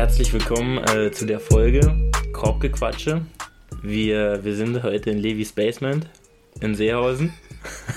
[0.00, 3.20] herzlich willkommen äh, zu der Folge Korbgequatsche.
[3.82, 6.08] Wir, wir sind heute in Levis Basement
[6.62, 7.34] in Seehausen.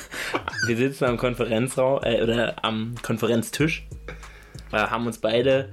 [0.68, 3.88] wir sitzen am Konferenzraum äh, oder am Konferenztisch.
[4.74, 5.70] Äh, haben uns beide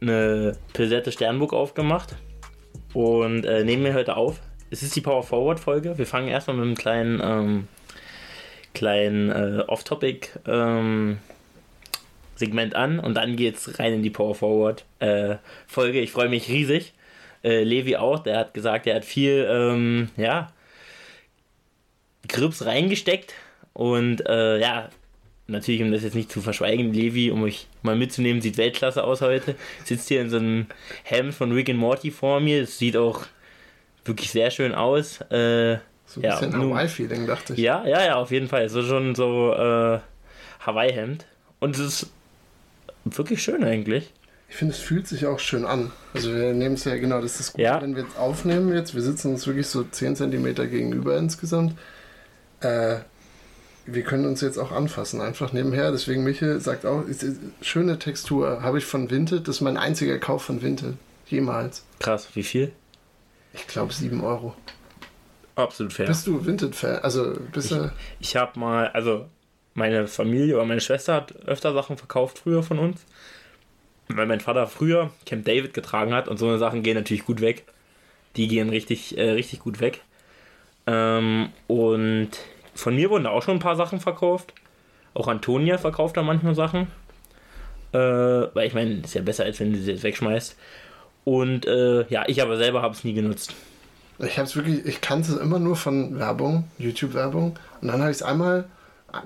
[0.00, 2.16] eine Pilsette Sternburg aufgemacht
[2.92, 4.40] und äh, nehmen wir heute auf.
[4.70, 5.96] Es ist die Power Forward Folge.
[5.98, 7.68] Wir fangen erstmal mit einem kleinen, ähm,
[8.74, 11.18] kleinen äh, Off-Topic ähm,
[12.42, 15.36] Segment an und dann geht's rein in die Power Forward äh,
[15.68, 16.00] Folge.
[16.00, 16.92] Ich freue mich riesig.
[17.44, 20.52] Äh, Levi auch, der hat gesagt, er hat viel, ähm, ja,
[22.28, 23.34] Grips reingesteckt
[23.72, 24.88] und äh, ja,
[25.48, 29.20] natürlich, um das jetzt nicht zu verschweigen, Levi, um euch mal mitzunehmen, sieht Weltklasse aus
[29.22, 29.56] heute.
[29.84, 30.66] Sitzt hier in so einem
[31.02, 32.62] Helm von Rick and Morty vor mir.
[32.62, 33.26] Es sieht auch
[34.04, 35.20] wirklich sehr schön aus.
[35.30, 37.58] Äh, so ein bisschen nun- Hawaii-Feeling, dachte ich.
[37.58, 38.68] ja, ja, ja, auf jeden Fall.
[38.68, 39.98] So schon so äh,
[40.60, 41.26] Hawaii-Hemd.
[41.58, 42.12] Und es ist
[43.04, 44.12] wirklich schön eigentlich.
[44.48, 45.90] Ich finde, es fühlt sich auch schön an.
[46.12, 47.80] Also wir nehmen es ja, genau, das ist Gute, Ja.
[47.80, 51.74] wenn wir jetzt aufnehmen jetzt, wir sitzen uns wirklich so 10 cm gegenüber insgesamt.
[52.60, 52.96] Äh,
[53.86, 55.90] wir können uns jetzt auch anfassen, einfach nebenher.
[55.90, 59.48] Deswegen Michael sagt auch, ist, ist, schöne Textur habe ich von Vinted.
[59.48, 60.94] Das ist mein einziger Kauf von Vinted.
[61.26, 61.84] Jemals.
[61.98, 62.72] Krass, wie viel?
[63.54, 64.54] Ich glaube 7 Euro.
[65.56, 66.06] Absolut fair.
[66.06, 67.00] Bist du Vinted-Fan?
[67.02, 67.90] Also bist du...
[68.20, 69.26] Ich habe mal, also
[69.74, 73.04] meine Familie oder meine Schwester hat öfter Sachen verkauft früher von uns.
[74.08, 77.40] Weil mein Vater früher Camp David getragen hat und so eine Sachen gehen natürlich gut
[77.40, 77.64] weg.
[78.36, 80.02] Die gehen richtig, äh, richtig gut weg.
[80.86, 82.30] Ähm, und
[82.74, 84.52] von mir wurden da auch schon ein paar Sachen verkauft.
[85.14, 86.88] Auch Antonia verkauft da manchmal Sachen.
[87.92, 90.56] Äh, weil ich meine, ist ja besser, als wenn du sie jetzt wegschmeißt.
[91.24, 93.54] Und äh, ja, ich aber selber habe es nie genutzt.
[94.18, 97.58] Ich habe wirklich, ich kannte es immer nur von Werbung, YouTube-Werbung.
[97.80, 98.64] Und dann habe ich es einmal,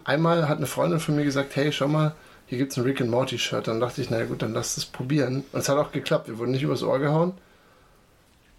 [0.04, 2.14] einmal hat eine Freundin von mir gesagt, hey, schau mal,
[2.46, 3.68] hier gibt es ein Rick and Morty Shirt.
[3.68, 5.44] Dann dachte ich, naja gut, dann lass es probieren.
[5.52, 7.32] Und es hat auch geklappt, wir wurden nicht übers Ohr gehauen.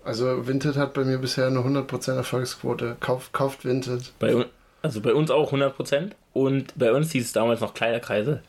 [0.04, 2.98] Also Vinted hat bei mir bisher eine 100% Erfolgsquote.
[3.00, 4.14] Kauft, kauft Vinted.
[4.20, 4.46] Bei,
[4.82, 6.12] also bei uns auch 100%.
[6.34, 8.42] Und bei uns hieß es damals noch Kleiderkreise.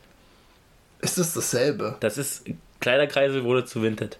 [1.01, 1.95] Ist es dasselbe?
[1.99, 2.45] Das ist,
[2.79, 4.19] Kleiderkreise wurde zu Vinted.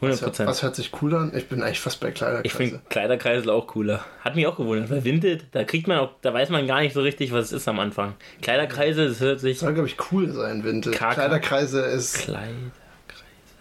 [0.00, 0.22] 100%.
[0.22, 1.32] Was, was hört sich cool an?
[1.36, 2.56] Ich bin eigentlich fast bei ich Kleiderkreise.
[2.56, 4.04] finde Kleiderkreisel auch cooler.
[4.20, 6.94] Hat mich auch gewundert, weil Vinted, da kriegt man auch, da weiß man gar nicht
[6.94, 8.14] so richtig, was es ist am Anfang.
[8.42, 9.58] Kleiderkreise, das hört sich.
[9.58, 10.92] Soll, glaube ich, cool sein, Vinted.
[10.94, 11.14] KK.
[11.14, 12.18] Kleiderkreise ist...
[12.18, 12.72] Kleiderkreise.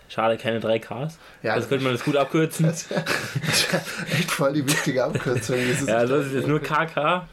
[0.10, 1.14] Schade, keine 3Ks.
[1.44, 2.66] Ja, das könnte man das gut abkürzen.
[2.68, 2.86] Das
[4.12, 5.58] echt voll die wichtige Abkürzung.
[5.86, 7.28] ja, das ist jetzt nur KK.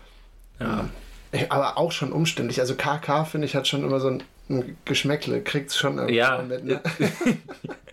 [0.61, 0.89] Ja.
[1.31, 2.61] Ich- Aber auch schon umständlich.
[2.61, 5.41] Also KK, finde ich, hat schon immer so ein, ein Geschmäckle.
[5.43, 6.43] Kriegt's schon irgendwie Ja.
[6.43, 6.65] mit.
[6.65, 6.81] Ne?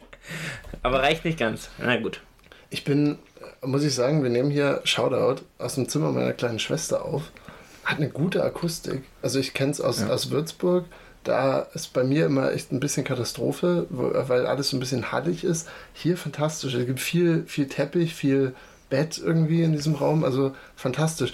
[0.83, 1.69] Aber reicht nicht ganz.
[1.77, 2.21] Na gut.
[2.69, 3.19] Ich bin,
[3.61, 7.31] äh, muss ich sagen, wir nehmen hier Shoutout aus dem Zimmer meiner kleinen Schwester auf.
[7.83, 9.03] Hat eine gute Akustik.
[9.21, 10.85] Also ich kenne es aus, aus Würzburg.
[11.23, 15.43] Da ist bei mir immer echt ein bisschen Katastrophe, weil alles so ein bisschen hallig
[15.43, 15.67] ist.
[15.93, 16.73] Hier fantastisch.
[16.73, 18.55] Es gibt viel, viel Teppich, viel
[18.89, 20.23] Bett irgendwie in diesem Raum.
[20.23, 21.33] Also fantastisch.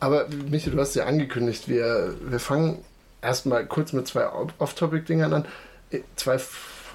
[0.00, 2.78] Aber Michi, du hast ja angekündigt, wir, wir fangen
[3.22, 4.26] erstmal kurz mit zwei
[4.58, 5.44] Off-Topic-Dingern an.
[5.90, 6.38] Äh, Zwei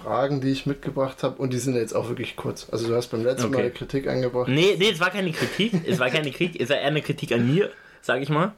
[0.03, 2.67] Fragen, die ich mitgebracht habe und die sind jetzt auch wirklich kurz.
[2.71, 3.63] Also du hast beim letzten Okay.
[3.63, 4.47] Mal Kritik angebracht.
[4.49, 5.73] Nee, nee, es war keine Kritik.
[5.85, 6.61] Es war keine Kritik.
[6.61, 7.69] Es war eher eine Kritik an mir,
[8.01, 8.53] sag ich mal.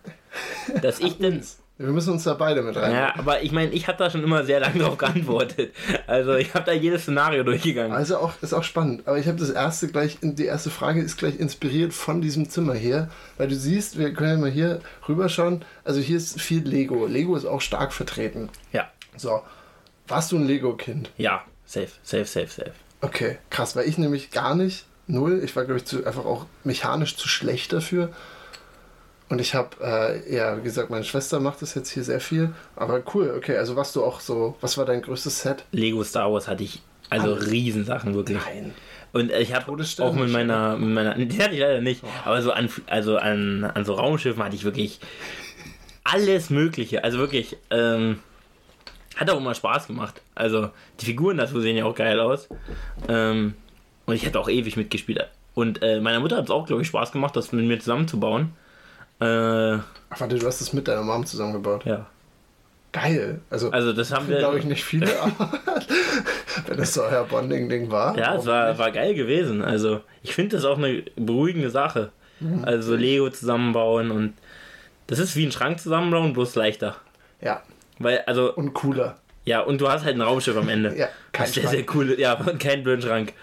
[0.81, 1.41] Dass ich denn.
[1.77, 2.93] Wir müssen uns da beide mit rein.
[2.93, 5.73] Ja, aber ich meine, ich habe da schon immer sehr lange drauf geantwortet.
[6.05, 7.91] Also ich habe da jedes Szenario durchgegangen.
[7.91, 9.07] Also auch, ist auch spannend.
[9.07, 12.75] Aber ich habe das erste gleich, die erste Frage ist gleich inspiriert von diesem Zimmer
[12.75, 13.09] hier.
[13.37, 15.65] Weil du siehst, wir können ja mal hier rüberschauen.
[15.83, 17.07] Also hier ist viel Lego.
[17.07, 18.49] Lego ist auch stark vertreten.
[18.73, 18.87] Ja,
[19.17, 19.41] So.
[20.11, 21.09] Warst du ein Lego-Kind?
[21.17, 22.73] ja, safe, safe, safe, safe.
[23.01, 25.41] Okay, krass, weil ich nämlich gar nicht, null.
[25.43, 28.09] Ich war, glaube ich, zu, einfach auch mechanisch zu schlecht dafür.
[29.29, 32.53] Und ich habe, äh, ja, wie gesagt, meine Schwester macht das jetzt hier sehr viel.
[32.75, 35.63] Aber cool, okay, also warst du auch so, was war dein größtes Set?
[35.71, 37.49] Lego Star Wars hatte ich also Alles.
[37.49, 38.37] Riesensachen wirklich.
[38.45, 38.73] Nein.
[39.13, 42.51] Und ich habe auch mit meiner, mit meiner, die hatte ich leider nicht, aber so
[42.51, 44.99] an, also an, an so Raumschiffen hatte ich wirklich
[46.03, 47.03] alles Mögliche.
[47.03, 48.19] Also wirklich, ähm,
[49.21, 50.21] hat auch immer Spaß gemacht.
[50.35, 50.69] Also
[50.99, 52.47] die Figuren dazu sehen ja auch geil aus.
[53.07, 53.53] Ähm,
[54.05, 55.25] und ich hatte auch ewig mitgespielt.
[55.53, 58.53] Und äh, meiner Mutter hat es auch, glaube ich, Spaß gemacht, das mit mir zusammenzubauen.
[59.19, 59.25] Äh,
[59.75, 61.85] Ach, warte, du hast das mit deiner Mom zusammengebaut.
[61.85, 62.07] ja.
[62.93, 63.39] Geil.
[63.49, 64.39] Also, Also das haben wir.
[64.39, 65.53] glaube ich nicht viele, aber
[66.67, 68.17] wenn das so euer Bonding-Ding war.
[68.17, 69.61] Ja, es war, war geil gewesen.
[69.61, 72.11] Also, ich finde das auch eine beruhigende Sache.
[72.63, 74.33] Also, Lego zusammenbauen und
[75.07, 76.95] das ist wie ein Schrank zusammenbauen, bloß leichter.
[77.39, 77.61] Ja,
[78.03, 79.17] Weil, also, und cooler.
[79.45, 80.95] ja, und du hast halt ein Raumschiff am Ende.
[80.97, 82.19] Ja, kein sehr, sehr cool.
[82.19, 83.33] Ja, und kein blöden Schrank.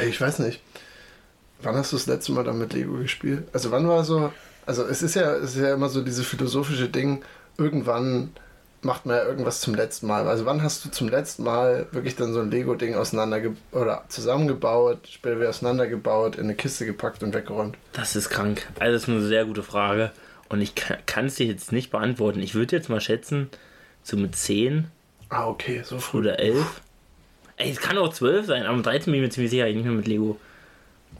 [0.00, 0.60] Ich weiß nicht.
[1.62, 3.44] Wann hast du das letzte Mal dann mit Lego gespielt?
[3.52, 4.32] Also wann war so,
[4.66, 7.22] also es ist ja, es ist ja immer so dieses philosophische Ding,
[7.58, 8.30] irgendwann
[8.82, 10.26] macht man ja irgendwas zum letzten Mal.
[10.26, 13.40] Also wann hast du zum letzten Mal wirklich dann so ein Lego-Ding auseinander
[13.72, 17.76] oder zusammengebaut, später wieder auseinandergebaut, in eine Kiste gepackt und weggeräumt?
[17.92, 18.66] Das ist krank.
[18.78, 20.12] Also das ist eine sehr gute Frage.
[20.50, 22.40] Und ich kann es dir jetzt nicht beantworten.
[22.40, 23.48] Ich würde jetzt mal schätzen,
[24.02, 24.88] so mit 10.
[25.30, 26.18] Ah, okay, so früh.
[26.18, 26.82] Oder 11.
[27.56, 29.76] Ey, es kann auch 12 sein, aber mit 13 bin ich mir ziemlich sicher, ich
[29.76, 30.38] nicht mehr mit Lego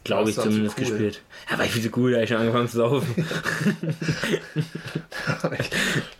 [0.05, 0.91] glaube ich, zumindest so cool.
[0.91, 1.23] gespielt.
[1.51, 3.15] Ja, war ich viel zu cool, da ich schon angefangen zu saufen.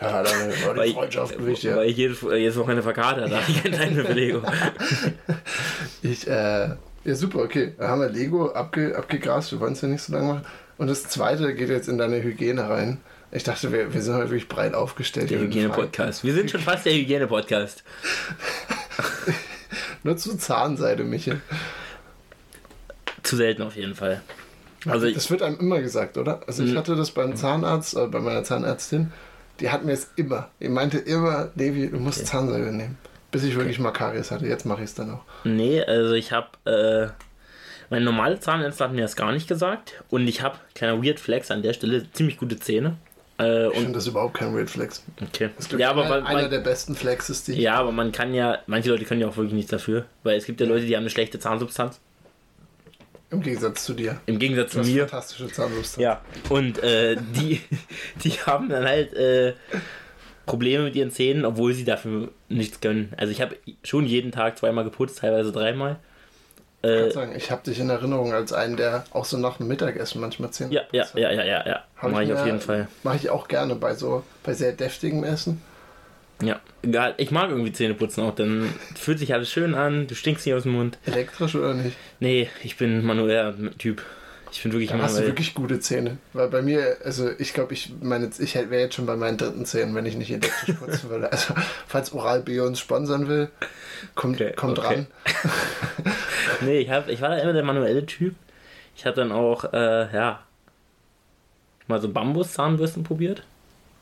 [0.01, 1.77] ja, dann war die Freundschaft gewicht, ja.
[1.77, 4.43] Weil ich jedes, jedes Wochenende verkatert, da hatte ich keine Zeit mehr für Lego.
[6.03, 6.75] ich, äh,
[7.05, 7.75] ja super, okay.
[7.79, 10.45] Da haben wir Lego abge, abgegrast, wir wollen es ja nicht so lange machen.
[10.81, 13.03] Und das zweite geht jetzt in deine Hygiene rein.
[13.33, 15.29] Ich dachte, wir, wir sind heute wirklich breit aufgestellt.
[15.29, 16.25] Der Hygiene-Podcast.
[16.25, 17.85] Wir sind schon fast der Hygiene-Podcast.
[20.05, 21.43] Nur zu Zahnseide, Michael.
[23.23, 24.23] Zu selten auf jeden Fall.
[24.87, 26.41] Also das wird einem immer gesagt, oder?
[26.47, 26.79] Also ich hm.
[26.79, 29.13] hatte das beim Zahnarzt, äh, bei meiner Zahnärztin,
[29.61, 30.49] die hat mir es immer.
[30.61, 32.29] Die meinte immer, Levi, du musst okay.
[32.29, 32.97] Zahnseide nehmen.
[33.33, 33.83] Bis ich wirklich okay.
[33.83, 34.47] mal Karies hatte.
[34.47, 35.25] Jetzt mache ich es dann auch.
[35.45, 37.09] Nee, also ich habe, äh,
[37.91, 40.03] meine normale Zahnärztin hat mir das gar nicht gesagt.
[40.09, 42.97] Und ich habe, kleiner Weird Flex an der Stelle, ziemlich gute Zähne.
[43.39, 45.03] Äh, ich finde das überhaupt kein Weird Flex.
[45.21, 45.51] Okay.
[45.57, 48.33] Das ist ja, aber ein, man, einer der besten Flexes, die Ja, aber man kann
[48.33, 50.07] ja, manche Leute können ja auch wirklich nichts dafür.
[50.23, 52.01] Weil es gibt ja Leute, die haben eine schlechte Zahnsubstanz.
[53.31, 54.21] Im Gegensatz zu dir.
[54.27, 55.09] Im Gegensatz zu mir.
[55.09, 56.01] Fantastische Zahnbürste.
[56.03, 56.21] Ja.
[56.49, 57.61] Und äh, die,
[58.25, 59.55] die haben dann halt äh,
[60.47, 63.13] Probleme mit ihren Zähnen, obwohl sie dafür nichts gönnen.
[63.17, 65.99] Also ich habe schon jeden Tag zweimal geputzt, teilweise dreimal.
[66.83, 69.69] Äh, ich sagen, ich habe dich in Erinnerung als einen, der auch so nach dem
[69.69, 71.85] Mittagessen manchmal Zähne ja, ja, ja, ja, ja, ja.
[72.01, 72.89] Mache ich, ich auf jeden Fall.
[73.03, 75.61] Mache ich auch gerne bei so bei sehr deftigem Essen.
[76.43, 77.15] Ja, egal.
[77.19, 78.35] Ich mag irgendwie Zähne putzen auch.
[78.35, 80.99] Dann fühlt sich alles schön an, du stinkst nicht aus dem Mund.
[81.05, 81.97] Elektrisch oder nicht?
[82.19, 84.03] Nee, ich bin manueller Typ.
[84.53, 86.19] Ich finde wirklich Dann hast du wirklich gute Zähne.
[86.33, 89.65] Weil bei mir, also ich glaube, ich meine, ich wäre jetzt schon bei meinen dritten
[89.65, 91.31] Zähnen, wenn ich nicht elektrisch putzen würde.
[91.33, 91.55] Also,
[91.87, 93.51] falls Oral Bio uns sponsern will,
[94.15, 94.95] kommt, okay, kommt okay.
[94.95, 95.07] ran.
[96.63, 98.35] nee, ich, hab, ich war da immer der manuelle Typ.
[98.97, 100.41] Ich habe dann auch, äh, ja,
[101.87, 103.45] mal so Bambus-Zahnbürsten probiert.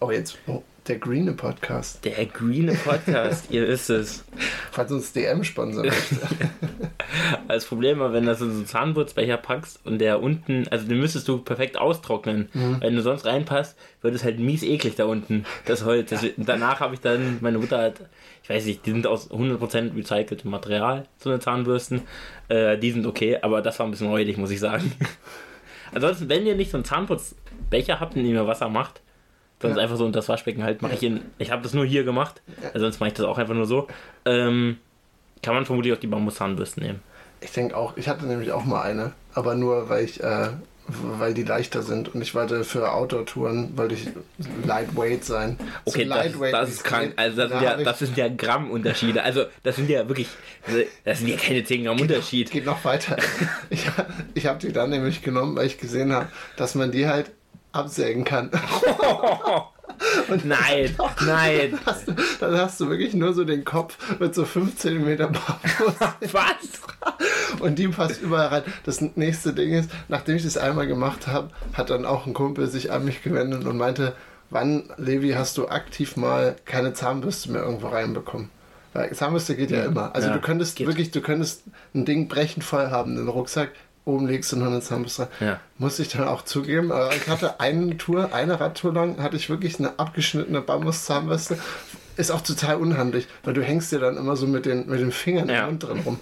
[0.01, 0.39] Oh, jetzt.
[0.47, 0.63] Oh.
[0.89, 2.03] Der Greene Podcast.
[2.07, 4.25] Der Greene Podcast, ihr wisst es.
[4.71, 5.91] Falls uns DM sponsern.
[7.49, 11.29] Als Problem war, wenn du so einen Zahnputzbecher packst und der unten, also den müsstest
[11.29, 12.49] du perfekt austrocknen.
[12.55, 12.79] Mhm.
[12.81, 16.09] Wenn du sonst reinpasst, wird es halt mies eklig da unten, das Holz.
[16.09, 18.01] Das, danach habe ich dann, meine Mutter hat,
[18.43, 22.01] ich weiß nicht, die sind aus 100% recyceltem Material, so eine Zahnbürsten.
[22.49, 24.91] Äh, die sind okay, aber das war ein bisschen räudig, muss ich sagen.
[25.93, 29.03] Ansonsten, wenn ihr nicht so einen Zahnputzbecher habt, in dem ihr Wasser macht,
[29.61, 29.83] Sonst ja.
[29.83, 31.21] einfach so unter das Waschbecken halt mache ich in.
[31.39, 32.41] Ich habe das nur hier gemacht,
[32.73, 33.89] also sonst mache ich das auch einfach nur so.
[34.25, 34.79] Ähm,
[35.43, 37.01] kann man vermutlich auch die Bambuszahnbürsten nehmen.
[37.41, 40.49] Ich denke auch, ich hatte nämlich auch mal eine, aber nur weil ich, äh,
[40.89, 44.09] weil die leichter sind und ich wollte für Outdoor-Touren, wollte ich
[44.65, 45.59] lightweight sein.
[45.85, 47.13] Okay, so das, das ist krank.
[47.17, 49.23] Also das, sind ja, das sind ja Gramm-Unterschiede.
[49.23, 50.29] Also das sind ja wirklich,
[51.05, 52.47] das sind ja keine 10 Gramm Unterschied.
[52.47, 53.17] Geht, geht noch weiter.
[53.71, 53.87] Ich,
[54.35, 57.31] ich habe die dann nämlich genommen, weil ich gesehen habe, dass man die halt
[57.79, 58.51] absägen kann.
[60.29, 61.71] Und nein, dann nein.
[61.73, 65.17] Dann hast, du, dann hast, du, wirklich nur so den Kopf mit so 5 cm
[65.17, 65.43] Bambus.
[66.33, 67.61] Was?
[67.61, 68.63] Und die passt überall rein.
[68.85, 72.69] Das nächste Ding ist, nachdem ich das einmal gemacht habe, hat dann auch ein Kumpel
[72.69, 74.15] sich an mich gewendet und meinte,
[74.51, 78.51] wann, Levi, hast du aktiv mal keine Zahnbürste mehr irgendwo reinbekommen?
[78.93, 80.15] Weil Zahnbürste geht ja, ja immer.
[80.15, 80.87] Also ja, du könntest geht.
[80.87, 81.65] wirklich, du könntest
[81.95, 83.71] ein Ding brechend voll haben, den Rucksack,
[84.09, 85.61] oben legst du noch eine Zahnbürste Ja.
[85.77, 86.91] Muss ich dann auch zugeben.
[86.91, 91.59] Aber ich hatte eine Tour, eine Radtour lang, hatte ich wirklich eine abgeschnittene Bambuszahnbürste.
[92.17, 95.13] Ist auch total unhandlich, weil du hängst dir dann immer so mit den, mit den
[95.13, 95.61] Fingern ja.
[95.61, 96.19] im Mund drin rum.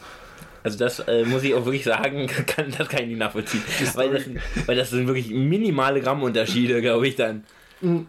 [0.63, 3.63] Also das äh, muss ich auch wirklich sagen, kann, das kann ich nicht nachvollziehen.
[3.95, 4.23] Weil das,
[4.67, 7.45] weil das sind wirklich minimale Grammunterschiede, glaube ich dann.
[7.81, 8.09] Hm.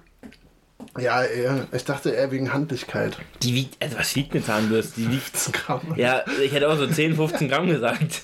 [1.00, 1.24] Ja,
[1.72, 3.17] ich dachte eher wegen Handlichkeit.
[3.43, 5.01] Die wiegt, also was wiegt eine Zahnbürste?
[5.01, 5.81] Die wiegt 15 Gramm.
[5.96, 8.24] Ja, ich hätte auch so 10, 15 Gramm gesagt.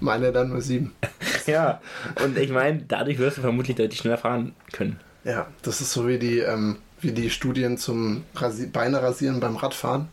[0.00, 0.92] Meine dann nur 7.
[1.46, 1.80] ja,
[2.24, 4.98] und ich meine, dadurch wirst du vermutlich deutlich schneller fahren können.
[5.24, 9.56] Ja, das ist so wie die, ähm, wie die Studien zum Rasi Beine rasieren beim
[9.56, 10.08] Radfahren.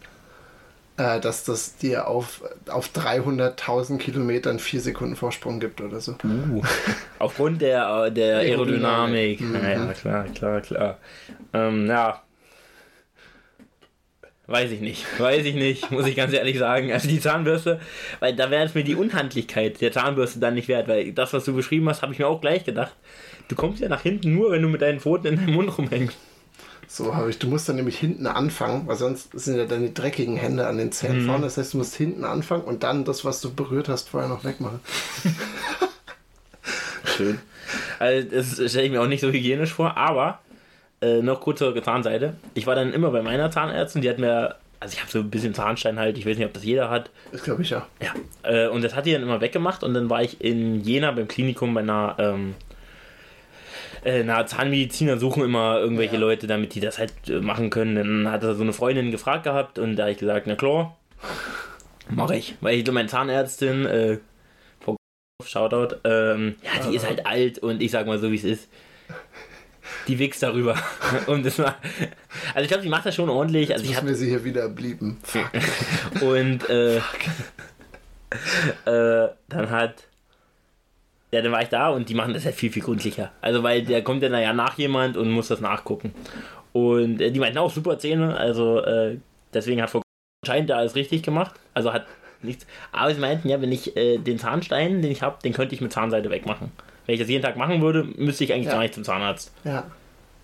[1.00, 6.16] Äh, dass das dir auf, auf 300.000 Kilometern 4 Sekunden Vorsprung gibt oder so.
[6.24, 6.64] Uh,
[7.20, 9.40] aufgrund der, der Aerodynamik.
[9.40, 9.42] Aerodynamik.
[9.42, 9.56] Mhm.
[9.64, 10.98] Ja, klar, klar, klar.
[11.54, 12.24] Ähm, ja,
[14.48, 15.06] Weiß ich nicht.
[15.20, 16.92] Weiß ich nicht, muss ich ganz ehrlich sagen.
[16.94, 17.82] Also die Zahnbürste,
[18.22, 21.44] weil da wäre es mir die Unhandlichkeit der Zahnbürste dann nicht wert, weil das, was
[21.44, 22.94] du beschrieben hast, habe ich mir auch gleich gedacht.
[23.50, 26.18] Du kommst ja nach hinten nur, wenn du mit deinen Pfoten in deinem Mund rumhängst.
[26.88, 27.38] So habe ich.
[27.38, 30.94] Du musst dann nämlich hinten anfangen, weil sonst sind ja deine dreckigen Hände an den
[30.94, 31.26] Zähnen mhm.
[31.26, 31.44] vorne.
[31.44, 34.46] Das heißt, du musst hinten anfangen und dann das, was du berührt hast, vorher noch
[34.46, 34.80] wegmachen.
[37.04, 37.40] Schön.
[38.00, 40.40] Also das stelle ich mir auch nicht so hygienisch vor, aber
[41.02, 42.36] äh, noch kurz zur Zahnseite.
[42.54, 45.30] Ich war dann immer bei meiner Zahnärztin, die hat mir, also ich habe so ein
[45.30, 47.12] bisschen Zahnstein halt, ich weiß nicht, ob das jeder hat.
[47.32, 47.88] Das glaube ich ja.
[48.02, 48.14] Ja.
[48.44, 51.28] Äh, und das hat die dann immer weggemacht und dann war ich in Jena beim
[51.28, 52.56] Klinikum bei einer, ähm,
[54.04, 56.22] äh, einer Zahnmediziner suchen immer irgendwelche Ja.
[56.22, 57.96] Leute, damit die das halt äh, machen können.
[57.96, 60.98] Dann hat er so eine Freundin gefragt gehabt und da habe ich gesagt, na klar,
[62.10, 62.56] mache ich.
[62.62, 64.18] Weil ich meine Zahnärztin, äh,
[64.80, 64.96] Frau
[65.46, 68.70] Shoutout, ähm, ja, die ist halt alt und ich sag mal so, wie es ist.
[70.08, 70.76] Die wächst darüber.
[71.28, 71.76] Und das war,
[72.54, 73.72] also ich glaube, sie macht das schon ordentlich.
[73.72, 75.20] Also ich Müssen habe wir sie hier wieder blieben.
[76.22, 76.98] Und äh,
[78.86, 80.04] äh, dann hat.
[81.32, 83.34] Ja, dann war ich da und die machen das halt viel, viel gründlicher.
[83.42, 86.14] Also, weil der kommt dann ja nach jemand und muss das nachgucken.
[86.72, 89.18] Und äh, die meinten auch super Zähne, also äh,
[89.54, 90.02] deswegen hat Frau
[90.42, 91.56] anscheinend da alles richtig gemacht.
[91.74, 92.06] Also hat
[92.42, 92.66] nichts.
[92.94, 95.82] Aber sie meinten ja, wenn ich äh, den Zahnstein, den ich habe, den könnte ich
[95.82, 96.72] mit Zahnseide wegmachen.
[97.08, 98.74] Wenn ich das jeden Tag machen würde, müsste ich eigentlich Ja.
[98.74, 99.52] gar nicht zum Zahnarzt.
[99.64, 99.86] Ja.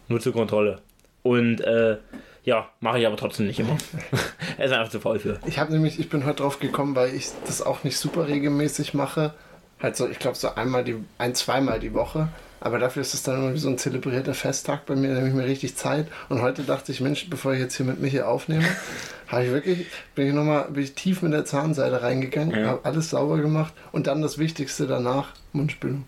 [0.07, 0.79] Nur zur Kontrolle.
[1.21, 1.97] Und äh,
[2.43, 3.77] ja, mache ich aber trotzdem nicht immer.
[4.57, 5.39] er ist einfach zu faul für.
[5.45, 8.93] Ich habe nämlich, ich bin heute drauf gekommen, weil ich das auch nicht super regelmäßig
[8.95, 9.33] mache.
[9.81, 12.29] Halt so, ich glaube so einmal die, ein, zweimal die Woche.
[12.61, 15.27] Aber dafür ist es dann immer wie so ein zelebrierter Festtag bei mir, da nehme
[15.27, 16.07] ich mir richtig Zeit.
[16.29, 18.63] Und heute dachte ich, Mensch, bevor ich jetzt hier mit Michi aufnehme,
[19.27, 22.67] habe ich wirklich, bin ich nochmal, bin ich tief mit der Zahnseide reingegangen, Ja.
[22.67, 26.05] habe alles sauber gemacht und dann das Wichtigste danach, Mundspülung.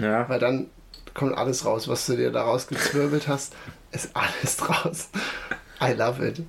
[0.00, 0.66] Ja, Weil dann
[1.14, 3.54] kommt alles raus, was du dir daraus gezwirbelt hast,
[3.92, 5.08] ist alles draus.
[5.80, 6.42] I love it.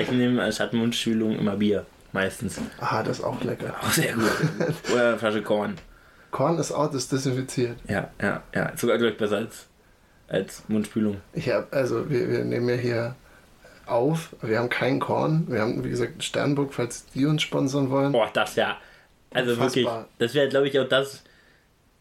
[0.00, 1.86] Ich nehme anstatt Mundspülung immer Bier.
[2.12, 2.60] Meistens.
[2.80, 3.74] Ah, das ist auch lecker.
[3.80, 4.30] Auch sehr gut.
[4.92, 5.76] Oder eine Flasche Korn.
[6.30, 7.76] Korn ist out, ist desinfiziert.
[7.88, 8.72] Ja, ja, ja.
[8.76, 9.66] Sogar, glaube ich, besser als,
[10.28, 11.20] als Mundspülung.
[11.32, 13.14] Ich hab, also wir, wir nehmen ja hier
[13.86, 18.12] auf, wir haben kein Korn, wir haben wie gesagt Sternburg, falls die uns sponsern wollen.
[18.12, 18.76] Boah, das ja.
[19.32, 20.08] Also wirklich, Unfassbar.
[20.18, 21.22] das wäre, glaube ich, auch das,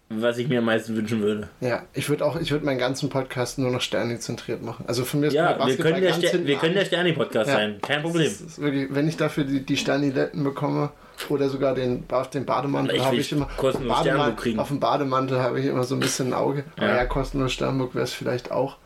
[0.10, 1.50] was ich mir am meisten wünschen würde.
[1.62, 4.86] Ja, ich würde auch, ich würde meinen ganzen Podcast nur noch Sterni-zentriert machen.
[4.88, 6.88] Also von mir ist Ja, wir können der, Ster wir können der an.
[6.88, 7.56] Sterni-Podcast Ja.
[7.58, 7.80] sein.
[7.82, 8.24] Kein Problem.
[8.26, 10.90] Das ist wirklich, wenn ich dafür die, die Sterniletten bekomme
[11.30, 13.48] oder sogar den, auf den Bademantel habe ich immer.
[13.58, 14.58] kostenlos Sternburg kriegen.
[14.60, 16.64] Auf dem Bademantel habe ich immer so ein bisschen ein Auge.
[16.78, 16.96] Aber Ja.
[16.98, 18.78] ja, kostenlos Sternburg wäre es vielleicht auch.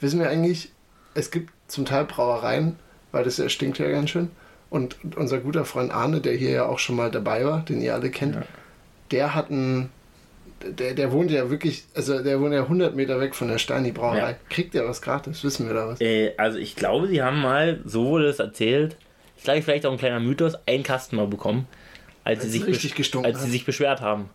[0.00, 0.70] Wissen wir eigentlich,
[1.14, 2.76] es gibt zum Teil Brauereien,
[3.12, 4.30] weil das ja stinkt ja ganz schön.
[4.70, 7.94] Und unser guter Freund Arne, der hier ja auch schon mal dabei war, den ihr
[7.94, 8.42] alle kennt, Ja.
[9.12, 9.90] der hat einen.
[10.62, 13.92] Der, der wohnt ja wirklich, also der wohnt ja 100 Meter weg von der Steini
[13.92, 14.30] Brauerei.
[14.30, 14.36] Ja.
[14.48, 15.44] Kriegt der was gratis?
[15.44, 16.00] Wissen wir da was?
[16.00, 18.96] Äh, also ich glaube, sie haben mal, so wurde es erzählt,
[19.36, 21.68] ist glaube ich vielleicht auch ein kleiner Mythos, einen Kasten mal bekommen,
[22.24, 24.30] als, sie es sich, als sie sich beschwert haben.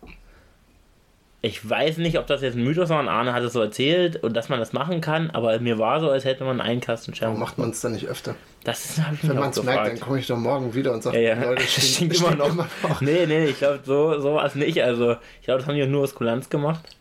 [1.44, 4.22] Ich weiß nicht, ob das jetzt ein Mythos war, und Arne hat es so erzählt
[4.22, 7.08] und dass man das machen kann, aber mir war so, als hätte man einen Kasten
[7.10, 7.38] Warum Scherben.
[7.40, 8.36] macht man es dann nicht öfter?
[8.62, 11.20] Das habe ich Wenn man es merkt, dann komme ich doch morgen wieder und sage,
[11.20, 12.54] Ja, ja, Leute, es stinkt immer noch.
[12.54, 13.00] noch.
[13.00, 14.80] Nee, nee, ich glaube, so, so war es nicht.
[14.84, 16.96] Also, ich glaube, das haben die nur aus Kulanz gemacht.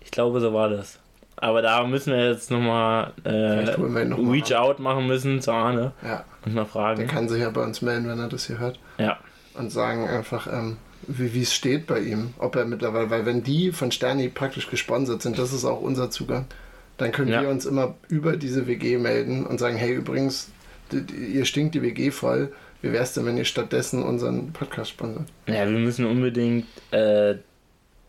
[0.00, 0.98] Ich glaube, so war das.
[1.36, 3.64] Aber da müssen wir jetzt nochmal äh,
[4.06, 7.06] noch mal Reach Out machen müssen zu Arne Ja, und mal der fragen.
[7.06, 8.80] kann sich ja bei uns melden, wenn er das hier hört.
[8.96, 9.18] Ja.
[9.54, 12.34] Und sagen einfach, ähm, wie es steht bei ihm.
[12.38, 16.10] Ob er mittlerweile, weil wenn die von Sterni praktisch gesponsert sind, das ist auch unser
[16.10, 16.44] Zugang.
[16.98, 17.42] Dann können Ja.
[17.42, 20.50] wir uns immer über diese WG melden und sagen, hey, übrigens,
[20.92, 22.52] ihr stinkt die WG voll.
[22.82, 25.24] Wie wär's denn, wenn ihr stattdessen unseren Podcast sponsert?
[25.46, 27.34] Ja, wir müssen unbedingt äh,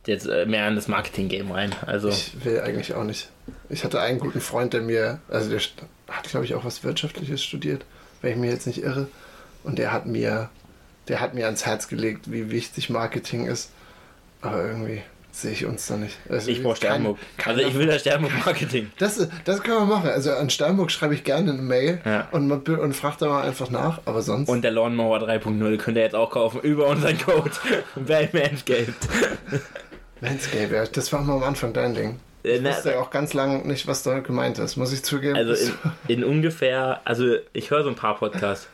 [0.06, 1.72] jetzt äh, mehr in das Marketing-Game rein.
[1.86, 3.30] Also, Ich will eigentlich auch nicht.
[3.70, 5.60] Ich hatte einen guten Freund, der mir, also der
[6.10, 7.86] hat, glaube ich, auch was Wirtschaftliches studiert,
[8.22, 9.08] wenn ich mich jetzt nicht irre.
[9.64, 10.50] Und der hat mir,
[11.10, 13.72] der hat mir ans Herz gelegt, wie wichtig Marketing ist.
[14.42, 15.02] Aber irgendwie
[15.32, 16.18] sehe ich uns da nicht.
[16.30, 17.18] Also ich brauche kein- Sternburg.
[17.38, 18.92] keiner Also, ich will das Sternburg-Marketing.
[18.98, 20.10] Das, das können wir machen.
[20.10, 22.28] Also an Steinburg schreibe ich gerne eine Mail Ja.
[22.32, 24.02] und, und frage da mal einfach nach.
[24.06, 24.50] Aber sonst.
[24.50, 27.52] Und der Lawnmower 3.0 könnt ihr jetzt auch kaufen über unseren Code
[27.96, 28.94] bei Manscaped.
[30.22, 32.20] Manscape, ja, das war mal am Anfang dein Ding.
[32.44, 35.36] Äh, Ich wusste ja auch ganz lange nicht, was da gemeint ist, muss ich zugeben.
[35.36, 35.54] Also
[36.08, 38.68] in, in ungefähr, also ich höre so ein paar Podcasts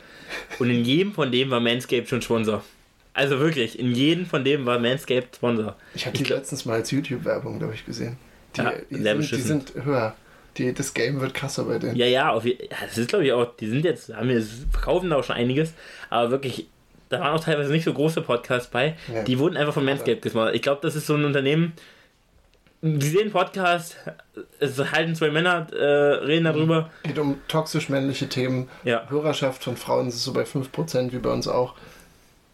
[0.60, 2.64] und in jedem von dem war Manscaped schon Sponsor.
[3.14, 5.76] Also wirklich, in jedem von dem war Manscaped Sponsor.
[5.94, 8.18] ich habe die letztens mal als YouTube-Werbung, glaube ich, gesehen.
[8.56, 10.16] Die, Ja, die, sind, die sind höher.
[10.58, 11.96] Die, das Game wird krasser bei denen.
[11.98, 14.42] Ja, ja, auf, das ist glaube ich auch, die sind jetzt, haben wir,
[14.72, 15.74] verkaufen da auch schon einiges,
[16.10, 16.68] aber wirklich,
[17.10, 19.24] da waren auch teilweise nicht so große Podcasts bei, Ja.
[19.24, 20.56] die wurden einfach von Manscaped gesponsert.
[20.56, 21.74] Ich glaube, das ist so ein Unternehmen,
[22.86, 23.98] die sehen Podcast,
[24.60, 26.90] es halten zwei Männer, äh, reden darüber.
[27.04, 28.70] Geht um toxisch männliche Themen.
[28.84, 29.10] Ja.
[29.10, 31.74] Hörerschaft von Frauen ist so bei 5%, wie bei uns auch.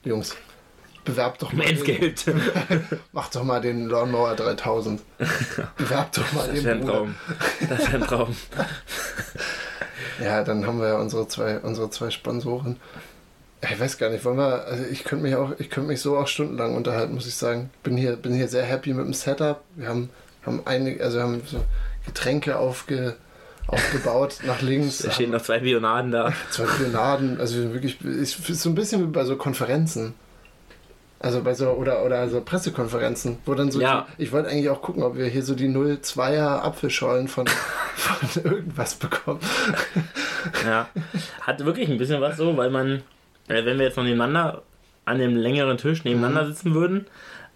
[0.04, 0.36] Jungs,
[1.04, 1.66] bewerbt doch mal.
[1.66, 2.26] Manscaped.
[3.12, 5.02] macht doch mal den Lawnmower 3000.
[5.78, 6.94] bewerbt doch mal Das den wäre ein Bruder.
[6.94, 7.16] Traum.
[7.70, 8.36] Das wäre ein Traum.
[10.24, 12.78] Ja, dann haben wir ja unsere zwei, unsere zwei Sponsoren.
[13.62, 16.18] Ich weiß gar nicht, wollen wir, also ich könnte mich auch, ich könnte mich so
[16.18, 17.70] auch stundenlang unterhalten, muss ich sagen.
[17.84, 19.62] Bin hier, bin hier sehr happy mit dem Setup.
[19.76, 20.10] Wir haben,
[20.46, 21.64] haben einige, also wir haben so
[22.06, 23.16] Getränke aufge,
[23.68, 25.00] aufgebaut nach links.
[25.00, 26.34] Da stehen noch zwei Bionaden da.
[26.50, 30.14] Zwei Bionaden, also wirklich, ist so ein bisschen wie bei so Konferenzen.
[31.20, 34.08] Also bei so, oder, oder so Pressekonferenzen, wo dann so, Ja.
[34.18, 37.46] die, ich wollte eigentlich auch gucken, ob wir hier so die 02er Apfelschollen von,
[37.96, 39.40] von irgendwas bekommen.
[40.66, 40.90] Ja.
[41.42, 43.04] Hat wirklich ein bisschen was so, weil man,
[43.48, 44.64] äh, wenn wir jetzt noch nebeneinander
[45.06, 47.06] an dem längeren Tisch nebeneinander sitzen würden,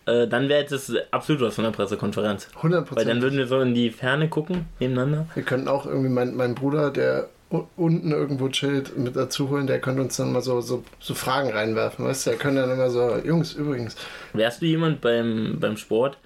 [0.05, 2.47] äh, dann wäre das absolut was von der Pressekonferenz.
[2.61, 5.27] 100% Weil dann würden wir so in die Ferne gucken, nebeneinander.
[5.33, 7.29] Wir könnten auch irgendwie meinen mein Bruder, der
[7.77, 11.51] unten irgendwo chillt, mit dazu holen, der könnte uns dann mal so, so, so Fragen
[11.51, 12.29] reinwerfen, weißt du?
[12.31, 13.95] Der könnte dann immer so, Jungs, übrigens.
[14.33, 16.17] Wärst du jemand beim, beim Sport,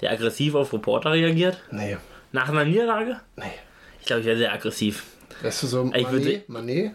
[0.00, 1.56] der aggressiv auf Reporter reagiert?
[1.72, 1.96] Nee,
[2.32, 3.16] Nach einer Niederlage?
[3.36, 3.44] nee.
[4.00, 5.02] Ich glaube, ich wäre sehr aggressiv.
[5.42, 6.10] Wärst du so Ich Mané?
[6.12, 6.90] würde- Mané?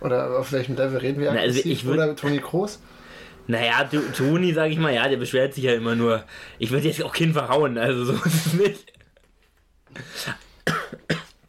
[0.00, 1.72] Oder auf welchem Level reden wir Na, also aggressiv?
[1.72, 2.78] ich würd- Oder Toni Kroos?
[3.46, 6.24] Naja, Toni, sag ich mal, ja, der beschwert sich ja immer nur.
[6.58, 8.92] Ich würde jetzt auch keinen verhauen, also so ist es nicht.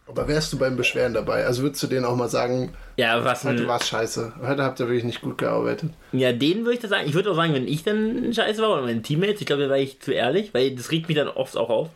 [0.08, 1.46] Aber wärst du beim Beschweren dabei?
[1.46, 4.34] Also würdest du denen auch mal sagen, Ja, was heute war es scheiße.
[4.46, 5.90] Heute habt ihr wirklich nicht gut gearbeitet.
[6.12, 7.08] Ja, denen würde ich das sagen.
[7.08, 9.70] Ich würde auch sagen, wenn ich dann scheiße war oder meine Teammates, ich glaube, da
[9.70, 11.90] war ich zu ehrlich, weil das regt mich dann oft auch auf.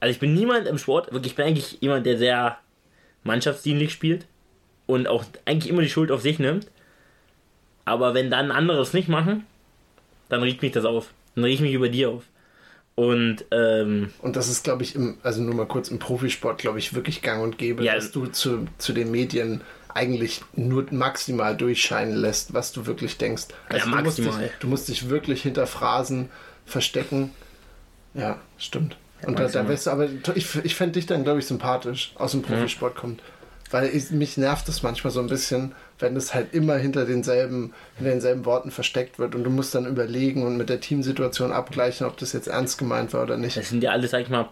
[0.00, 2.58] Also ich bin niemand im Sport, wirklich, ich bin eigentlich jemand, der sehr
[3.22, 4.26] mannschaftsdienlich spielt
[4.86, 6.66] und auch eigentlich immer die Schuld auf sich nimmt.
[7.88, 9.46] Aber wenn dann andere es nicht machen,
[10.28, 11.08] dann regt mich das auf.
[11.34, 12.24] Dann reg ich mich über die auf.
[12.94, 16.78] Und ähm, Und das ist, glaube ich, im, also nur mal kurz im Profisport, glaube
[16.80, 17.94] ich, wirklich gang und gäbe, Ja.
[17.94, 19.60] dass du zu, zu den Medien
[19.94, 23.44] eigentlich nur maximal durchscheinen lässt, was du wirklich denkst.
[23.68, 24.50] Also Ja, du, musst dich, maximal.
[24.60, 26.28] du musst dich wirklich hinter Phrasen
[26.66, 27.30] verstecken.
[28.14, 28.96] Ja, stimmt.
[29.26, 29.68] Und da, da maximal.
[29.68, 33.22] wärst du, aber ich, ich fände dich dann, glaube ich, sympathisch, aus dem Profisport kommt.
[33.70, 37.72] Weil ich, mich nervt das manchmal so ein bisschen, wenn es halt immer hinter denselben,
[37.96, 42.06] hinter denselben Worten versteckt wird und du musst dann überlegen und mit der Teamsituation abgleichen,
[42.06, 43.56] ob das jetzt ernst gemeint war oder nicht.
[43.56, 44.48] das sind ja alle, sag ich mal,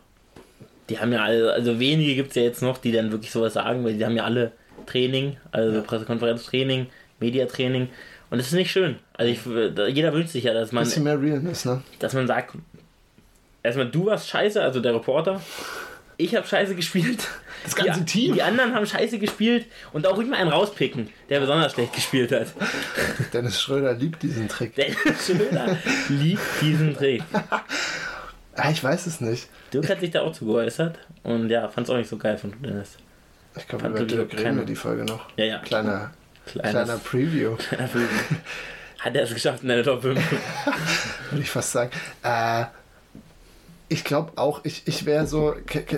[0.88, 3.55] die haben ja alle, also wenige gibt es ja jetzt noch, die dann wirklich sowas
[3.55, 4.53] sagen, weil die haben ja alle
[4.87, 6.87] Training, also Pressekonferenztraining,
[7.21, 7.88] Mediatraining.
[8.31, 8.97] Und das ist nicht schön.
[9.15, 9.41] Also ich,
[9.95, 11.82] jeder wünscht sich ja, dass man, bisschen mehr Realness, ne?
[11.99, 12.54] dass man sagt,
[13.63, 15.41] erstmal du warst scheiße, also der Reporter.
[16.19, 17.29] Ich habe scheiße gespielt.
[17.65, 18.35] Das ganze die, Team.
[18.35, 22.49] Die anderen haben scheiße gespielt und auch immer einen rauspicken, der besonders schlecht gespielt hat.
[23.33, 24.75] Dennis Schröder liebt diesen Trick.
[24.76, 25.76] Dennis Schröder
[26.09, 27.23] liebt diesen Trick.
[28.55, 29.49] Ah, ich weiß es nicht.
[29.73, 32.39] Dirk hat sich da auch zu geäußert und ja, fand es auch nicht so geil
[32.39, 32.97] von Dennis.
[33.57, 35.26] Ich glaube, über Dirk reden wir die Folge noch.
[35.37, 35.59] Ja, ja.
[35.59, 36.13] Kleiner,
[36.47, 38.09] Kleines- kleiner Preview, kleiner Film.
[39.00, 40.19] Hat er es geschafft in der Top 5?
[41.31, 41.91] würde ich fast sagen.
[42.23, 42.65] Äh,
[43.88, 45.54] ich glaube auch, ich, ich wäre so,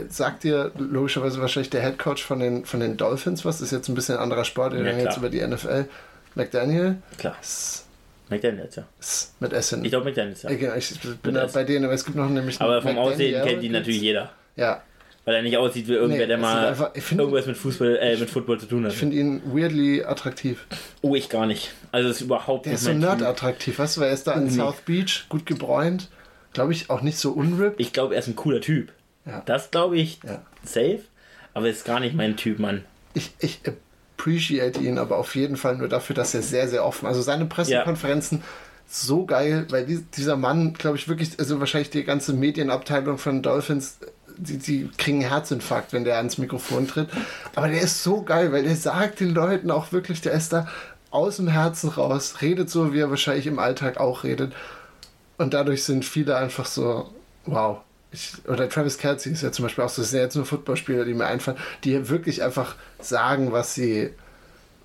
[0.08, 3.58] sagt dir logischerweise wahrscheinlich der Headcoach von den, von den Dolphins was?
[3.58, 5.86] Das ist jetzt ein bisschen ein anderer Sport, wir Ja, reden jetzt über die NFL.
[6.34, 7.36] McDaniel, Klar.
[7.40, 7.84] S,
[8.28, 8.84] McDaniels, ja.
[9.00, 9.84] S, mit Essen.
[9.84, 10.50] Ich glaube McDaniels, ja.
[10.50, 13.34] Ich, ich bin da bei denen, aber es gibt noch nämlich Aber vom McDaniel, Aussehen
[13.42, 14.30] kennt ihn gibt's- natürlich jeder.
[14.56, 14.82] Ja,
[15.24, 18.28] Weil er nicht aussieht wie irgendwer, Nee, der mal einfach- irgendwas mit Fußball, äh, mit
[18.30, 18.92] Football zu tun hat.
[18.92, 20.66] ich finde ihn weirdly attraktiv.
[21.00, 21.72] Oh, ich gar nicht.
[21.92, 24.32] Also es ist überhaupt Der nicht ist so nerdattraktiv, weißt du, weil er ist da
[24.34, 24.50] in.
[24.50, 26.08] South Beach, gut gebräunt,
[26.58, 27.78] glaube ich, auch nicht so unripped.
[27.78, 28.92] Ich glaube, er ist ein cooler Typ.
[29.24, 29.42] Ja.
[29.46, 30.42] Das glaube ich Ja.
[30.64, 31.02] safe.
[31.54, 32.84] Aber ist gar nicht mein Typ, Mann.
[33.14, 37.06] Ich, ich appreciate ihn aber auf jeden Fall nur dafür, dass er sehr, sehr offen,
[37.06, 38.42] also seine Pressekonferenzen
[38.88, 43.42] so geil, weil die, dieser Mann, glaube ich, wirklich, also wahrscheinlich die ganze Medienabteilung von
[43.42, 43.98] Dolphins,
[44.36, 47.08] die, die kriegen einen Herzinfarkt, wenn der ans Mikrofon tritt.
[47.54, 50.66] Aber der ist so geil, weil der sagt den Leuten auch wirklich, der ist da
[51.10, 54.52] aus dem Herzen raus, redet so, wie er wahrscheinlich im Alltag auch redet.
[55.38, 57.08] Und dadurch sind viele einfach so,
[57.46, 57.78] wow.
[58.10, 60.46] Ich, oder Travis Kelsey ist ja zum Beispiel auch so, das sind ja jetzt nur
[60.46, 64.10] Footballspieler, die mir einfallen, die wirklich einfach sagen, was sie,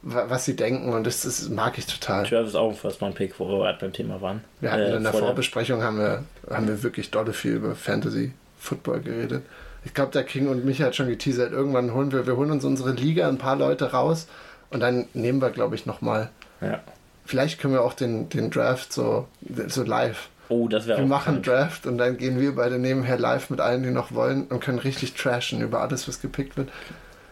[0.01, 2.25] wa- was sie denken und das, das mag ich total.
[2.27, 4.43] Travis ist auch ein First One Pick, wo wir gerade beim Thema waren.
[4.59, 7.75] Wir hatten Äh, in der vor Vorbesprechung haben wir, haben wir wirklich dolle viel über
[7.75, 9.43] Fantasy Football geredet.
[9.85, 11.51] Ich glaube, der King und Micha hat schon geteasert.
[11.53, 14.27] Irgendwann holen wir, wir holen uns unsere Liga ein paar Leute raus
[14.69, 16.29] und dann nehmen wir, glaube ich, nochmal.
[16.61, 16.81] Ja.
[17.25, 19.27] Vielleicht können wir auch den, den Draft so,
[19.67, 20.27] so live.
[20.49, 21.45] Oh, das wäre Wir machen krank.
[21.45, 24.79] Draft und dann gehen wir beide nebenher live mit allen, die noch wollen und können
[24.79, 26.69] richtig trashen über alles, was gepickt wird.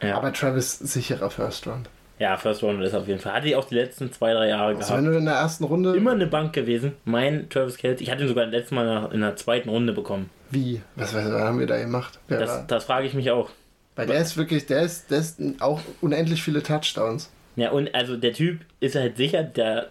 [0.01, 0.17] Ja.
[0.17, 1.87] Aber Travis sicherer First Round.
[2.19, 3.33] ja, First Round ist auf jeden Fall.
[3.33, 5.15] Hatte ich auch die letzten zwei, drei Jahre Also wenn gehabt.
[5.15, 5.95] du in der ersten Runde.
[5.95, 6.93] Immer eine Bank gewesen.
[7.05, 8.03] Mein Travis Kelsey.
[8.05, 10.29] Ich hatte ihn sogar letztes Mal nach- in der zweiten Runde bekommen.
[10.49, 10.81] Wie?
[10.95, 12.19] Was, was haben wir da gemacht?
[12.27, 12.39] Wer?
[12.39, 13.49] Das, das frage ich mich auch.
[13.95, 17.29] Weil der ist wirklich, der ist, der ist auch unendlich viele Touchdowns.
[17.57, 19.89] Ja, und also der Typ ist halt sicher der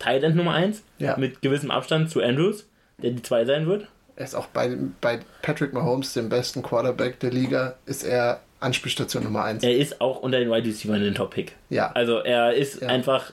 [0.00, 1.16] Thailand Nummer 1 Ja.
[1.16, 2.66] mit gewissem Abstand zu Andrews,
[3.00, 3.86] der die 2 sein wird.
[4.16, 9.22] Er ist auch bei, bei Patrick Mahomes, dem besten Quarterback der Liga, ist er Anspielstation
[9.24, 9.62] Nummer 1.
[9.62, 11.52] Er ist auch unter den Wide Receivers ein Top-Pick.
[11.70, 11.92] Ja.
[11.92, 12.88] Also er ist Ja.
[12.88, 13.32] einfach,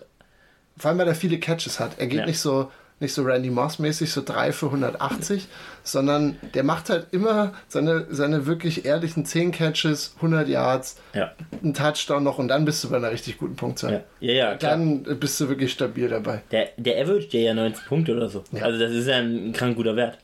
[0.77, 1.93] Vor allem, weil er viele Catches hat.
[1.97, 2.25] Er geht Ja.
[2.27, 5.47] nicht so nicht so Randy Moss-mäßig, so 3 für 180,
[5.83, 11.31] sondern der macht halt immer seine, seine wirklich ehrlichen 10 Catches, 100 Yards, Ja.
[11.63, 14.03] einen Touchdown noch und dann bist du bei einer richtig guten Punktzahl.
[14.19, 14.71] Ja, ja, klar.
[14.71, 16.41] Dann bist du wirklich stabil dabei.
[16.51, 18.43] Der, der average ja 19 Punkte oder so.
[18.51, 18.63] Ja.
[18.63, 20.17] Also das ist ja ein krank guter Wert.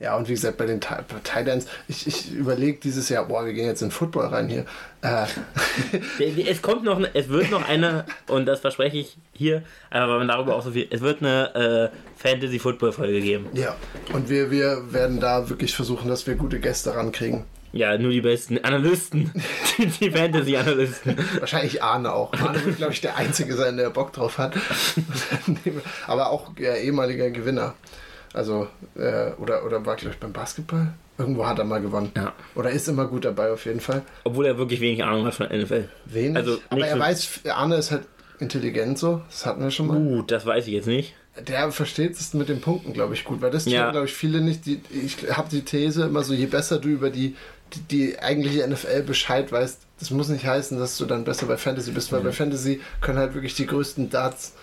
[0.00, 3.66] Ja, und wie gesagt, bei den Titans, ich, ich überlege dieses Jahr, boah, wir gehen
[3.66, 4.64] jetzt in Football rein hier.
[5.02, 5.26] Äh,
[6.48, 10.28] Es kommt noch, es wird noch eine, und das verspreche ich hier, aber weil man
[10.28, 13.46] darüber auch so viel, es wird eine äh, Fantasy-Football-Folge geben.
[13.52, 13.76] ja,
[14.14, 17.44] und wir, wir werden da wirklich versuchen, dass wir gute Gäste rankriegen.
[17.72, 19.30] Ja, nur die besten Analysten,
[19.78, 21.14] die, die Fantasy-Analysten.
[21.40, 22.32] Wahrscheinlich Arne auch.
[22.32, 24.54] Arne wird, glaube ich, der Einzige sein, der Bock drauf hat.
[26.06, 27.74] Aber auch ja, ehemaliger Gewinner.
[28.32, 30.92] Also, äh, oder, oder war, glaube ich, beim Basketball?
[31.18, 32.12] Irgendwo hat er mal gewonnen.
[32.16, 32.32] Ja.
[32.54, 34.02] Oder ist immer gut dabei, auf jeden Fall.
[34.24, 35.88] Obwohl er wirklich wenig Ahnung hat von der NFL.
[36.06, 36.36] Wenig.
[36.36, 38.04] Also, aber er so- weiß, Arne ist halt
[38.38, 39.20] intelligent so.
[39.28, 39.98] Das hatten wir schon mal.
[39.98, 41.14] Gut, das weiß ich jetzt nicht.
[41.46, 43.40] Der versteht es mit den Punkten, glaube ich, gut.
[43.42, 43.84] Weil das Ja.
[43.84, 44.64] tun, glaube ich, viele nicht.
[44.66, 47.36] Die, ich habe die These immer so, je besser du über die,
[47.74, 51.56] die, die eigentliche NFL Bescheid weißt, das muss nicht heißen, dass du dann besser bei
[51.58, 54.54] Fantasy bist, weil bei Fantasy können halt wirklich die größten Darts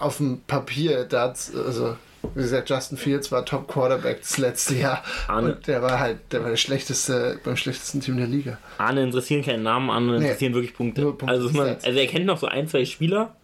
[0.00, 1.96] auf dem Papier Darts, also
[2.34, 5.54] wie gesagt, Justin Fields war Top Quarterback das letzte Jahr Arne.
[5.54, 8.58] und der war halt der war der schlechteste beim schlechtesten Team der Liga.
[8.78, 10.24] Arne interessieren keinen Namen, Arne Nee.
[10.26, 11.02] interessieren wirklich Punkte.
[11.02, 13.34] Punkte, also, man, also er kennt noch so ein, zwei Spieler,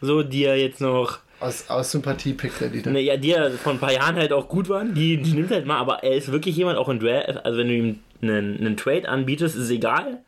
[0.00, 2.94] so die er jetzt noch, Aus, aus Sympathie pickt er die dann.
[2.94, 5.50] ne, ja, die ja vor ein paar Jahren halt auch gut waren, die, die nimmt
[5.50, 8.58] halt mal, aber er ist wirklich jemand auch in Draft, also wenn du ihm einen,
[8.58, 10.18] einen Trade anbietest, ist egal,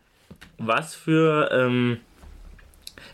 [0.59, 1.99] was für, ähm,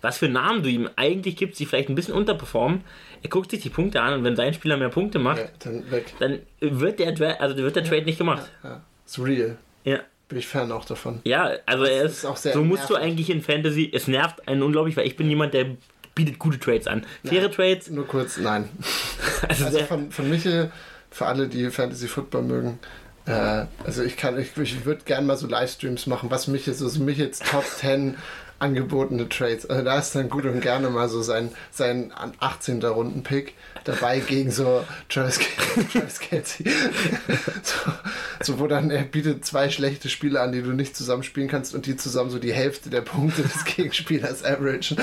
[0.06, 2.82] was für Namen du ihm eigentlich gibst, die vielleicht ein bisschen unterperformen.
[3.24, 5.82] Er guckt sich die Punkte an und wenn sein Spieler mehr Punkte macht, Ja, dann
[6.20, 8.48] dann wird der, also wird der Trade nicht gemacht.
[8.62, 8.82] Ja.
[9.04, 9.58] Ist real.
[9.82, 9.98] Ja.
[10.28, 11.20] Bin ich Fan auch davon.
[11.24, 13.08] Ja, also er ist, ist auch sehr so musst du nervig.
[13.08, 15.66] eigentlich in Fantasy, es nervt einen unglaublich, weil ich bin jemand, der
[16.14, 17.04] bietet gute Trades an.
[17.24, 18.68] Faire Trades, Nur kurz, nein.
[19.48, 20.70] also, Also von, von Michel,
[21.10, 22.78] für alle, die Fantasy Football mögen,
[23.26, 26.88] äh, also ich kann, ich, ich würde gerne mal so Livestreams machen, was Michel, so,
[26.88, 28.16] so Michels Top 10
[28.58, 29.66] angebotene Trades.
[29.68, 32.82] Also da ist dann gut und gerne mal so sein, sein 18.
[32.82, 35.38] Runden-Pick dabei gegen so Travis,
[35.92, 36.66] Travis Kelsey.
[37.62, 37.92] so,
[38.42, 41.86] so, wo dann er bietet zwei schlechte Spiele an, die du nicht zusammenspielen kannst und
[41.86, 44.96] die zusammen so die Hälfte der Punkte des Gegenspielers averagen.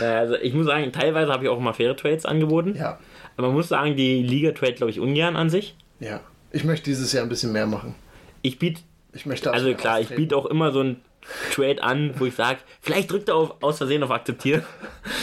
[0.00, 2.74] Naja, also ich muss sagen, teilweise habe ich auch mal faire Trades angeboten.
[2.76, 2.98] Ja,
[3.36, 5.76] Aber man muss sagen, die Liga trade, glaube ich, ungern an sich.
[6.00, 6.20] ja.
[6.54, 7.94] Ich möchte dieses Jahr ein bisschen mehr machen.
[8.42, 8.82] Ich biete,
[9.14, 10.20] Ich möchte also klar, ich austreten.
[10.22, 11.00] biete auch immer so ein
[11.52, 14.64] Trade an, wo ich sage, vielleicht drückt er auf, aus Versehen auf Akzeptieren.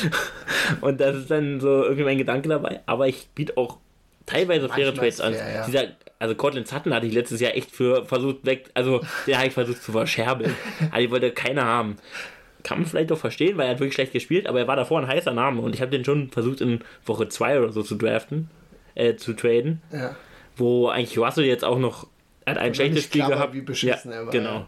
[0.82, 2.82] Und das ist dann so irgendwie mein Gedanke dabei.
[2.86, 3.78] Aber ich biete auch
[4.26, 5.34] teilweise faire Manchmal Trades ist an.
[5.34, 5.66] ja.
[5.66, 5.84] Dieser,
[6.20, 9.54] also Cortland Sutton hatte ich letztes Jahr echt für versucht weg, also der habe ich
[9.54, 10.54] versucht zu verscherbeln.
[10.92, 11.96] Also ich wollte keiner haben.
[12.64, 15.00] Kann man vielleicht auch verstehen, weil er hat wirklich schlecht gespielt, aber er war davor
[15.00, 17.96] ein heißer Name und ich habe den schon versucht in Woche 2 oder so zu
[17.96, 18.50] draften,
[18.96, 20.16] äh, zu traden, Ja.
[20.58, 22.08] wo eigentlich Russell jetzt auch noch
[22.46, 23.54] er hat ein schlechtes Spiel gehabt.
[23.54, 24.68] wie beschissen ja, er war, Genau.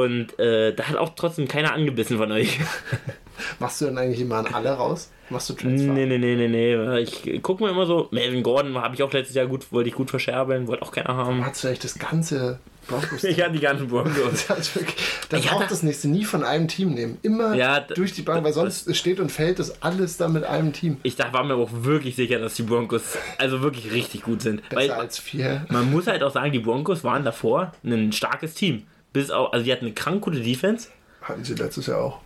[0.00, 2.58] Und äh, da hat auch trotzdem keiner angebissen von euch.
[3.58, 5.10] Machst du dann eigentlich immer an alle raus?
[5.28, 5.92] Machst du Transfer?
[5.92, 6.98] nee, nee, nee, nee, nee.
[7.00, 9.94] Ich gucke mir immer so, Melvin Gordon habe ich auch letztes Jahr gut, wollte ich
[9.94, 11.44] gut verscherbeln, wollte auch keiner haben.
[11.44, 13.24] Hat vielleicht das ganze Broncos.
[13.24, 14.46] Ich hatte die ganzen Broncos.
[14.48, 17.18] Das wirklich- auch hatte- das nächste nie von einem Team nehmen.
[17.22, 20.72] Immer Ja, durch die Bank, weil sonst steht und fällt das alles dann mit einem
[20.72, 20.98] Team.
[21.02, 24.68] Ich dachte, war mir auch wirklich sicher, dass die Broncos also wirklich richtig gut sind.
[24.68, 25.66] Besser Weil als vier.
[25.70, 28.82] man muss halt auch sagen, die Broncos waren davor ein starkes Team.
[29.12, 30.88] Bis auch, also die hatten eine krank gute Defense.
[31.22, 32.20] Hatten sie letztes Jahr auch.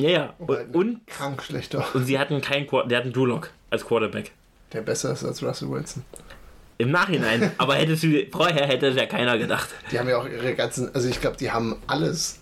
[0.00, 0.34] Ja, ja.
[0.38, 1.84] Wobei, Und, und, krank schlechter.
[1.94, 4.32] und sie hatten keinen, der hatten Drew Lock als Quarterback.
[4.72, 6.04] Der besser ist als Russell Wilson.
[6.78, 7.52] Im Nachhinein.
[7.58, 9.68] aber hättest du, vorher hätte es ja keiner gedacht.
[9.90, 12.38] Die haben ja auch ihre ganzen, also ich glaube, die haben alles,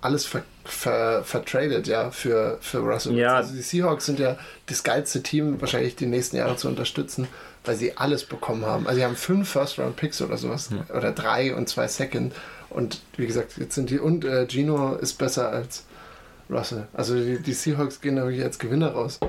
[0.00, 3.16] alles ver, ver, vertradet, ja, für, für Russell Wilson.
[3.16, 3.36] Ja.
[3.36, 7.26] Also die Seahawks sind ja das geilste Team, wahrscheinlich die nächsten Jahre zu unterstützen,
[7.64, 8.86] weil sie alles bekommen haben.
[8.86, 10.70] Also sie haben fünf First-Round-Picks oder sowas.
[10.94, 12.32] Oder drei und zwei Second.
[12.72, 15.84] Und wie gesagt, jetzt sind die, und äh, Gino ist besser als
[16.50, 16.86] Russell.
[16.92, 19.20] Also die, die Seahawks gehen da wirklich als Gewinner raus.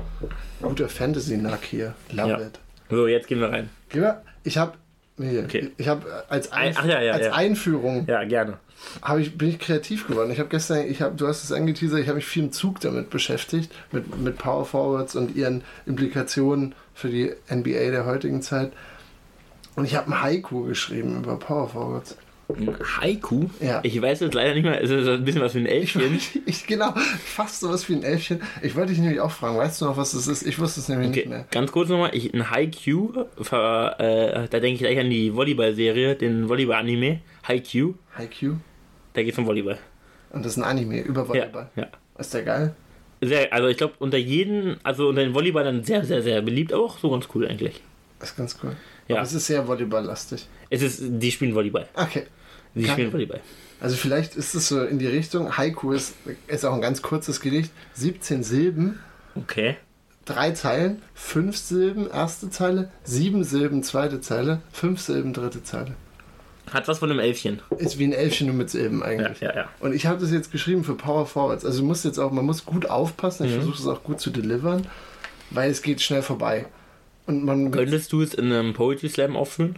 [0.62, 1.94] Guter Fantasy-Nack hier.
[2.12, 2.40] Love Ja.
[2.42, 2.60] it.
[2.90, 3.70] So, jetzt gehen wir rein.
[3.90, 4.74] Geh mal, Ich habe
[5.18, 5.72] hier, Okay.
[5.78, 7.28] ich habe als, Ein- Einf ach ja, ja, als.
[7.32, 8.58] Einführung Ja, gerne.
[9.02, 10.32] habe ich, bin ich kreativ geworden.
[10.32, 12.80] Ich habe gestern, ich habe, du hast es angeteasert, ich habe mich viel im Zug
[12.82, 18.72] damit beschäftigt, mit, mit Power Forwards und ihren Implikationen für die NBA der heutigen Zeit.
[19.76, 22.18] Und ich habe ein Haiku geschrieben über Power Forwards.
[22.50, 23.50] Ein Haiku?
[23.62, 23.80] Ja.
[23.84, 26.20] Ich weiß jetzt leider nicht mehr, es ist ein bisschen was für ein Elfchen.
[26.46, 26.94] Ich, genau,
[27.26, 28.42] fast sowas wie ein Elfchen.
[28.62, 30.44] Ich wollte dich nämlich auch fragen, weißt du noch, was das ist?
[30.46, 31.46] Ich wusste es nämlich nicht Okay, mehr.
[31.52, 36.50] ganz kurz nochmal, ich, ein Haiku, äh, da denke ich gleich an die Volleyball-Serie, den
[36.50, 38.56] Volleyball-Anime, Haiku, Haiku.
[39.14, 39.78] da geht es um Volleyball.
[40.32, 41.70] Und das ist ein Anime über Ja, Volleyball.
[41.76, 41.88] ja.
[42.20, 42.76] Ist der geil?
[43.22, 47.00] Sehr, also ich glaube unter jeden, also unter den Volleyballern sehr, sehr, sehr beliebt, auch
[47.00, 47.82] so ganz cool eigentlich.
[48.20, 48.76] Das ist ganz cool.
[49.08, 49.16] Ja.
[49.18, 50.48] Aber es ist sehr volleyballlastig.
[50.70, 51.88] Es ist, die spielen Volleyball.
[51.94, 52.24] Okay.
[52.76, 53.42] Die Kann- spielen Volleyball.
[53.80, 56.13] Also vielleicht ist es so in die Richtung, Haiku ist,
[56.48, 59.00] ist auch ein ganz kurzes Gedicht, 17 Silben,
[59.36, 59.76] Okay.
[60.24, 65.96] drei Zeilen, fünf Silben, erste Zeile, sieben Silben, zweite Zeile, fünf Silben, dritte Zeile.
[66.72, 67.62] Hat was von einem Elfchen.
[67.78, 69.42] Ist wie ein Elfchen nur mit Silben Ja, eigentlich.
[69.42, 69.70] ja, ja.
[69.82, 71.66] Und ich habe das jetzt geschrieben für Power Forwards.
[71.66, 73.46] Also du musst jetzt auch, man muss gut aufpassen.
[73.46, 73.56] Ich Mhm.
[73.58, 74.88] versuche es auch gut zu delivern,
[75.50, 76.68] weil es geht schnell vorbei.
[77.26, 79.78] Und man Könntest du es in einem Poetry Slam aufführen?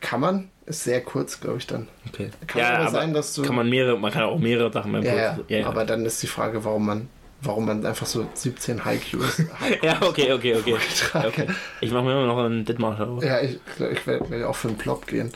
[0.00, 1.88] kann man, ist sehr kurz, glaube ich dann.
[2.08, 2.30] Okay.
[2.46, 5.02] Kann ja, aber sein, dass du kann man mehrere, man kann auch mehrere Sachen beim
[5.02, 5.66] ja, ja, ja, ja.
[5.66, 7.08] aber dann ist die Frage, warum man,
[7.42, 9.42] warum man einfach so 17 Haikus.
[9.82, 10.76] ja, okay, okay, okay.
[11.14, 11.46] okay.
[11.80, 13.18] Ich mache mir immer noch einen Ditmacher.
[13.22, 13.58] ja, ich,
[13.92, 15.32] ich werde werd auch für einen Plop gehen.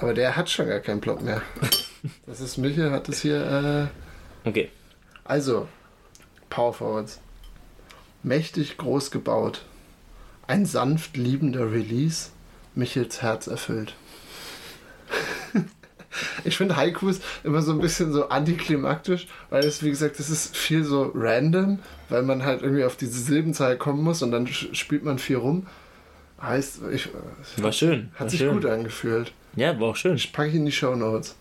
[0.00, 1.42] Aber der hat schon gar keinen Plop mehr.
[2.26, 3.90] Das ist Michel, hat es hier.
[4.44, 4.70] Äh, Okay.
[5.24, 5.66] Also,
[6.48, 7.20] Power Forwards.
[8.22, 9.64] Mächtig groß gebaut.
[10.46, 12.30] Ein sanft liebender Release.
[12.74, 13.94] Michels Herz erfüllt.
[16.44, 20.56] ich finde Haikus immer so ein bisschen so antiklimaktisch, weil es, wie gesagt, das ist
[20.56, 25.04] viel so random, weil man halt irgendwie auf diese Silbenzahl kommen muss und dann spielt
[25.04, 25.66] man viel rum.
[26.40, 27.08] Heißt, ich,
[27.56, 28.10] War schön.
[28.14, 28.54] hat war sich schön.
[28.54, 29.32] gut angefühlt.
[29.56, 30.20] Ja, war auch schön.
[30.32, 31.34] Packe ich in die Show Notes.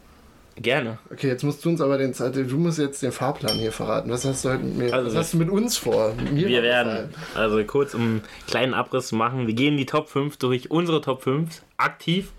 [0.59, 0.97] Gerne.
[1.11, 4.09] Okay, jetzt musst du uns aber den Zeit, du musst jetzt den Fahrplan hier verraten.
[4.09, 4.93] Was hast du heute mit mir?
[4.93, 6.13] Also was hast du mit uns vor?
[6.15, 10.09] Mit Wir werden, also kurz um einen kleinen Abriss zu machen, wir gehen die Top
[10.09, 12.31] 5 durch, unsere Top 5 aktiv.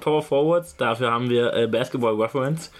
[0.00, 2.70] Power Forwards, dafür haben wir äh, Basketball Reference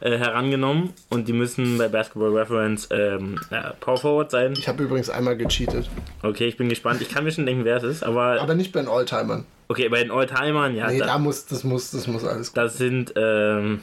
[0.00, 4.54] äh, herangenommen und die müssen bei Basketball Reference ähm, ja, Power Forward sein.
[4.58, 5.88] Ich habe übrigens einmal gecheatet.
[6.22, 7.00] Okay, ich bin gespannt.
[7.00, 9.44] Ich kann mir schon denken, wer es ist, aber Aber nicht bei den Alltimern.
[9.68, 12.56] okay, bei den Alltimern, ja, Nee, da, da muss, das muss, das muss alles gut.
[12.56, 13.82] das sind, ähm,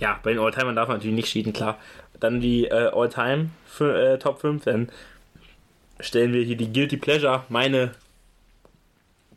[0.00, 1.78] ja, bei den Alltimern darf man natürlich nicht cheaten, klar.
[2.18, 4.90] Dann die äh, Alltime für, äh, Top 5, dann
[6.00, 7.92] stellen wir hier die Guilty Pleasure, meine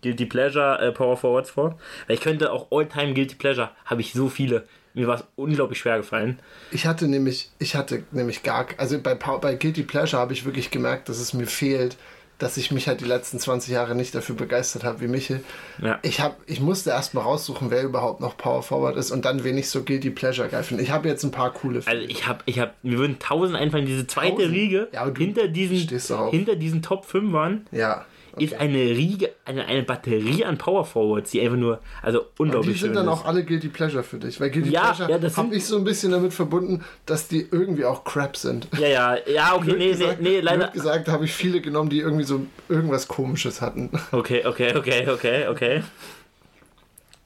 [0.02, 1.78] Guilty Pleasure äh, Power Forwards vor.
[2.08, 4.66] Weil ich könnte auch Alltime Guilty Pleasure, habe ich so viele.
[4.94, 6.40] Mir war es unglaublich schwer gefallen.
[6.72, 10.72] Ich hatte nämlich, ich hatte nämlich gar, also bei, bei Guilty Pleasure habe ich wirklich
[10.72, 11.98] gemerkt, dass es mir fehlt,
[12.44, 15.44] dass ich mich halt die letzten 20 Jahre nicht dafür begeistert habe wie Michel.
[15.82, 16.00] Ja.
[16.02, 19.46] Ich, hab, ich musste erst mal raussuchen, wer überhaupt noch Power Forward ist und dann
[19.46, 20.84] wen ich so Guilty Pleasure finde.
[20.84, 23.86] Ich habe jetzt ein paar coole Also ich habe, ich habe, mir würden tausend einfallen,
[23.86, 24.52] diese zweite Tausend?
[24.54, 25.88] Riege Ja, hinter diesen,
[26.32, 28.06] hinter diesen Top 5ern Ja.
[28.38, 32.42] Ist eine Riege, eine, eine Batterie an Power Forwards, die einfach nur, also Und die
[32.42, 33.12] unglaublich sind dann ist.
[33.12, 34.40] auch alle Guilty Pleasure für dich.
[34.40, 37.48] Weil Guilty Ja, Pleasure ja, das habe ich so ein bisschen damit verbunden, dass die
[37.52, 38.68] irgendwie auch Crap sind.
[38.80, 40.70] Ja, ja, ja, okay, nee, gesagt, nee, nee, leider.
[40.70, 43.92] gesagt habe ich viele genommen, die irgendwie so irgendwas Komisches hatten.
[44.12, 45.84] Okay, okay, okay, okay, okay.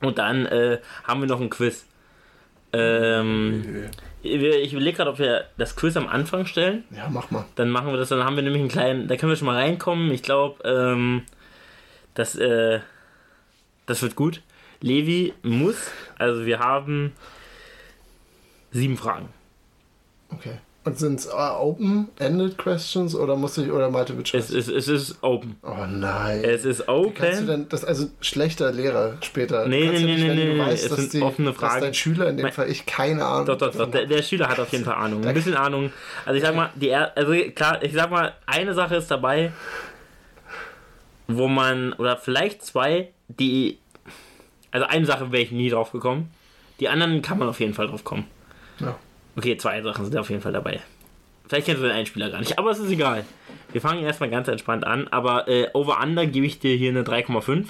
[0.02, 1.86] Und dann äh, haben wir noch ein Quiz.
[2.74, 3.90] Ähm,
[4.24, 6.84] ich überlege gerade, ob wir das Quiz am Anfang stellen.
[6.96, 7.46] Ja, mach mal.
[7.56, 9.56] Dann machen wir das, dann haben wir nämlich einen kleinen, da können wir schon mal
[9.56, 10.12] reinkommen.
[10.12, 11.24] Ich glaube, ähm,
[12.14, 12.80] das, äh,
[13.86, 14.42] das wird gut.
[14.82, 17.14] Levi muss, also wir haben
[18.72, 19.30] sieben Fragen.
[20.30, 20.58] Okay.
[20.88, 24.50] Und sind es Open-Ended Questions oder muss ich oder Multiple Es Choice?
[24.52, 25.58] ist, es ist open.
[25.64, 26.44] oh nein.
[26.46, 27.48] Es ist Kannst du open.
[27.48, 29.68] denn das also schlechter Lehrer später?
[29.68, 31.82] Nee, nee, du nicht, nee, nee, nee, weißt, es dass, sind die, offene dass Fragen.
[31.82, 33.46] dein Schüler in dem Mein- Fall ich keine Ahnung.
[33.48, 33.92] Doch, doch, doch.
[33.92, 35.26] Der, der Schüler hat auf jeden Fall Ahnung.
[35.26, 35.92] Ein bisschen Ahnung.
[36.26, 39.52] Also ich sag mal, die also klar, ich sag mal, eine Sache ist dabei,
[41.28, 43.78] wo man, oder vielleicht zwei, die.
[44.72, 46.32] Also eine Sache wäre ich nie drauf gekommen.
[46.80, 48.26] Die anderen kann man auf jeden Fall drauf kommen.
[48.80, 48.96] Ja.
[49.38, 50.82] Okay, zwei Sachen sind auf jeden Fall dabei.
[51.48, 53.24] Vielleicht kennst du den Einspieler gar nicht, aber es ist egal.
[53.72, 57.68] Wir fangen erstmal ganz entspannt an, aber äh, Over-Under gebe ich dir hier eine 3,5.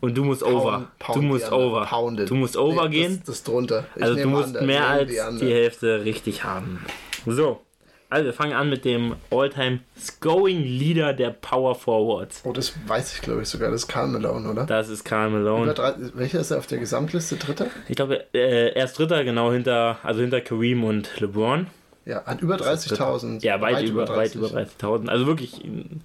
[0.00, 0.88] Und du musst Over.
[0.98, 1.50] Pound du musst.
[1.52, 1.86] Over.
[1.86, 2.28] Pound it.
[2.28, 3.16] Du musst Over Nee, gehen.
[3.24, 3.86] Das, das drunter.
[3.94, 4.62] Ich Also du musst Under.
[4.62, 6.84] mehr als die die Hälfte richtig haben.
[7.24, 7.62] So,
[8.08, 12.42] also wir fangen an mit dem All-Time Scoring Leader der Power Forwards.
[12.44, 13.70] Oh, das weiß ich glaube ich sogar.
[13.70, 14.66] Das ist Karl Malone, oder?
[14.66, 15.74] Das ist Karl Über Malone.
[15.74, 17.36] drei, welcher ist er auf der Gesamtliste?
[17.36, 17.66] Dritter?
[17.88, 21.66] Ich glaube, äh, er ist Dritter, genau hinter, also hinter Kareem und LeBron.
[22.04, 23.42] Ja, hat über 30.000.
[23.42, 24.36] Ja, weit, über, weit 30.
[24.36, 25.08] über 30.000.
[25.08, 26.02] Also wirklich ähm,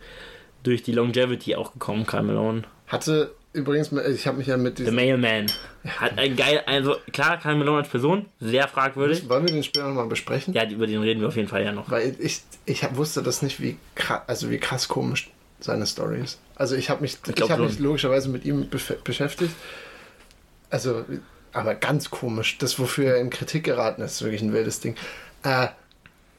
[0.63, 2.63] durch die Longevity auch gekommen, Karl Malone.
[2.87, 4.95] Hatte übrigens, ich habe mich ja mit The diesem.
[4.95, 5.47] Mailman.
[5.85, 9.27] Hat ein geil, also klar, Karl Malone als Person, sehr fragwürdig.
[9.29, 10.53] Wollen wir den Spieler nochmal besprechen?
[10.53, 11.89] Ja, über den reden wir auf jeden Fall ja noch.
[11.89, 16.39] Weil ich, ich wusste das nicht, wie krass, also wie krass komisch seine Story ist.
[16.55, 18.67] Also ich habe mich, ich glaub hab mich logischerweise mit ihm
[19.03, 19.53] beschäftigt.
[20.69, 21.05] Also,
[21.53, 22.57] aber ganz komisch.
[22.57, 24.95] Das, wofür er in Kritik geraten ist, ist wirklich ein wildes Ding.
[25.43, 25.67] Äh,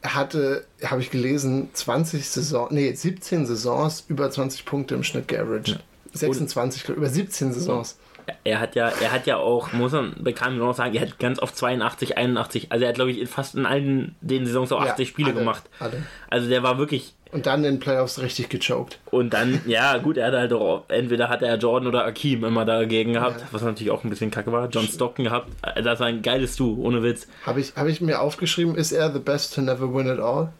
[0.03, 5.29] er hatte, habe ich gelesen, 20 Saison, nee, 17 Saisons über 20 Punkte im Schnitt
[5.29, 5.79] geaveraged.
[6.13, 7.99] 26, glaub, über 17 Saisons.
[8.45, 11.41] Er hat ja, er hat ja auch, muss man bekannt noch sagen, er hat ganz
[11.41, 15.09] oft 82, 81, also er hat glaube ich fast in allen den Saisons auch 80
[15.09, 15.65] Ja, Spiele alle, gemacht.
[15.81, 16.05] alle.
[16.31, 19.01] Also der war wirklich Und dann in den Playoffs richtig gechoked.
[19.11, 22.65] und dann, ja gut, er hat halt auch, entweder hat er Jordan oder Akeem immer
[22.65, 23.47] dagegen gehabt, Ja.
[23.51, 24.69] was natürlich auch ein bisschen kacke war.
[24.69, 27.27] John Stockton gehabt, Äh, das war ein geiles Du, ohne Witz.
[27.45, 30.53] Habe ich, hab ich mir aufgeschrieben, ist er the best to never win it all?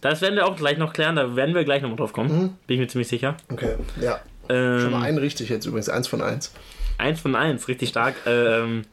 [0.00, 2.30] Das werden wir auch gleich noch klären, da werden wir gleich noch mal drauf kommen,
[2.32, 2.48] Mhm.
[2.66, 3.36] bin ich mir ziemlich sicher.
[3.52, 4.20] Okay, ja.
[4.48, 6.52] Schon mal Ähm, einen richtig jetzt übrigens, eins von eins.
[6.98, 8.14] eins von eins, richtig stark.
[8.26, 8.84] Ähm,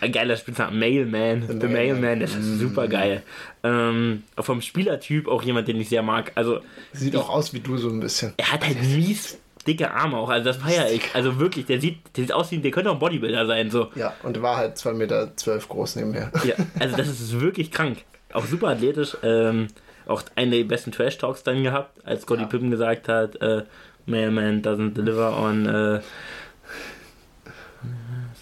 [0.00, 1.42] ein geiler Spitzname, Mailman.
[1.46, 1.72] The, Mailman.
[1.72, 3.22] Mailman, das ist super geil.
[3.62, 6.32] Ähm, vom Spielertyp auch jemand, den ich sehr mag.
[6.34, 6.58] Also,
[6.92, 8.32] Sieht auch aus wie du so ein bisschen.
[8.36, 10.28] er hat halt mies dicke Arme auch.
[10.28, 11.02] Also, das feier ich.
[11.14, 13.70] Also, wirklich, der sieht, der sieht aus wie, der könnte auch ein Bodybuilder sein.
[13.70, 13.90] So.
[13.94, 16.32] Ja, und war halt 2,12 Meter zwölf groß nebenher.
[16.44, 17.98] Ja, also, das ist wirklich krank.
[18.32, 19.16] Auch super athletisch.
[19.22, 19.68] Ähm,
[20.06, 22.48] auch einen der besten Trash-Talks dann gehabt, als Scotty Ja.
[22.48, 23.62] Pippen gesagt hat, äh,
[24.06, 26.00] Mailman doesn't deliver on äh,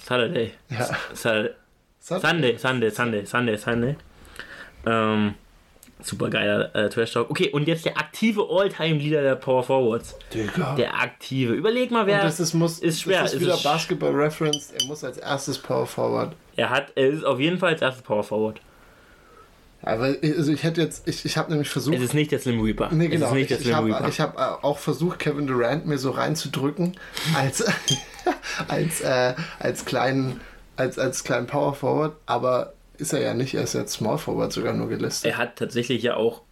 [0.05, 0.53] Saturday.
[0.69, 0.89] Ja.
[1.15, 1.55] Saturday.
[2.01, 3.97] Sunday, Sunday, Sunday, Sunday, Sunday.
[4.87, 5.35] Ähm,
[6.03, 7.31] super geiler äh, Trash Talk.
[7.31, 10.17] Okay, und jetzt der aktive All-Time-Leader der Power Forwards.
[10.33, 10.75] Digga.
[10.77, 11.53] Der aktive.
[11.53, 12.17] Überleg mal, wer.
[12.21, 14.73] Und das ist, muss, ist schwer, Das ist wieder ist- Basketball-Reference.
[14.81, 16.35] Er muss als erstes Power Forward.
[16.57, 18.61] er hat, er ist auf jeden Fall als erstes Power Forward.
[19.83, 21.97] Aber ich, also ich hätte jetzt, ich, ich habe nämlich versucht.
[21.97, 22.91] Es ist nicht der Slim Reaper.
[22.93, 23.35] Nee, genau.
[23.35, 26.97] ich ich habe hab äh, auch versucht, Kevin Durant mir so reinzudrücken
[27.35, 27.65] als,
[28.69, 30.41] als, äh, als kleinen,
[30.77, 34.53] als, als kleinen Power Forward, aber ist er ja nicht, er ist jetzt Small Forward
[34.53, 35.33] sogar nur gelistet.
[35.33, 36.43] er hat tatsächlich ja auch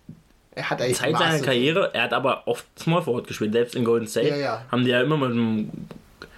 [0.54, 3.84] Er hat eigentlich Zeit seiner Karriere, er hat aber oft Small Forward gespielt, selbst in
[3.84, 4.28] Golden State.
[4.28, 4.64] Ja, ja.
[4.72, 5.70] Haben die ja immer mit einem.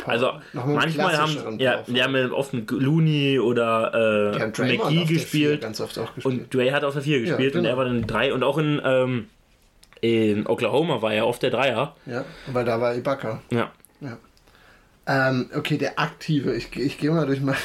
[0.06, 5.62] Also manchmal haben ja, die haben mit oft mit Looney oder äh, McGee gespielt.
[5.62, 6.24] Gespielt.
[6.24, 7.74] Und Dre hat auf der 4 gespielt und genau.
[7.74, 9.28] er war dann 3 und auch in, ähm,
[10.00, 11.94] in Oklahoma war er oft der Dreier.
[12.06, 13.42] ja, weil da war Ibaka.
[13.50, 13.72] Ja.
[15.10, 16.54] Ähm, okay, der Aktive.
[16.54, 17.56] Ich, ich gehe mal durch mal.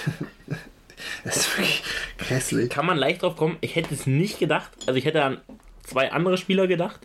[1.24, 1.84] das ist wirklich
[2.18, 2.70] grässlich.
[2.72, 3.58] Kann man leicht drauf kommen.
[3.62, 4.72] Ich hätte es nicht gedacht.
[4.88, 5.38] Also ich hätte an
[5.84, 7.02] zwei andere Spieler gedacht.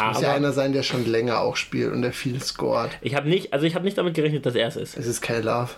[0.00, 2.90] Muss ja einer sein, der schon länger auch spielt und der viel scored.
[3.00, 4.96] ich habe nicht, also ich habe nicht damit gerechnet, dass er es ist.
[4.96, 5.70] Es ist Kyle Love.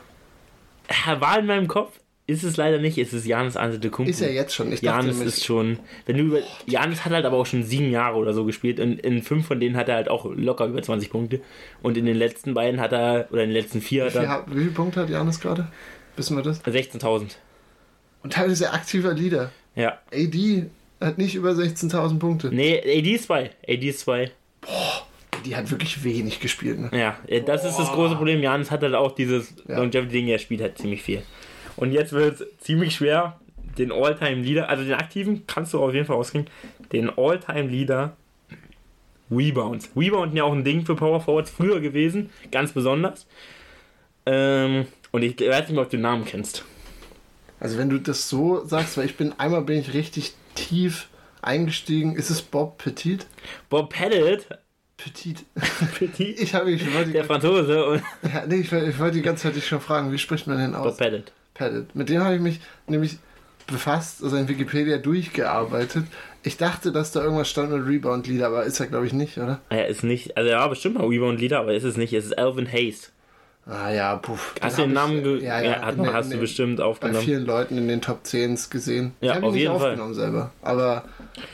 [1.20, 1.98] War in meinem Kopf.
[2.26, 2.96] Ist es leider nicht.
[2.96, 4.09] Es ist Janis Antetokounmpo.
[4.09, 4.68] Ist er jetzt schon.
[4.72, 7.64] Ich dachte Janis nämlich- ist schon, wenn du über, Janis hat halt aber auch schon
[7.64, 10.66] sieben Jahre oder so gespielt und in fünf von denen hat er halt auch locker
[10.66, 11.40] über 20 Punkte
[11.83, 14.22] und in den letzten beiden hat er, oder in den letzten vier Wie, hat viel,
[14.22, 15.66] er ha- wie viele Punkte hat Janis gerade?
[16.14, 16.62] Wissen wir das?
[16.64, 17.37] 16.000.
[18.22, 19.50] Und teilweise aktiver Leader.
[19.74, 19.98] Ja.
[20.14, 20.66] AD
[21.00, 22.48] hat nicht über 16.000 Punkte.
[22.52, 23.50] Nee, AD ist 2.
[23.68, 24.30] AD ist 2.
[25.44, 26.78] Die hat wirklich wenig gespielt.
[26.78, 26.90] Ne?
[26.92, 28.42] Ja, äh, das ist das große Problem.
[28.42, 29.78] Janis hat halt auch dieses Ja.
[29.78, 31.22] Longevity-Ding, er spielt halt ziemlich viel.
[31.76, 33.38] Und jetzt wird es ziemlich schwer,
[33.78, 36.48] den All-Time-Leader, also den aktiven kannst du auf jeden Fall rauskriegen,
[36.92, 38.14] den All-Time-Leader
[39.30, 39.90] Rebounds.
[39.96, 43.26] Rebound ja auch ein Ding für Power Forwards früher gewesen, ganz besonders.
[44.26, 46.64] Ähm, und ich weiß nicht mehr, ob du den Namen kennst.
[47.60, 50.34] Also wenn du das so sagst, weil ich bin einmal bin ich richtig
[50.68, 51.08] tief
[51.42, 52.16] eingestiegen.
[52.16, 53.26] Ist es Bob Petit?
[53.68, 54.46] Bob Pettit,
[54.96, 55.44] Petit.
[55.98, 59.22] Petit Ich habe ich wollte, der Franzose und ja, nee, ich, wollte- ich wollte die
[59.22, 60.84] ganze Zeit dich schon fragen, wie spricht man denn aus?
[60.84, 61.32] Bob Pettit.
[61.54, 61.94] Pettit.
[61.94, 63.16] Mit dem habe ich mich nämlich
[63.66, 66.04] befasst, also in Wikipedia durchgearbeitet.
[66.42, 69.60] Ich dachte, dass da irgendwas stand mit Rebound-Leader, aber ist er glaube ich nicht, oder?
[69.68, 72.12] Er ist nicht, also er war bestimmt mal Rebound-Leader, aber ist es nicht.
[72.12, 73.12] Es ist Alvin Hayes.
[73.70, 74.54] Ah ja, puff.
[74.61, 77.24] Hast du den Namen ich, ja, ja, hat, nee, hast du bestimmt bei aufgenommen?
[77.24, 79.12] vielen Leuten in den Top 10s gesehen.
[79.20, 79.90] Ja, ich auf jeden Fall.
[79.90, 81.04] aufgenommen selber, aber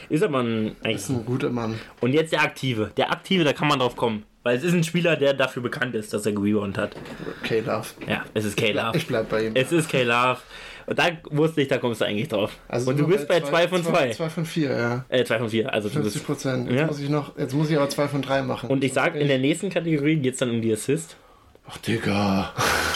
[0.08, 1.78] Ist aber ein, ist ein guter Mann.
[2.00, 2.90] Und jetzt der Aktive.
[2.96, 4.24] Der Aktive, da kann man drauf kommen.
[4.44, 6.94] Weil es ist ein Spieler, der dafür bekannt ist, dass er gerebound hat.
[7.42, 7.86] K-Love.
[8.06, 8.96] Ja, es ist K-Love.
[8.96, 9.52] Ich bleib bei ihm.
[9.56, 10.38] Es ist K-Love.
[10.86, 12.52] Und da wusste ich, da kommst du eigentlich drauf.
[12.68, 14.10] Also Und du bist bei 2 von 2.
[14.12, 15.04] 2 von 4, ja.
[15.08, 15.72] Äh, 2 von 4.
[15.72, 16.26] Also du 50 bist.
[16.26, 16.70] Prozent.
[16.70, 16.86] Jetzt Ja.
[16.86, 18.70] muss ich noch, jetzt muss ich aber 2 von 3 machen.
[18.70, 21.16] Und ich sag, in der nächsten Kategorie geht's dann um die Assist.
[21.68, 22.52] Ach, Digga.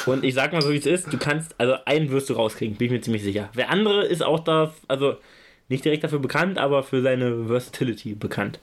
[0.06, 1.12] Und ich sag mal so, wie es ist.
[1.12, 3.50] Du kannst, also einen wirst du rauskriegen, bin ich mir ziemlich sicher.
[3.54, 5.16] Wer andere ist auch da, also
[5.68, 8.60] nicht direkt dafür bekannt, aber für seine Versatility bekannt.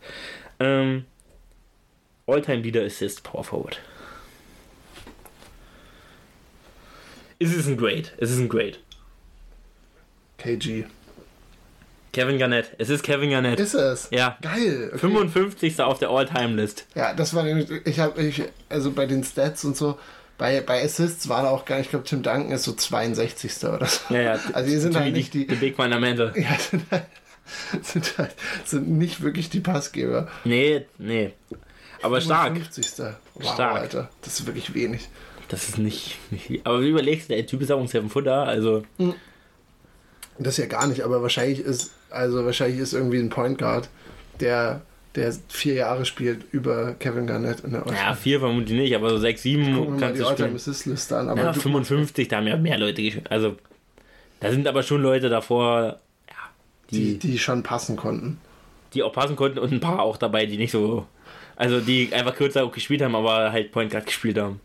[0.60, 1.06] Ähm,
[2.26, 3.80] All-Time Leader Assist Power Forward.
[7.40, 8.14] Es ist ein Great.
[8.18, 8.80] Es ist ein Great.
[10.38, 10.86] KG.
[12.14, 12.72] Kevin Garnett.
[12.78, 13.60] Es ist Kevin Garnett.
[13.60, 14.08] Ist es?
[14.12, 14.38] Ja.
[14.42, 14.88] Geil.
[14.90, 15.00] Okay.
[15.00, 15.80] 55.
[15.82, 16.86] auf der All-Time-List.
[16.96, 19.98] Ja, das war nämlich, ich habe, ich, also bei den Stats und so,
[20.38, 23.64] bei, bei Assists war da auch gar nicht, ich glaube, Tim Duncan ist so 62.
[23.66, 24.14] oder so.
[24.14, 24.40] Ja, ja.
[24.54, 26.34] Also die sind halt nicht die, Die Big Fundamental.
[26.36, 27.06] ja, sind halt,
[27.84, 30.28] sind halt, sind nicht wirklich die Passgeber.
[30.44, 31.34] Nee, nee.
[32.02, 32.56] Aber stark.
[32.56, 32.92] 50.
[33.34, 33.78] Wow, Stark.
[33.82, 34.10] Alter.
[34.22, 35.10] Das ist wirklich wenig.
[35.50, 36.66] Das ist nicht, nicht.
[36.66, 38.84] Aber wie überlegst du, der Typ ist auch ein Seven Footer, also.
[40.38, 43.90] Das ja gar nicht, aber wahrscheinlich ist, also wahrscheinlich ist irgendwie ein Point Guard,
[44.40, 44.82] der,
[45.16, 47.98] der vier Jahre spielt über Kevin Garnett in der All-Time.
[47.98, 51.30] Ja, vier vermutlich nicht, aber so sechs, sieben wir mal die All-Time-Assist-Liste an.
[51.30, 53.30] Aber ja, 55, da haben ja mehr Leute gespielt.
[53.32, 53.56] Also,
[54.40, 56.00] da sind aber schon Leute davor,
[56.30, 56.36] ja,
[56.92, 58.40] die, die, die schon passen konnten.
[58.94, 61.06] Die auch passen konnten und ein paar auch dabei, die nicht so.
[61.56, 64.62] Also, die einfach kürzer auch gespielt haben, aber halt Point Guard gespielt haben.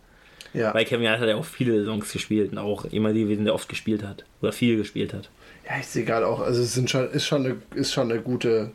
[0.54, 0.74] Ja.
[0.74, 3.68] Weil Kevin Garnett hat ja auch viele Saisons gespielt und auch immer die, der oft
[3.68, 4.24] gespielt hat.
[4.42, 5.30] Oder viel gespielt hat.
[5.64, 8.72] Ja, sehe gerade auch, also es sind schon, ist, schon eine, ist schon eine gute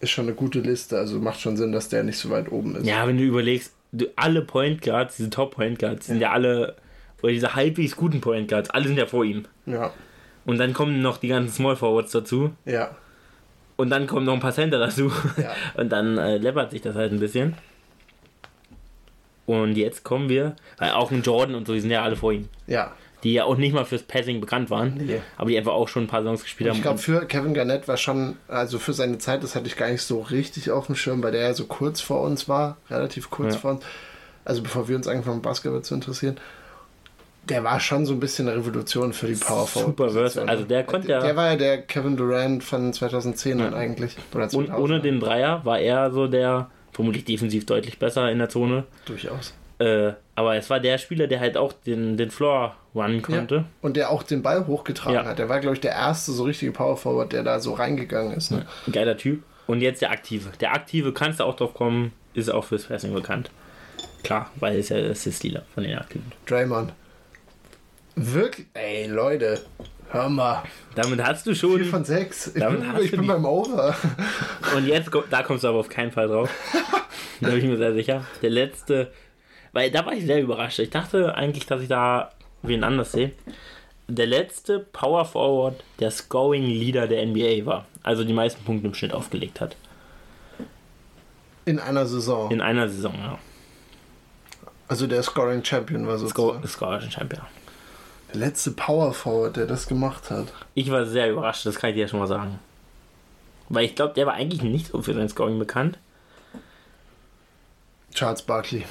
[0.00, 2.76] ist schon eine gute Liste, also macht schon Sinn, dass der nicht so weit oben
[2.76, 2.86] ist.
[2.86, 6.76] Ja, wenn du überlegst, du, alle Point Guards, diese Top Point Guards, sind ja alle,
[7.22, 9.46] oder diese halbwegs guten Point Guards, alle sind ja vor ihm.
[9.66, 9.92] Ja.
[10.44, 12.52] Und dann kommen noch die ganzen Small Forwards dazu.
[12.64, 12.96] Ja.
[13.76, 15.12] Und dann kommen noch ein paar Center dazu.
[15.36, 15.52] Ja.
[15.80, 17.54] Und dann äh, läppert sich das halt ein bisschen.
[19.46, 22.32] Und jetzt kommen wir, weil auch ein Jordan und so, die sind ja alle vor
[22.32, 22.48] ihm.
[22.66, 22.92] Ja
[23.24, 25.20] die ja auch nicht mal fürs Passing bekannt waren, nee.
[25.36, 26.76] aber die einfach auch schon ein paar Songs gespielt haben.
[26.76, 29.90] Ich glaube, für Kevin Garnett war schon, also für seine Zeit, das hatte ich gar
[29.90, 33.30] nicht so richtig auf dem Schirm, weil der ja so kurz vor uns war, relativ
[33.30, 33.60] kurz ja.
[33.60, 33.84] vor uns,
[34.44, 36.36] also bevor wir uns angefangen haben, Basketball zu interessieren.
[37.48, 39.66] Der war schon so ein bisschen eine Revolution für die Power.
[39.66, 40.48] Super versatile.
[40.48, 41.20] Also der konnte ja.
[41.20, 43.72] Der war ja der Kevin Durant von 2010 ja.
[43.72, 44.16] eigentlich.
[44.34, 48.50] Oder Und ohne den Dreier war er so der, vermutlich defensiv deutlich besser in der
[48.50, 48.84] Zone.
[49.06, 49.54] Durchaus.
[49.78, 53.54] Äh, aber es war der Spieler, der halt auch den, den Floor runnen konnte.
[53.54, 53.64] Ja.
[53.80, 55.24] Und der auch den Ball hochgetragen ja.
[55.24, 55.38] hat.
[55.38, 58.50] Der war, glaube ich, der erste so richtige Power Forward, der da so reingegangen ist.
[58.50, 58.66] Ne?
[58.90, 59.42] Geiler Typ.
[59.66, 60.50] Und jetzt der Aktive.
[60.60, 63.50] Der Aktive, kannst du auch drauf kommen, ist auch fürs Passing bekannt.
[64.22, 66.32] Klar, weil er ist ja Assist-Dealer von den Aktiven.
[66.46, 66.92] Draymond.
[68.16, 68.66] Wirklich?
[68.74, 69.60] Ey, Leute.
[70.10, 70.62] Hör mal.
[70.94, 71.76] Damit hast du schon.
[71.78, 72.48] 4 von 6.
[72.48, 73.94] Ich bin, ich bin beim Over.
[74.74, 76.50] Und jetzt, da kommst du aber auf keinen Fall drauf.
[77.40, 78.24] da bin ich mir sehr sicher.
[78.42, 79.12] Der letzte
[79.78, 80.80] weil da war ich sehr überrascht.
[80.80, 83.30] Ich dachte eigentlich, dass ich da wen anders sehe.
[84.08, 87.86] Der letzte Power Forward, der Scoring Leader der NBA war.
[88.02, 89.76] Also die meisten Punkte im Schnitt aufgelegt hat.
[91.64, 92.50] In einer Saison.
[92.50, 93.38] In einer Saison, ja.
[94.88, 96.66] Also der Scoring Champion war sozusagen.
[96.66, 97.42] Scoring Champion.
[98.32, 100.52] Der letzte Power Forward, der das gemacht hat.
[100.74, 102.58] Ich war sehr überrascht, das kann ich dir ja schon mal sagen.
[103.68, 105.98] Weil ich glaube, der war eigentlich nicht so für sein Scoring bekannt.
[108.12, 108.84] Charles Barkley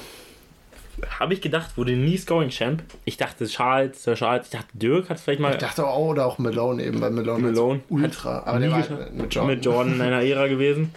[1.18, 2.82] habe ich gedacht, wurde nie Scoring Champ.
[3.04, 5.52] Ich dachte Charles, Sir Charles, ich dachte Dirk hat vielleicht mal.
[5.52, 8.42] Ich dachte auch, oder auch Malone eben, weil Malone, Malone ultra.
[8.44, 8.78] Aber der war
[9.12, 9.46] mit Jordan.
[9.46, 10.92] mit Jordan in einer Ära gewesen.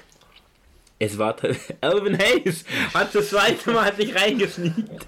[1.03, 1.35] Es war
[1.81, 5.07] Alvin Hayes hat das zweite Mal sich reingesneakt.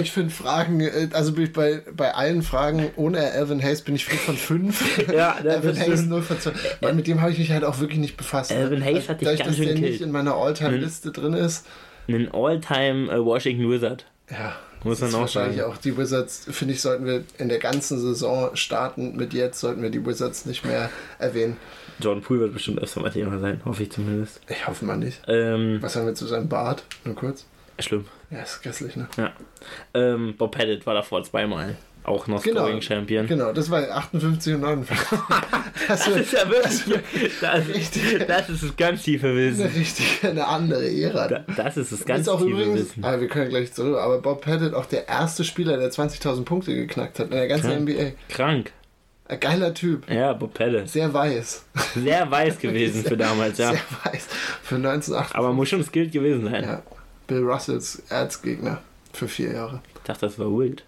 [0.00, 3.96] Ich finde Fragen, äh, also bin ich bei, bei allen Fragen ohne Alvin Hayes bin
[3.96, 5.08] ich 5 von 5.
[5.12, 6.52] Ja, Alvin Hayes 0 von 2.
[6.80, 8.52] Weil mit dem habe ich mich halt auch wirklich nicht befasst.
[8.52, 11.66] Alvin Hayes hat dich Dadurch, ganz schön dass der nicht in meiner All-Time-Liste drin ist
[12.08, 14.06] einen All-Time äh, Washington Wizard.
[14.30, 14.56] Ja.
[14.84, 15.72] Muss man auch wahrscheinlich sagen.
[15.72, 19.16] auch die Wizards, finde ich, sollten wir in der ganzen Saison starten.
[19.16, 20.88] Mit jetzt sollten wir die Wizards nicht mehr
[21.18, 21.56] erwähnen.
[21.98, 24.40] Jordan Poole wird bestimmt öfter mal Thema sein, hoffe ich zumindest.
[24.48, 25.20] Ich hoffe mal nicht.
[25.26, 26.84] Ähm, Was haben wir zu seinem Bart?
[27.04, 27.44] Nur kurz.
[27.80, 28.04] Schlimm.
[28.30, 29.08] Ja, ist grässlich, ne?
[29.16, 29.32] Ja.
[29.94, 31.76] Ähm, Bob Pettit war davor zweimal
[32.08, 33.26] auch noch genau, Scoring Champion.
[33.26, 35.08] Genau, das war 58 und 59.
[35.88, 37.00] das, das ist ja wirklich.
[37.40, 39.62] Das, richtig, das ist das ganz tiefe Wissen.
[39.62, 41.28] Eine richtige, eine andere Ära.
[41.28, 43.04] Da, das ist das ganz ist auch tiefe übrigens, Wissen.
[43.04, 43.98] Aber wir können gleich zurück.
[43.98, 47.70] Aber Bob Pettit auch der erste Spieler, der 20.000 Punkte geknackt hat in der ganzen
[47.70, 47.88] Krank.
[47.88, 48.12] NBA.
[48.28, 48.72] Krank.
[49.28, 50.10] Ein geiler Typ.
[50.10, 50.88] Ja, Bob Pettit.
[50.88, 51.64] Sehr weiß.
[51.96, 53.72] Sehr weiß gewesen für damals, ja.
[53.72, 54.26] Sehr weiß.
[54.62, 55.36] Für 1980.
[55.36, 56.64] Aber muss schon skilled gewesen sein.
[56.64, 56.82] Ja.
[57.26, 58.80] Bill Russells Erzgegner
[59.12, 59.82] für vier Jahre.
[59.96, 60.82] Ich dachte, das war Wild.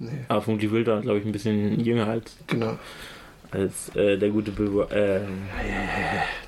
[0.00, 0.24] Nee.
[0.28, 2.78] Aber vermutlich Wild war, glaube ich, ein bisschen jünger als, genau.
[3.50, 4.86] als äh, der gute Bill.
[4.90, 5.20] Äh,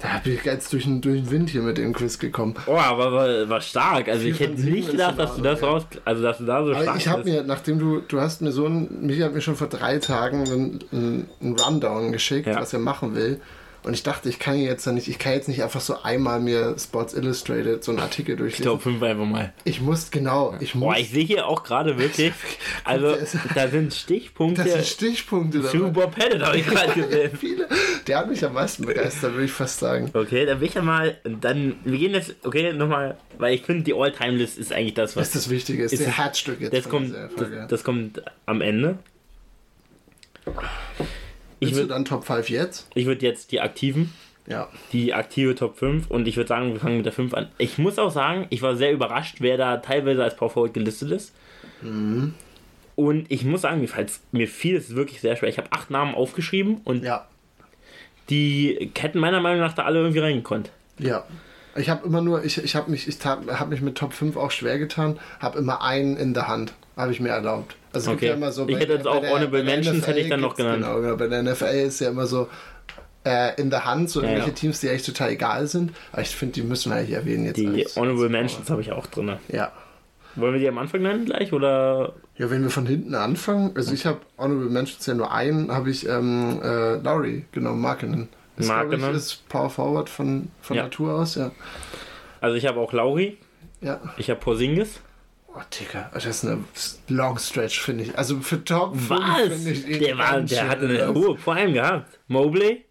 [0.00, 2.54] da bin ich jetzt durch den, durch den Wind hier mit dem Quiz gekommen.
[2.66, 4.08] Oh, aber war, war stark.
[4.08, 5.68] Also ich hätte nicht gedacht, dass du das ja.
[5.68, 8.40] raus, also dass du da so aber stark Ich habe mir, nachdem du, du hast
[8.40, 10.44] mir so ein, mich hat mir schon vor drei Tagen
[10.90, 12.56] einen, einen Rundown geschickt, ja.
[12.56, 13.38] was er machen will.
[13.84, 16.76] Und ich dachte, ich kann jetzt nicht, ich kann jetzt nicht einfach so einmal mir
[16.78, 18.62] Sports Illustrated so einen Artikel durchlesen.
[18.62, 19.52] Ich glaube, fünf einfach mal.
[19.64, 20.54] Ich muss, genau.
[20.60, 20.94] Ich muss.
[20.94, 22.32] Boah, ich sehe hier auch gerade wirklich,
[22.84, 23.16] also
[23.54, 24.62] da sind Stichpunkte.
[24.62, 25.62] Das sind Stichpunkte.
[25.62, 27.36] Zu Bob Pettit habe ich gerade gesehen.
[27.36, 27.68] Viele.
[28.06, 30.10] Der hat mich am meisten begeistert, würde ich fast sagen.
[30.12, 33.82] Okay, dann will ich ja mal, dann, wir gehen jetzt, okay, nochmal, weil ich finde,
[33.82, 35.30] die All-Time-List ist eigentlich das, was...
[35.30, 36.72] Das ist das Wichtige, ist, ist der Herzstück jetzt.
[36.72, 38.98] Das kommt, das, das kommt am Ende.
[41.68, 42.88] Ich würde dann Top 5 jetzt?
[42.94, 44.12] Ich würde jetzt die aktiven.
[44.46, 44.68] Ja.
[44.92, 47.48] Die aktive Top 5 und ich würde sagen, wir fangen mit der 5 an.
[47.58, 51.12] Ich muss auch sagen, ich war sehr überrascht, wer da teilweise als Power Forward gelistet
[51.12, 51.32] ist.
[51.80, 52.34] Mhm.
[52.96, 53.88] Und ich muss sagen,
[54.32, 55.48] mir fiel es wirklich sehr schwer.
[55.48, 57.26] Ich habe acht Namen aufgeschrieben und ja.
[58.28, 60.70] die hätten meiner Meinung nach da alle irgendwie reingekonnt.
[60.98, 61.24] Ja.
[61.74, 64.50] Ich habe immer nur, ich, ich habe mich, ich hab mich mit Top 5 auch
[64.50, 67.76] schwer getan, habe immer einen in der Hand, habe ich mir erlaubt.
[67.92, 68.28] Also okay.
[68.28, 70.54] ja immer so ich bei, hätte jetzt auch der, Honorable Mentions hätte ich dann noch
[70.54, 70.84] genannt.
[70.84, 72.48] Genau, bei der NFL ist ja immer so,
[73.24, 74.54] äh, in der Hand, so Ja, irgendwelche ja.
[74.56, 75.92] Teams, die eigentlich total egal sind.
[76.12, 77.58] Aber ich finde, die müssen wir hier erwähnen jetzt.
[77.58, 79.36] Die Honorable Mentions habe ich auch drin.
[79.48, 79.72] Ja.
[80.34, 82.14] Wollen wir die am Anfang nennen gleich oder?
[82.38, 85.90] Ja, wenn wir von hinten anfangen, also ich habe Honorable Mentions ja nur einen, habe
[85.90, 88.28] ich ähm, äh, Lowry genommen, Markinen.
[88.56, 90.76] Ist, glaub ich, ist Power Forward von, von.
[90.76, 91.50] Natur aus, ja.
[92.40, 93.38] Also ich habe auch Lauri,
[93.80, 94.00] Ja.
[94.16, 95.00] ich habe Porzingis.
[95.54, 96.64] Oh, Digga, das ist eine
[97.08, 98.16] Long Stretch, finde ich.
[98.16, 99.48] Also für Top 5 Was?
[99.48, 102.18] finde ich Der, war, der hatte eine hohe Prime gehabt.
[102.28, 102.84] Mobley,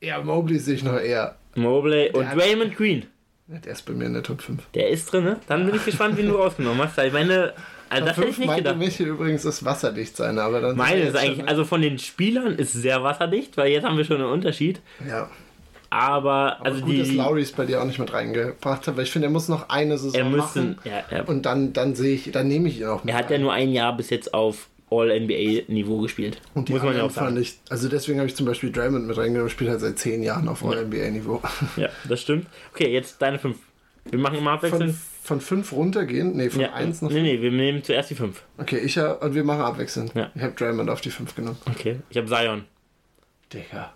[0.00, 1.36] Ja, Mobley sehe ich noch eher.
[1.56, 3.06] Mobley und hat- Draymond Green.
[3.48, 4.62] Der ist bei mir in der Top 5.
[4.74, 5.40] Der ist drin, ne?
[5.48, 6.98] Dann bin ich gespannt, wen du rausgenommen hast.
[6.98, 7.52] Ich meine,
[7.88, 8.76] also das hätte ich nicht gedacht.
[8.76, 12.54] Michi übrigens, ist wasserdicht sein, aber dann Meine ist eigentlich, schon- also von den Spielern
[12.56, 14.80] ist sehr wasserdicht, weil jetzt haben wir schon einen Unterschied.
[15.08, 15.30] Ja,
[15.98, 17.16] Aber, aber also gut, dass die.
[17.16, 19.68] Lowry es bei dir auch nicht mit reingebracht hat, weil ich finde, er muss noch
[19.70, 20.60] eine Saison Er müsste.
[20.60, 23.18] machen Ja, er, und dann, dann sehe ich, dann nehme ich ihn auch mit er
[23.18, 23.42] hat ja rein.
[23.42, 26.40] nur ein Jahr bis jetzt auf All-NBA-Niveau gespielt.
[26.54, 27.36] Und die Muss man ja auch sagen.
[27.38, 30.48] ich, also deswegen habe ich zum Beispiel Draymond mit reingenommen, spielt halt seit zehn Jahren
[30.48, 31.40] auf All-NBA-Niveau.
[31.76, 32.46] Ja, das stimmt.
[32.72, 33.56] Okay, jetzt deine fünf.
[34.04, 34.94] Wir machen immer Von, abwechselnd.
[35.24, 36.36] von fünf runtergehen?
[36.36, 37.10] Nee, von Ja, eins noch.
[37.10, 38.42] nee, nee, wir nehmen zuerst die fünf.
[38.58, 40.12] Okay, ich ja, und wir machen abwechselnd.
[40.14, 40.30] Ja.
[40.36, 41.56] Ich habe Draymond auf die fünf genommen.
[41.68, 42.64] Okay, ich habe Zion.
[43.52, 43.92] Digga.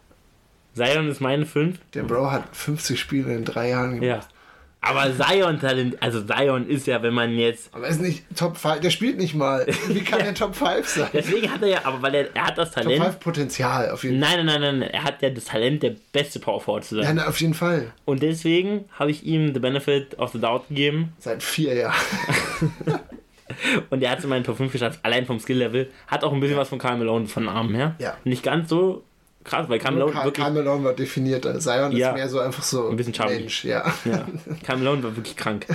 [0.75, 1.79] Zion ist meine fünf.
[1.95, 4.15] Der Bro hat 50 Spiele in drei Jahren Ja.
[4.15, 4.29] gemacht.
[4.83, 7.69] Aber Zion Talent, also Zion ist ja, wenn man jetzt.
[7.75, 9.67] Aber er ist nicht Top 5, der spielt nicht mal.
[9.89, 11.09] Wie kann er Top 5 sein?
[11.13, 13.05] Deswegen hat er ja, aber weil er, er hat das Top Talent.
[13.05, 14.37] 5 Potenzial, auf jeden Fall.
[14.39, 17.15] Nein, nein, nein, nein, er hat ja das Talent, der beste Power Forward zu sein.
[17.17, 17.93] Nein, auf jeden Fall.
[18.07, 21.13] Und deswegen habe ich ihm the benefit of the doubt gegeben.
[21.19, 21.95] Seit vier Jahren.
[23.91, 25.91] Und er hat es in meinen Top 5 geschafft, allein vom Skill-Level.
[26.07, 27.97] Hat auch ein bisschen was von Karl Malone von Armen her.
[27.99, 28.17] Ja.
[28.25, 29.03] Nicht ganz so
[29.51, 30.35] krass, weil Karl Malone wirklich.
[30.35, 31.59] Karl Malone war definierter.
[31.59, 32.11] Zion Ja.
[32.11, 33.35] ist mehr so einfach so Ein bisschen chubby.
[33.41, 33.85] Mensch, ja.
[34.05, 34.27] Ja,
[34.65, 35.67] Karl Malone war wirklich krank.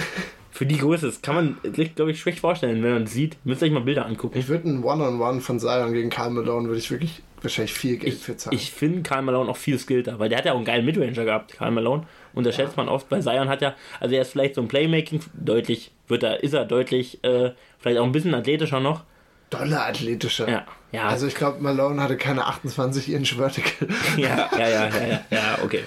[0.52, 3.36] Für die Größe, das kann man sich, glaube ich, schlecht vorstellen, wenn man es sieht.
[3.44, 4.38] Müsst ihr euch mal Bilder angucken.
[4.40, 8.14] Ich würde ein One-on-One von Zion gegen Karl Malone, würde ich wirklich wahrscheinlich viel Geld
[8.14, 8.56] Ich, für zahlen.
[8.58, 11.26] ich finde Karl Malone auch viel skillter, weil der hat ja auch einen geilen Midranger
[11.26, 12.04] gehabt, Karl Malone.
[12.34, 15.92] Unterschätzt man oft, weil Zion hat ja, also er ist vielleicht so ein Playmaking, deutlich,
[16.08, 19.04] wird er, ist er deutlich, äh, vielleicht auch ein bisschen athletischer noch.
[19.50, 20.50] Doller athletischer.
[20.50, 20.66] Ja,
[20.96, 23.88] ja, Also ich glaube, Malone hatte keine 28 Inch Vertical.
[24.18, 25.84] ja, ja, ja, ja, ja, ja, okay.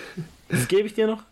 [0.49, 1.23] Das gebe ich dir noch.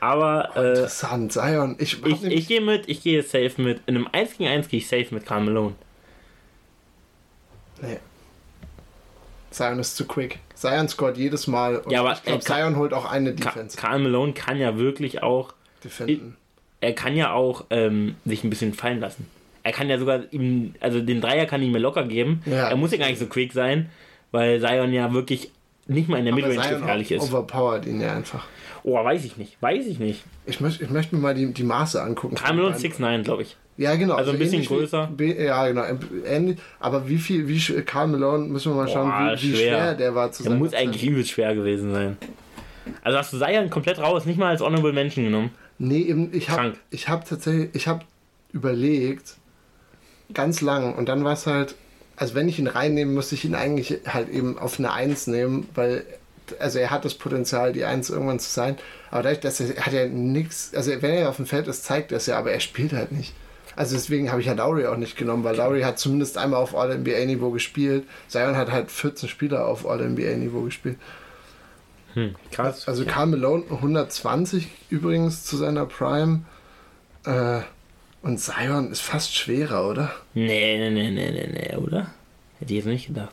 [0.00, 1.76] Aber äh, Interessant, Zion.
[1.78, 4.78] Ich, ich, ich gehe mit, ich gehe safe mit, in einem 1 gegen 1 gehe
[4.78, 5.74] ich safe mit Karl Malone.
[7.82, 7.98] Nee.
[9.50, 10.38] Zion ist zu quick.
[10.54, 11.78] Zion scored jedes Mal.
[11.78, 13.76] Und Ja, aber ich glaube, Zion holt auch eine Defense.
[13.76, 15.52] Karl Malone kann ja wirklich auch
[15.82, 16.36] Defenden.
[16.80, 19.28] er kann ja auch ähm, sich ein bisschen fallen lassen.
[19.62, 22.42] Er kann ja sogar ihm, also den Dreier kann ich mir locker geben.
[22.46, 22.68] Ja.
[22.68, 23.88] Er muss ja gar nicht so quick sein,
[24.32, 25.50] weil Zion ja wirklich
[25.86, 27.22] nicht mal in der Midrange gefährlich ist.
[27.22, 28.46] overpowered ihn ja einfach.
[28.84, 30.22] Oh, weiß ich nicht, weiß ich nicht.
[30.46, 32.36] Ich möchte ich möcht mir mal die, die Maße angucken.
[32.42, 33.56] Malone 6'9, glaube ich.
[33.76, 34.14] Ja, genau.
[34.14, 35.06] also ein bisschen ähnlich wie- größer.
[35.16, 35.84] B- Ja, genau.
[36.26, 39.68] Ähnlich, aber wie viel, wie Karl Malone, müssen wir mal schauen, Boah, wie, wie schwer.
[39.78, 39.94] schwer.
[39.94, 40.80] der war zu Der seiner muss Zeit.
[40.80, 42.16] eigentlich übelst schwer gewesen sein.
[43.02, 45.50] Also hast du Zion komplett raus, nicht mal als Honorable Mention genommen.
[45.78, 46.72] Nee, eben, ich habe
[47.06, 48.04] hab tatsächlich, ich habe
[48.52, 49.36] überlegt,
[50.34, 51.74] ganz lang, und dann war es halt,
[52.16, 55.68] also wenn ich ihn reinnehme, musste ich ihn eigentlich halt eben auf eine Eins nehmen,
[55.74, 56.04] weil,
[56.58, 58.76] also er hat das Potenzial, die Eins irgendwann zu sein,
[59.10, 62.12] aber dadurch, dass er, hat er nichts, also wenn er auf dem Feld ist, zeigt
[62.12, 63.34] er es ja, aber er spielt halt nicht.
[63.76, 66.74] Also deswegen habe ich ja Lowry auch nicht genommen, weil Lowry hat zumindest einmal auf
[66.74, 68.04] All-NBA-Niveau gespielt.
[68.26, 70.96] Zion hat halt 14 Spieler auf All-NBA-Niveau gespielt.
[72.14, 72.88] Hm, krass.
[72.88, 76.40] Also Karl Malone 120 übrigens zu seiner Prime.
[77.24, 77.60] Äh,
[78.22, 80.12] und Zion ist fast schwerer, oder?
[80.34, 82.08] Nee, nee, nee, nee, nee, nee, oder?
[82.58, 83.32] Hätte ich jetzt nicht gedacht.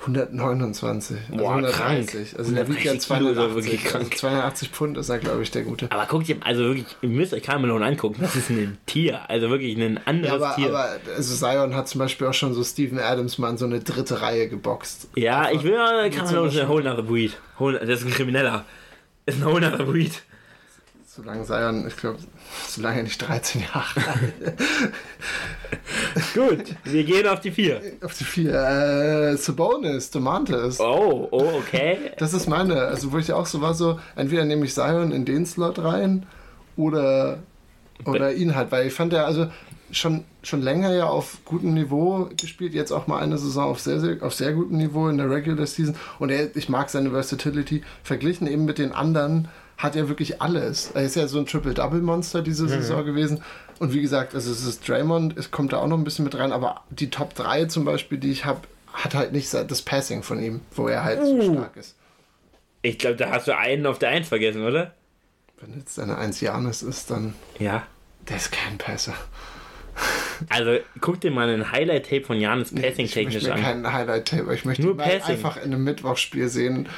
[0.00, 1.16] 129.
[1.32, 2.12] Also Boah, 130.
[2.12, 2.34] krank.
[2.38, 3.54] Also der wiegt ja 130 Kilo ist er 280.
[3.72, 4.16] wirklich Also krank.
[4.18, 5.90] 280 Pfund ist er, glaube ich, der Gute.
[5.90, 8.18] Aber guckt ihr, also wirklich, ihr müsst euch Karl Malone angucken.
[8.20, 9.28] Das ist ein Tier.
[9.28, 10.68] Also wirklich ein anderes Ja, aber, Tier.
[10.68, 13.80] aber also Zion hat zum Beispiel auch schon so Steven Adams mal in so eine
[13.80, 15.08] dritte Reihe geboxt.
[15.16, 17.36] ja, ich will ja, Karl so ein whole nother breed.
[17.58, 18.64] Whole, das ist ein Krimineller.
[19.24, 20.22] Ist ein whole nother breed.
[21.16, 22.18] Solange Zion, ich glaube,
[22.68, 24.34] solange er nicht 13 Jahre alt
[26.34, 27.80] Gut, wir gehen auf die vier.
[28.02, 28.52] Auf die vier.
[28.52, 30.78] Äh, Sabonis, Domantas.
[30.78, 32.10] Oh, oh, okay.
[32.18, 35.24] Das ist meine, also wo ich auch so war, so, entweder nehme ich Zion in
[35.24, 36.26] den Slot rein
[36.76, 37.38] oder,
[38.04, 39.46] oder ihn halt, weil ich fand er also
[39.90, 44.00] schon, schon länger ja auf gutem Niveau gespielt, jetzt auch mal eine Saison auf sehr,
[44.00, 47.82] sehr, auf sehr gutem Niveau in der Regular Season und er, ich mag seine Versatility,
[48.02, 49.48] verglichen eben mit den anderen
[49.78, 50.90] hat er wirklich alles.
[50.94, 53.42] Er ist ja so ein Triple-Double-Monster diese Saison gewesen.
[53.78, 56.34] Und wie gesagt, also es ist Draymond, es kommt da auch noch ein bisschen mit
[56.38, 58.60] rein, aber die Top 3 zum Beispiel, die ich habe,
[58.92, 61.94] hat halt nicht das Passing von ihm, wo er halt so stark ist.
[62.80, 64.94] Ich glaube, da hast du einen auf der Eins vergessen, oder?
[65.60, 67.82] Wenn jetzt eine 1 Janis ist, dann Ja.
[68.28, 69.14] der ist kein Passer.
[70.50, 73.62] Also guck dir mal ein Highlight-Tape von Janis ich möchte Passing-technisch an.
[73.62, 75.36] keinen Highlight-Tape, ich möchte Nur mal Passing.
[75.36, 76.90] einfach in einem Mittwochsspiel sehen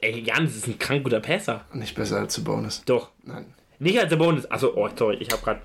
[0.00, 1.64] ey, Jans ist ein krank guter Pässer.
[1.72, 2.82] Nicht besser als Sabonis.
[2.86, 3.10] Doch.
[3.24, 3.46] Nein.
[3.78, 4.50] Nicht als Sabonis.
[4.50, 5.62] Achso, oh, sorry, ich habe gerade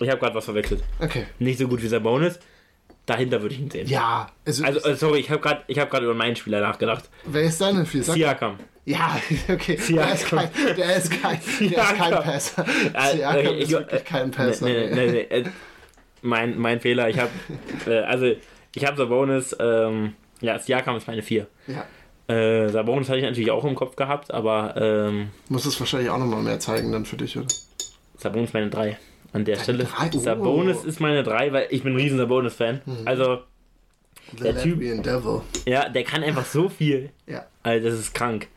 [0.00, 0.82] ich hab grad was verwechselt.
[1.00, 1.26] Okay.
[1.38, 2.38] Nicht so gut wie Sabonis.
[3.06, 3.86] Dahinter würde ich ihn sehen.
[3.88, 4.28] Ja.
[4.44, 7.08] Also, Also, äh, sorry, ich habe gerade hab grad über meinen Spieler nachgedacht.
[7.24, 8.02] wer ist deine vier?
[8.04, 8.58] Sag Siakam.
[8.84, 9.78] Ja, okay.
[9.90, 12.22] Der ist kein, der ist kein, der ist kein Siakam.
[12.22, 12.64] Passer.
[12.94, 14.64] Äh, Siakam okay, ist ich- wirklich kein Passer.
[14.66, 15.44] Nee, nee, nee, nee, äh,
[16.22, 17.08] mein, mein Fehler.
[17.08, 17.30] Ich habe
[17.86, 18.26] äh, also
[18.74, 19.56] ich habe Sabonis.
[19.58, 21.46] Ähm, ja, Siakam ist meine 4.
[21.66, 21.84] Ja.
[22.28, 26.18] Äh, Sabonis hatte ich natürlich auch im Kopf gehabt, aber ähm, Muss es wahrscheinlich auch
[26.18, 27.46] nochmal mehr zeigen dann für dich, oder?
[28.18, 28.98] Sabonis meine 3.
[29.32, 29.84] An der Stelle.
[29.84, 30.10] drei?
[30.14, 30.18] Oh.
[30.18, 32.80] Sabonis ist meine 3, weil ich bin ein riesen Sabonis-Fan.
[33.04, 33.38] Also,
[34.36, 35.40] The Der Typ- Devil.
[35.66, 37.10] ja, der kann einfach so viel.
[37.26, 37.46] Ja.
[37.62, 38.48] Also, das ist krank.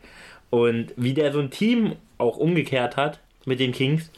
[0.50, 4.10] Und wie der so ein Team auch umgekehrt hat mit den Kings,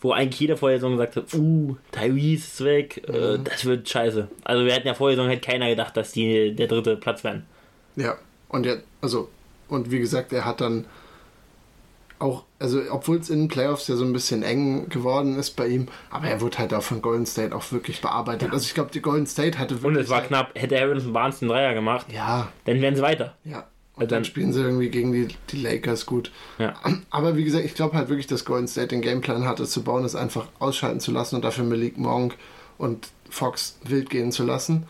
[0.00, 3.14] wo eigentlich jeder vor der Saison gesagt hat, uh, Tyrese ist weg, Mhm.
[3.14, 4.26] äh, das wird scheiße.
[4.44, 7.22] Also wir hatten ja vor der Saison halt keiner gedacht, dass die der dritte Platz
[7.24, 7.46] werden.
[7.94, 8.16] Ja.
[8.48, 9.28] Und er, also,
[9.68, 10.84] und wie gesagt, er hat dann
[12.18, 15.66] auch, also obwohl es in den Playoffs ja so ein bisschen eng geworden ist bei
[15.68, 18.52] ihm, aber er wurde halt auch von Golden State auch wirklich bearbeitet.
[18.52, 19.98] Also ich glaube, die Golden State hatte wirklich.
[19.98, 20.50] Und es war halt- knapp.
[20.54, 23.34] Hätte Harrison Barnes den Dreier gemacht, Ja, dann wären sie weiter.
[23.44, 23.66] ja.
[23.96, 26.30] Und Also dann dann- spielen sie irgendwie gegen die, die Lakers gut.
[26.58, 26.74] Ja.
[27.10, 30.04] Aber wie gesagt, ich glaube halt wirklich, dass Golden State den Gameplan hatte, zu bauen,
[30.04, 32.34] es einfach ausschalten zu lassen und dafür Malik Monk
[32.76, 34.86] und Fox wild gehen zu lassen.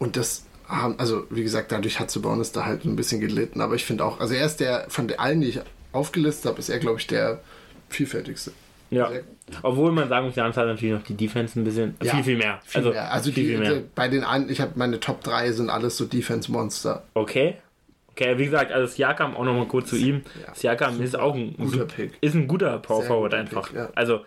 [0.00, 3.60] Und das haben, also wie gesagt, dadurch hat Sabonis da halt ein bisschen gelitten.
[3.60, 5.60] Aber ich finde auch, also er ist der, von allen, die ich
[5.92, 7.40] aufgelistet habe, ist er, glaube ich, der
[7.88, 8.52] vielfältigste.
[8.90, 9.08] Ja.
[9.08, 9.22] Sehr-
[9.62, 12.36] Obwohl man sagen muss, Jans hat natürlich noch die Defense ein bisschen, Ja, viel, viel
[12.36, 12.60] mehr.
[12.64, 13.12] Viel also, mehr.
[13.12, 13.82] also viel, die, viel mehr.
[13.94, 17.04] bei den einen, ich habe meine Top 3 sind alles so Defense-Monster.
[17.14, 17.56] Okay.
[18.10, 20.22] Okay, wie gesagt, also Siakam auch nochmal kurz zu ihm.
[20.46, 20.54] Ja.
[20.54, 22.12] Siakam ist auch ein Guter Pick.
[22.20, 23.68] Ist ein guter Power Sehr Forward guter einfach.
[23.68, 23.88] Pick, ja.
[23.94, 24.20] Also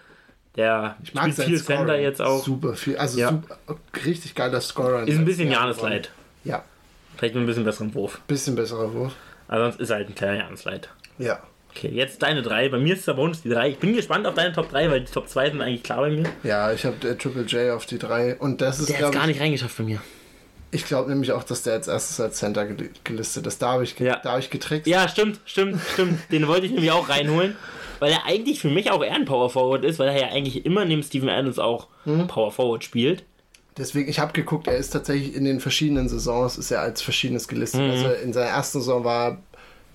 [0.55, 1.79] der spielt sein viel Scoring.
[1.79, 2.43] Center jetzt auch.
[2.43, 2.97] Super viel.
[2.97, 3.29] Also Ja.
[3.29, 3.57] super,
[4.05, 5.07] richtig geiler Scorer.
[5.07, 6.11] Ist ein bisschen Ja, Janis Light.
[6.43, 6.63] Ja,
[7.17, 8.21] Vielleicht mit ein bisschen besseren Wurf.
[8.27, 9.13] bisschen besserer Wurf.
[9.49, 10.89] Aber sonst ist er halt ein kleiner Light.
[11.17, 11.39] Ja.
[11.75, 12.69] Okay, jetzt deine drei.
[12.69, 13.69] Bei mir ist Sabonis die drei.
[13.69, 16.09] Ich bin gespannt auf deine Top 3, weil die Top 2 sind eigentlich klar bei
[16.09, 16.23] mir.
[16.43, 19.23] Ja, ich habe der Triple J auf die 3 und das ist, Der hat gar
[19.23, 20.01] ich, nicht reingeschafft bei mir.
[20.71, 23.61] ich glaube nämlich auch, dass der als erstes als Center gel- gelistet ist.
[23.61, 24.19] Da habe ich, ge- Ja.
[24.23, 24.87] da hab ich getrickst.
[24.87, 26.19] Ja, stimmt, stimmt, stimmt.
[26.31, 27.55] Den wollte ich nämlich auch reinholen.
[27.99, 30.65] Weil er eigentlich für mich auch eher ein Power Forward ist, weil er ja eigentlich
[30.65, 32.27] immer neben Steven Adams auch Mhm.
[32.27, 33.23] Power Forward spielt.
[33.79, 37.47] Deswegen, ich habe geguckt, er ist tatsächlich in den verschiedenen Saisons, ist er als verschiedenes
[37.47, 37.81] gelistet.
[37.81, 37.91] Mhm.
[37.91, 39.37] Also in seiner ersten Saison war er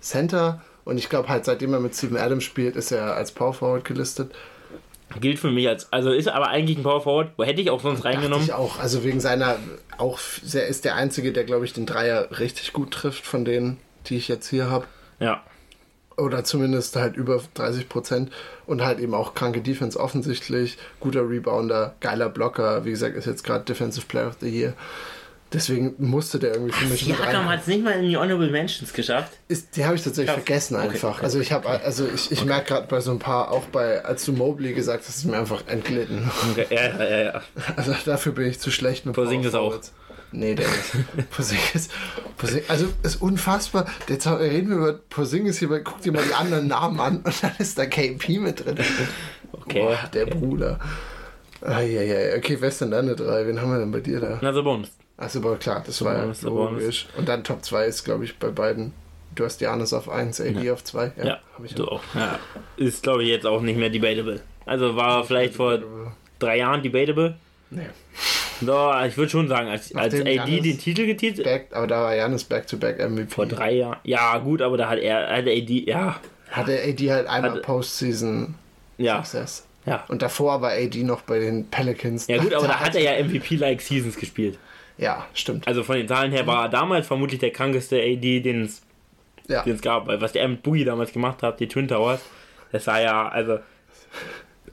[0.01, 3.55] Center und ich glaube halt, seitdem er mit Steven Adams spielt, ist er als Power
[3.55, 4.35] Forward gelistet.
[5.21, 7.33] Gilt für mich als, also ist aber eigentlich ein Power Forward.
[7.37, 8.45] Wo hätte ich auch sonst Dachte reingenommen?
[8.45, 8.79] ich auch.
[8.79, 9.57] Also wegen seiner,
[9.99, 13.79] auch sehr, ist der Einzige, der glaube ich den Dreier richtig gut trifft von denen,
[14.07, 14.87] die ich jetzt hier habe.
[15.21, 15.43] Ja.
[16.17, 18.33] Oder zumindest halt über 30 Prozent
[18.67, 23.45] und halt eben auch kranke Defense offensichtlich, guter Rebounder, geiler Blocker, wie gesagt, ist jetzt
[23.45, 24.75] gerade Defensive Player of the Year.
[25.53, 28.93] Deswegen musste der irgendwie für mich Siakam hat es nicht mal in die Honorable Mentions
[28.93, 29.35] geschafft.
[29.47, 30.45] Ist, die habe ich tatsächlich Krass.
[30.45, 31.17] vergessen Okay, einfach.
[31.17, 34.05] okay, also ich habe, also ich, ich merke gerade bei so ein paar, auch bei,
[34.05, 36.29] als du Mobley gesagt hast, ist mir einfach entglitten.
[36.51, 37.43] Okay, ja, ja, ja.
[37.77, 39.67] Also dafür bin ich zu schlecht mit Porzingis auch.
[39.69, 39.93] Forwards.
[40.37, 41.31] Nee, der nicht.
[41.31, 41.89] Porzingis,
[42.37, 43.87] Porzingis, also ist unfassbar.
[44.09, 47.53] Jetzt reden wir über Porzingis hier, guck dir mal die anderen Namen an und dann
[47.59, 48.79] ist da KP mit drin.
[49.53, 49.81] Okay.
[49.83, 50.81] Boah, der Bruder.
[51.61, 52.37] Eieiei.
[52.37, 53.47] Okay, wer ist denn deine drei?
[53.47, 54.39] Wen haben wir denn bei dir da?
[54.43, 54.91] Na, so Bonus.
[55.17, 56.81] Achso, aber klar, das war ja Sabonis, Sabonis.
[56.81, 57.07] logisch.
[57.17, 58.93] Und dann Top 2 ist, glaube ich, bei beiden.
[59.37, 61.13] Du hast Janis auf 1, AD auf 2.
[61.23, 62.03] Ja, hab ich du auch.
[62.15, 62.39] Ja.
[62.77, 64.41] Ist, glaube ich, jetzt auch nicht mehr debatable.
[64.67, 65.79] Also war vielleicht vor
[66.39, 67.37] drei Jahren debatable.
[67.75, 67.87] Nee.
[68.61, 71.45] So, ich würde schon sagen, als, als AD Giannis- den Titel getitelt.
[71.45, 73.31] Back, aber da war Janis Back-to-Back MVP.
[73.35, 73.99] Vor drei Jahren.
[74.05, 76.21] Ja, gut, aber da hat er, hat AD, ja,
[76.51, 78.55] Hatte AD halt einmal Postseason
[78.97, 79.67] ja, Success.
[79.87, 80.05] ja.
[80.09, 82.29] Und davor war AD noch bei den Pelicans.
[82.29, 84.57] Ja, gut, aber da hat er ja MVP-like Seasons gespielt.
[84.99, 85.67] Ja, stimmt.
[85.67, 88.83] Also von den Zahlen her war er damals vermutlich der krankeste AD, den es
[89.49, 89.63] Ja.
[89.65, 90.07] den es gab.
[90.07, 92.21] Weil was der mit Boogie damals gemacht hat, die Twin Towers,
[92.71, 93.59] das war ja, also,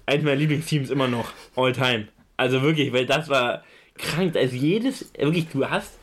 [0.06, 2.08] eins meiner Lieblingsteams immer noch, all time.
[2.42, 3.64] Also wirklich, weil das war
[3.98, 4.36] krank.
[4.36, 5.94] Also jedes, wirklich, du hast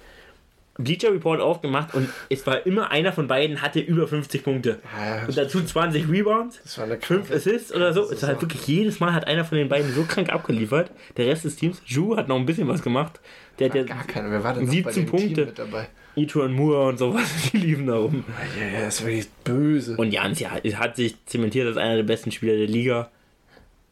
[0.80, 4.78] Bleacher Report aufgemacht und es war immer einer von beiden hatte über 50 Punkte.
[4.96, 8.08] Ja, Und dazu 20 Rebounds, das war eine 5 kranke- Assists oder so.
[8.08, 10.92] Es war halt wirklich jedes Mal hat einer von den beiden so krank abgeliefert.
[11.16, 13.18] Der Rest des Teams, Ju hat noch ein bisschen was gemacht.
[13.58, 14.30] Der hat ja Gar keine.
[14.30, 15.34] Wer war denn noch bei 17 dem Punkte.
[15.34, 15.88] Team mit dabei?
[16.14, 18.24] Ito und Moore und sowas, die liefen da rum.
[18.56, 19.96] Ja, ja, das ist wirklich böse.
[19.96, 23.10] Und Jans ja, hat sich zementiert als einer der besten Spieler der Liga.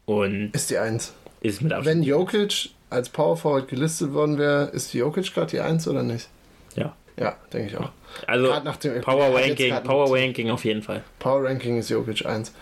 [0.05, 1.13] Und ist die 1.
[1.47, 1.99] ist mit Abstand.
[1.99, 6.29] Wenn Jokic als Power Forward gelistet worden wäre, ist Jokic gerade die 1 oder nicht?
[6.77, 6.95] Ja.
[7.19, 7.91] Ja, denke ich auch.
[8.27, 11.03] Also dem- Power er Ranking, Power Ranking auf jeden Fall.
[11.19, 12.53] Power Ranking ist Jokic 1.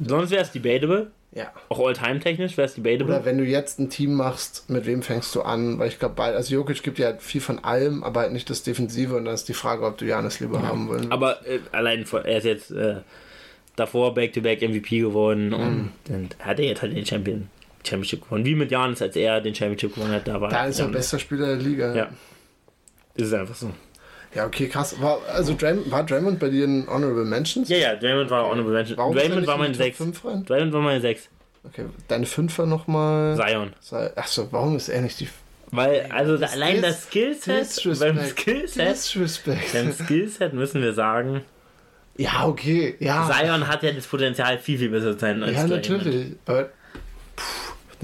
[0.00, 1.10] Sonst wäre es debatable.
[1.34, 1.50] Ja.
[1.70, 3.14] Auch all-time-technisch wäre es debatable.
[3.14, 5.78] Oder wenn du jetzt ein Team machst, mit wem fängst du an?
[5.78, 8.62] Weil ich glaube, also Jokic gibt ja halt viel von allem, aber halt nicht das
[8.62, 10.66] Defensive und dann ist die Frage, ob du Janis lieber ja.
[10.66, 11.10] haben willst.
[11.10, 12.96] Aber äh, allein, von, er ist jetzt äh,
[13.76, 15.54] davor Back-to-Back MVP geworden mhm.
[15.54, 17.48] und dann hat er jetzt halt den Champion,
[17.84, 18.44] Championship gewonnen.
[18.44, 20.28] Wie mit Janis, als er den Championship gewonnen hat.
[20.28, 21.94] Da, war da ist er bester Spieler der Liga.
[21.94, 22.08] Ja.
[23.14, 23.70] Ist einfach so.
[24.34, 25.00] Ja, okay, krass.
[25.00, 27.68] War, also Draymond, war Draymond bei dir ein Honorable Mentions?
[27.68, 28.98] Ja, ja, Draymond war Honorable Mentions.
[28.98, 29.98] Warum Draymond war mein 6.
[30.46, 31.28] Draymond war mein 6.
[31.64, 33.36] Okay, deine Fünfer nochmal.
[33.36, 33.72] Zion.
[34.16, 35.28] Achso, warum ist er nicht die.
[35.70, 41.42] Weil, also das allein das Skillset, beim Skillset, beim Skillset müssen wir sagen.
[42.18, 43.30] Ja, okay, ja.
[43.30, 46.32] Zion hat ja das Potenzial viel, viel besser zu sein als Ja, natürlich.
[46.44, 46.68] Aber,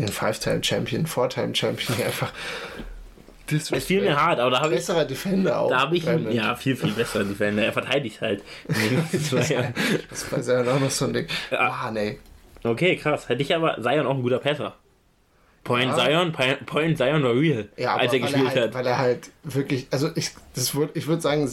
[0.07, 2.33] den Five-Time-Champion, Four-Time-Champion einfach.
[3.51, 4.81] Das ist viel mehr hart, aber da habe ich.
[4.81, 5.71] Besserer Defender auch.
[5.71, 6.05] Da habe ich.
[6.05, 7.65] Ja, viel, viel besserer Defender.
[7.65, 8.43] Er verteidigt halt.
[9.13, 9.31] das,
[10.31, 11.27] das war ja auch noch so ein Ding.
[11.51, 11.59] Ja.
[11.59, 12.19] Ah, nee.
[12.63, 13.29] Okay, krass.
[13.29, 14.75] Hätte ich aber Zion auch ein guter Pässer.
[15.65, 16.05] Point ja.
[16.05, 16.33] Zion,
[16.67, 18.75] Point Zion war real, ja, als er gespielt er halt, hat.
[18.75, 21.51] Weil er halt wirklich, also ich, das würd, ich würde sagen,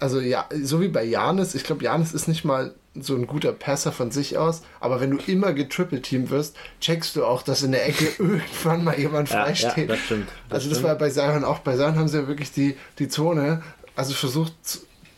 [0.00, 3.52] also ja, so wie bei Janis, ich glaube, Janis ist nicht mal so ein guter
[3.52, 7.72] Passer von sich aus, aber wenn du immer getrippelteam wirst, checkst du auch, dass in
[7.72, 9.76] der Ecke irgendwann mal jemand frei steht.
[9.76, 10.28] Ja, das stimmt.
[10.48, 10.88] Das also das stimmt.
[10.88, 11.60] war bei Zion auch.
[11.60, 13.62] Bei Zion haben sie ja wirklich die, die Zone,
[13.94, 14.52] also versucht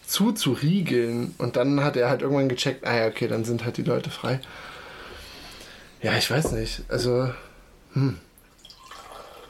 [0.07, 3.83] zuzuriegeln und dann hat er halt irgendwann gecheckt, ah ja, okay, dann sind halt die
[3.83, 4.41] Leute frei.
[6.01, 6.83] Ja, ich weiß nicht.
[6.89, 7.31] Also,
[7.93, 8.19] hm.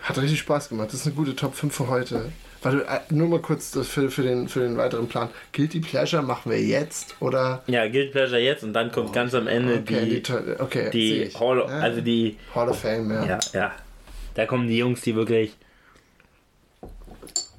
[0.00, 0.88] Hat richtig Spaß gemacht.
[0.88, 2.32] Das ist eine gute Top 5 für heute.
[2.62, 5.28] Warte, äh, nur mal kurz für, für, den, für den weiteren Plan.
[5.52, 7.62] Guilty Pleasure machen wir jetzt oder?
[7.66, 10.90] Ja, Guilty Pleasure jetzt und dann kommt oh, ganz am Ende okay, die, die, okay,
[10.90, 11.66] die Hall, ja.
[11.66, 13.24] also die Hall of Fame, ja.
[13.24, 13.38] ja.
[13.52, 13.72] Ja,
[14.34, 15.56] Da kommen die Jungs, die wirklich.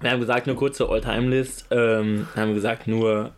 [0.02, 1.66] Wir haben gesagt, nur kurze All-Time-List.
[1.72, 3.32] Ähm, haben gesagt, nur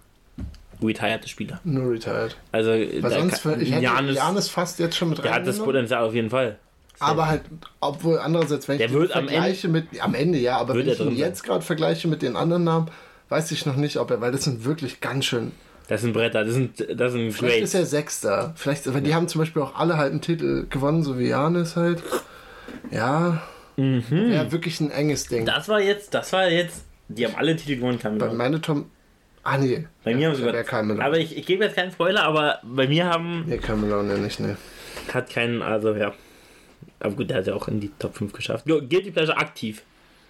[0.82, 1.60] retired Spieler.
[1.64, 2.38] Nur retired.
[2.52, 5.24] Also, Weil sonst, kann, ich hätte Janis, Janis fast jetzt schon mit rein.
[5.24, 6.58] Der hat das Potenzial auf jeden Fall.
[7.02, 7.44] Aber halt,
[7.80, 10.88] obwohl andererseits, wenn der ich wird vergleiche am Ende, mit, am Ende ja, aber wenn
[10.88, 12.92] ich ihn jetzt gerade vergleiche mit den anderen Namen,
[13.30, 15.52] weiß ich noch nicht, ob er, weil das sind wirklich ganz schön.
[15.88, 18.54] Das sind Bretter, das sind, das sind Vielleicht ist er Sechster.
[18.56, 21.76] Vielleicht, weil die haben zum Beispiel auch alle halt einen Titel gewonnen, so wie Janis
[21.76, 22.02] halt.
[22.92, 23.42] Ja.
[23.78, 24.32] Mhm.
[24.32, 25.46] Ja, wirklich ein enges Ding.
[25.46, 28.86] Das war jetzt, das war jetzt, die haben alle Titel gewonnen, kann Bei meine Tom,
[29.44, 29.88] Ah, nee.
[30.04, 33.06] Bei mir haben sie über, Aber ich, ich gebe jetzt keinen Spoiler, aber bei mir
[33.06, 33.46] haben.
[33.48, 34.56] Nee, Cameron ja nicht, ne.
[35.12, 36.14] Hat keinen, also ja.
[37.02, 38.66] Aber gut, der hat ja auch in die Top 5 geschafft.
[38.66, 39.84] Guilty Pleasure aktiv.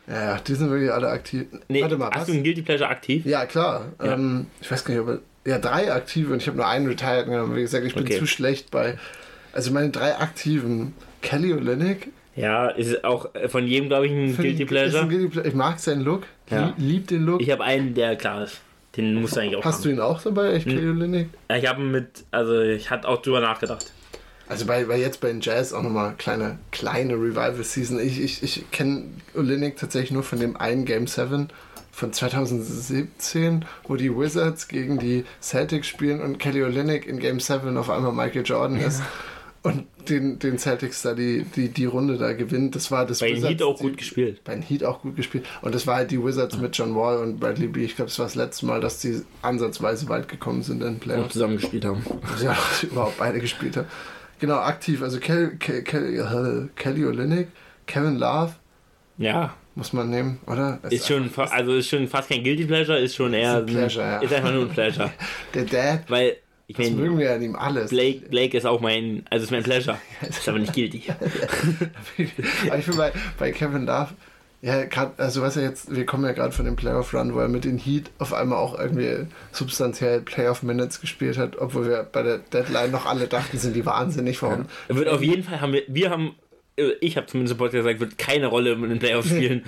[0.07, 1.47] Ja, die sind wirklich alle aktiv.
[1.67, 2.26] Nee, Warte mal, hast was?
[2.28, 3.26] du einen Guilty Pleasure aktiv?
[3.26, 3.86] Ja, klar.
[4.03, 4.13] Ja.
[4.13, 7.26] Ähm, ich weiß gar nicht, ob ja, drei aktive und ich habe nur einen retired
[7.26, 7.55] genommen.
[7.55, 8.19] Wie gesagt, ich bin okay.
[8.19, 8.97] zu schlecht bei.
[9.53, 10.93] Also meine drei aktiven.
[11.22, 12.09] Kelly Olynyk.
[12.36, 15.03] Ja, ist auch von jedem, glaube ich, ein Guilty Pleasure.
[15.03, 15.47] Ein Guilty Pleasure.
[15.47, 16.24] Ich mag seinen Look.
[16.49, 16.74] Ja.
[16.78, 17.41] Lieb den Look.
[17.41, 18.61] Ich habe einen, der klar ist.
[18.97, 19.84] Den musst du eigentlich auch Hast haben.
[19.84, 21.30] du ihn auch dabei, echt, Kelly Olynyk?
[21.49, 23.91] Ja, ich habe mit, also ich hatte auch drüber nachgedacht.
[24.52, 28.02] Also bei, bei jetzt bei den Jazz auch nochmal kleine, kleine Revival-Season.
[28.02, 31.47] Ich, ich, ich kenne Olynyk tatsächlich nur von dem einen Game 7
[31.93, 37.78] von 2017, wo die Wizards gegen die Celtics spielen und Kelly Olynyk in Game 7
[37.78, 38.88] auf einmal Michael Jordan ja.
[38.88, 39.02] ist
[39.64, 42.76] und den, den Celtics da die, die, die Runde da gewinnt.
[42.76, 44.43] Das war das Bei den Heat auch gut gespielt.
[44.43, 45.45] Bei den Heat auch gut gespielt.
[45.62, 47.86] Und das war halt die Wizards mit John Wall und Bradley B.
[47.86, 51.24] Ich glaube, es war das letzte Mal, dass die ansatzweise weit gekommen sind in Playoffs.
[51.24, 52.04] Und zusammen gespielt haben.
[52.43, 53.88] Ja, überhaupt beide gespielt haben.
[54.42, 55.04] Genau, aktiv.
[55.04, 57.50] Also Kelly, Kelly, äh, Kelly Olynyk,
[57.86, 58.54] Kevin Love.
[59.20, 59.54] Ja.
[59.76, 60.80] Muss man nehmen, oder?
[60.84, 63.60] Ist, ist schon, also ist schon fast kein Guilty Pleasure, ist schon eher.
[63.60, 64.18] Ist, ein Pleasure, ja.
[64.18, 65.12] ist einfach nur ein Pleasure.
[65.54, 66.10] Der Dad.
[66.10, 67.92] Weil ich das mögen wir an ihm alles.
[67.92, 70.00] Blake, Blake ist auch mein, also ist mein Pleasure.
[70.28, 71.04] ist aber nicht guilty.
[72.68, 74.10] aber ich finde bei, bei Kevin Love,
[74.62, 77.47] ja, gerade, also was er jetzt, wir kommen ja gerade von dem Playoff-Run, wo er
[77.47, 82.38] mit den Heat auf einmal auch irgendwie substanziell Playoff-Minutes gespielt hat, obwohl wir bei der
[82.38, 84.39] Deadline noch alle dachten, sind die wahnsinnig.
[84.43, 84.66] Warum?
[84.88, 86.36] Er wird auf jeden Fall, haben wir, wir haben,
[86.76, 89.64] äh, ich habe zumindest im Podcast gesagt, wird keine Rolle in den Playoffs spielen.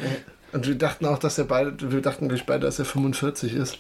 [0.52, 3.80] Und wir dachten auch, dass er beide, wir dachten gleich beide, dass er 45 ist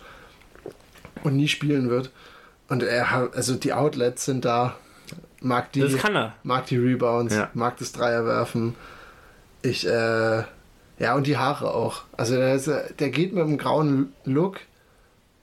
[1.23, 2.09] und nie spielen wird.
[2.69, 4.75] Und er also die Outlets sind da,
[5.41, 6.33] mag die, das kann er.
[6.41, 7.51] mag die Rebounds, ja.
[7.53, 8.73] mag das Dreier werfen.
[9.61, 10.43] Ich, äh,
[10.99, 12.03] ja, und die Haare auch.
[12.15, 12.69] Also der, ist,
[12.99, 14.61] der geht mit einem grauen Look.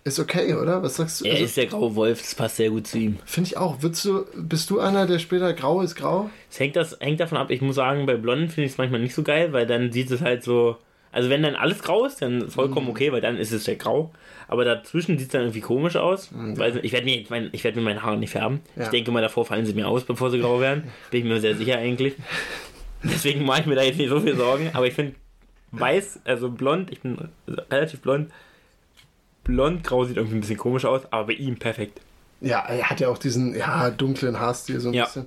[0.03, 0.83] Ist okay, oder?
[0.83, 1.27] Was sagst du?
[1.27, 3.19] Er also, ist der graue Wolf, das passt sehr gut zu ihm.
[3.27, 3.83] Finde ich auch.
[3.83, 6.31] Würdest du, bist du einer, der später grau ist, grau?
[6.51, 9.01] Es hängt, das, hängt davon ab, ich muss sagen, bei Blonden finde ich es manchmal
[9.01, 10.79] nicht so geil, weil dann sieht es halt so.
[11.13, 12.93] Also wenn dann alles grau ist, dann vollkommen mhm.
[12.93, 14.13] okay, weil dann ist es ja grau.
[14.49, 16.31] Aber dazwischen sieht es dann irgendwie komisch aus.
[16.31, 16.57] Mhm.
[16.57, 18.61] Weil ich werde mir, ich mein, werd mir meine Haare nicht färben.
[18.77, 18.85] Ja.
[18.85, 20.85] Ich denke mal, davor fallen sie mir aus, bevor sie grau werden.
[21.11, 22.15] Bin ich mir sehr sicher eigentlich.
[23.03, 24.71] Deswegen mache ich mir da jetzt nicht so viel Sorgen.
[24.73, 25.15] Aber ich finde
[25.73, 27.17] weiß, also blond, ich bin
[27.71, 28.31] relativ blond.
[29.45, 32.01] Blond-grau sieht irgendwie ein bisschen komisch aus, aber bei ihm perfekt.
[32.41, 35.05] Ja, er hat ja auch diesen ja, dunklen Haarstil so ein Ja.
[35.05, 35.27] bisschen.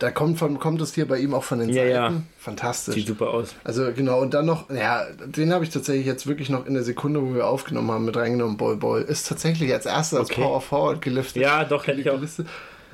[0.00, 1.90] Da kommt, von, kommt es hier bei ihm auch von den Ja, Seiten.
[2.16, 2.22] ja.
[2.38, 2.94] Fantastisch.
[2.96, 3.54] Sieht super aus.
[3.62, 6.82] Also genau, und dann noch, ja, den habe ich tatsächlich jetzt wirklich noch in der
[6.82, 8.56] Sekunde, wo wir aufgenommen haben, mit reingenommen.
[8.56, 10.42] Ball Ball ist tatsächlich als erster als Okay.
[10.42, 11.40] Power Forward geliftet.
[11.42, 12.18] Ja, doch, hätte ich auch.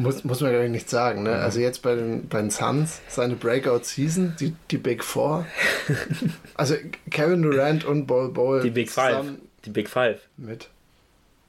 [0.01, 1.25] Muss, muss man ich nicht sagen.
[1.25, 1.33] Ne?
[1.33, 5.47] Also jetzt bei den, bei den Suns, seine Breakout-Season, die, die Big Four.
[6.55, 6.75] also
[7.11, 8.63] Kevin Durant und Ball Ball.
[8.63, 9.27] Die Big Five.
[9.67, 10.21] Die Big Five.
[10.39, 10.71] Mit.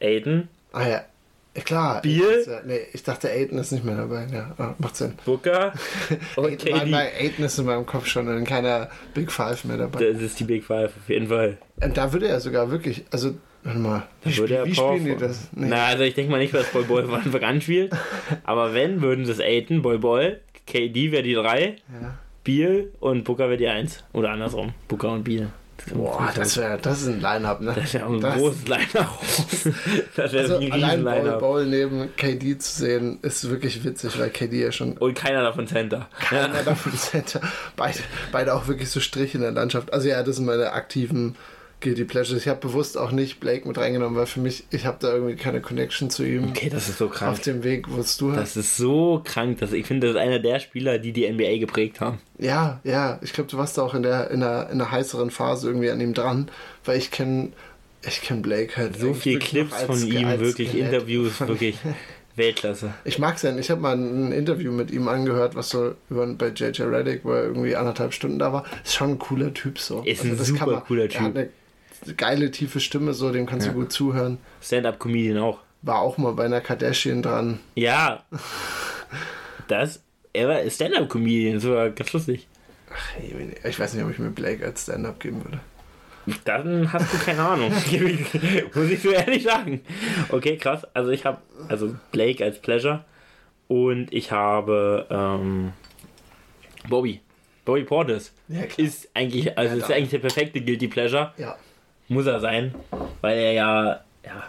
[0.01, 1.05] Aiden, Ah ja,
[1.55, 2.01] Ja, klar.
[2.03, 4.27] Ich, dachte, nee, ich dachte, Aiden ist nicht mehr dabei.
[4.33, 5.13] Ja, ah, macht Sinn.
[5.23, 5.73] Booker
[6.35, 6.91] und Aiden, KD.
[6.91, 10.11] bei Aiden ist in meinem Kopf schon in keiner Big Five mehr dabei.
[10.11, 11.57] Das ist die Big Five, auf jeden Fall.
[11.81, 15.17] Und da würde er sogar wirklich, also, warte mal, wie, würde er wie Power spielen
[15.17, 15.47] die das?
[15.53, 15.67] Nee.
[15.69, 17.93] Na, also ich denke mal nicht, dass Boy Boy von Anfang an spielt.
[18.43, 20.37] Aber wenn, würden sie es Aiden, Boy Boy,
[20.67, 22.17] KD wäre die 3, Ja.
[22.43, 24.03] Biel und Booker wäre die 1.
[24.13, 24.73] Oder andersrum.
[24.87, 25.49] Booker und Biel.
[25.83, 27.73] Das Boah, das wäre, das ist ein Line-Up, ne?
[27.75, 29.19] das wäre ein das- großes Line-Up.
[30.15, 31.39] Das wäre Also ein allein Line-Up.
[31.39, 35.65] Ball neben KD zu sehen, ist wirklich witzig, weil KD ja schon Und keiner davon
[35.67, 36.07] Center.
[36.31, 36.45] Ja.
[36.45, 37.41] einer davon Center.
[37.75, 37.97] Beide,
[38.31, 39.91] beide auch wirklich so Strich in der Landschaft.
[39.91, 41.35] Also ja, das sind meine aktiven
[41.81, 42.41] Guilty Pleasures.
[42.41, 45.35] Ich habe bewusst auch nicht Blake mit reingenommen, weil für mich, ich habe da irgendwie
[45.35, 46.49] keine Connection zu ihm.
[46.49, 47.31] Okay, das ist so krank.
[47.31, 48.37] Auf dem Weg, wo du hast.
[48.37, 49.59] Das ist so krank.
[49.59, 52.19] Dass ich finde, das ist einer der Spieler, die die NBA geprägt haben.
[52.37, 55.31] Ja, ja, ich glaube, du warst da auch in der, in der, in der heißeren
[55.31, 56.49] Phase irgendwie an ihm dran,
[56.85, 57.49] weil ich kenne
[58.07, 58.97] ich kenn Blake halt.
[58.99, 60.73] So viele Clips von ihm, wirklich.
[60.75, 61.77] Interviews, wirklich
[62.35, 62.93] Weltklasse.
[63.03, 63.59] Ich mag sein.
[63.59, 67.31] Ich habe mal ein Interview mit ihm angehört, was so über, bei JJ Reddick, wo
[67.33, 68.65] er irgendwie anderthalb Stunden da war.
[68.83, 70.01] Ist schon ein cooler Typ so.
[70.03, 71.21] Ist ein das super man- cooler Er Typ.
[71.21, 71.49] hat eine
[72.17, 73.73] geile, tiefe Stimme, so, dem kannst Ja.
[73.73, 74.37] du gut zuhören.
[74.61, 75.59] Stand-up-Comedian auch.
[75.83, 77.59] War auch mal bei einer Kardashian dran.
[77.75, 78.23] Ja.
[79.67, 80.01] Das,
[80.33, 82.47] er war Stand-up-Comedian, das war ganz lustig.
[82.93, 83.09] Ach,
[83.63, 85.59] ich weiß nicht, ob ich mir Blake als Stand-up geben würde.
[86.43, 87.71] Dann hast du keine Ahnung.
[88.75, 89.81] Muss ich so ehrlich sagen.
[90.29, 90.85] Okay, krass.
[90.93, 91.37] Also ich habe
[91.69, 93.05] also Blake als Pleasure
[93.69, 95.71] und ich habe ähm,
[96.89, 97.21] Bobby.
[97.63, 101.33] Bobby Portis Ja, ist eigentlich, also Ja, ist eigentlich der perfekte Guilty Pleasure.
[101.37, 101.55] Ja.
[102.11, 102.75] Muss er sein,
[103.21, 104.43] weil er ja, ja,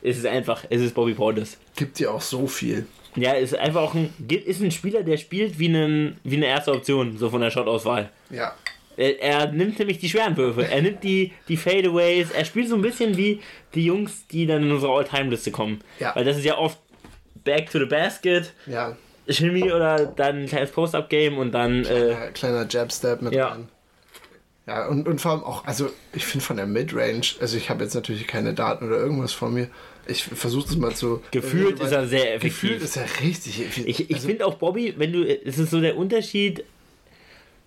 [0.00, 1.58] es ist einfach, es ist Bobby Portis.
[1.74, 2.86] Gibt dir auch so viel.
[3.16, 6.72] Ja, ist einfach auch ein, ist ein Spieler, der spielt wie, einen, wie eine erste
[6.72, 8.10] Option, so von der Shot-Auswahl.
[8.30, 8.54] Ja.
[8.96, 12.76] Er, er nimmt nämlich die schweren Würfe, er nimmt die, die Fadeaways, er spielt so
[12.76, 13.40] ein bisschen wie
[13.74, 15.80] die Jungs, die dann in unsere All-Time-Liste kommen.
[15.98, 16.14] Ja.
[16.14, 16.78] Weil das ist ja oft
[17.42, 18.96] Back to the Basket, Ja.
[19.28, 23.48] Shimmy oder dann ein kleines Post-Up-Game und dann, äh, Kleiner, kleiner Jab-Step mit Ja.
[23.48, 23.68] rein.
[24.70, 27.82] Ja, und, und vor allem auch, also ich finde von der Midrange, also ich habe
[27.82, 29.66] jetzt natürlich keine Daten oder irgendwas vor mir.
[30.06, 31.20] Ich versuche es mal zu.
[31.32, 32.60] gefühlt ist er sehr effektiv.
[32.60, 33.86] Gefühlt ist er richtig effektiv.
[33.88, 36.62] Ich, ich also, finde auch Bobby, wenn du, es ist so der Unterschied,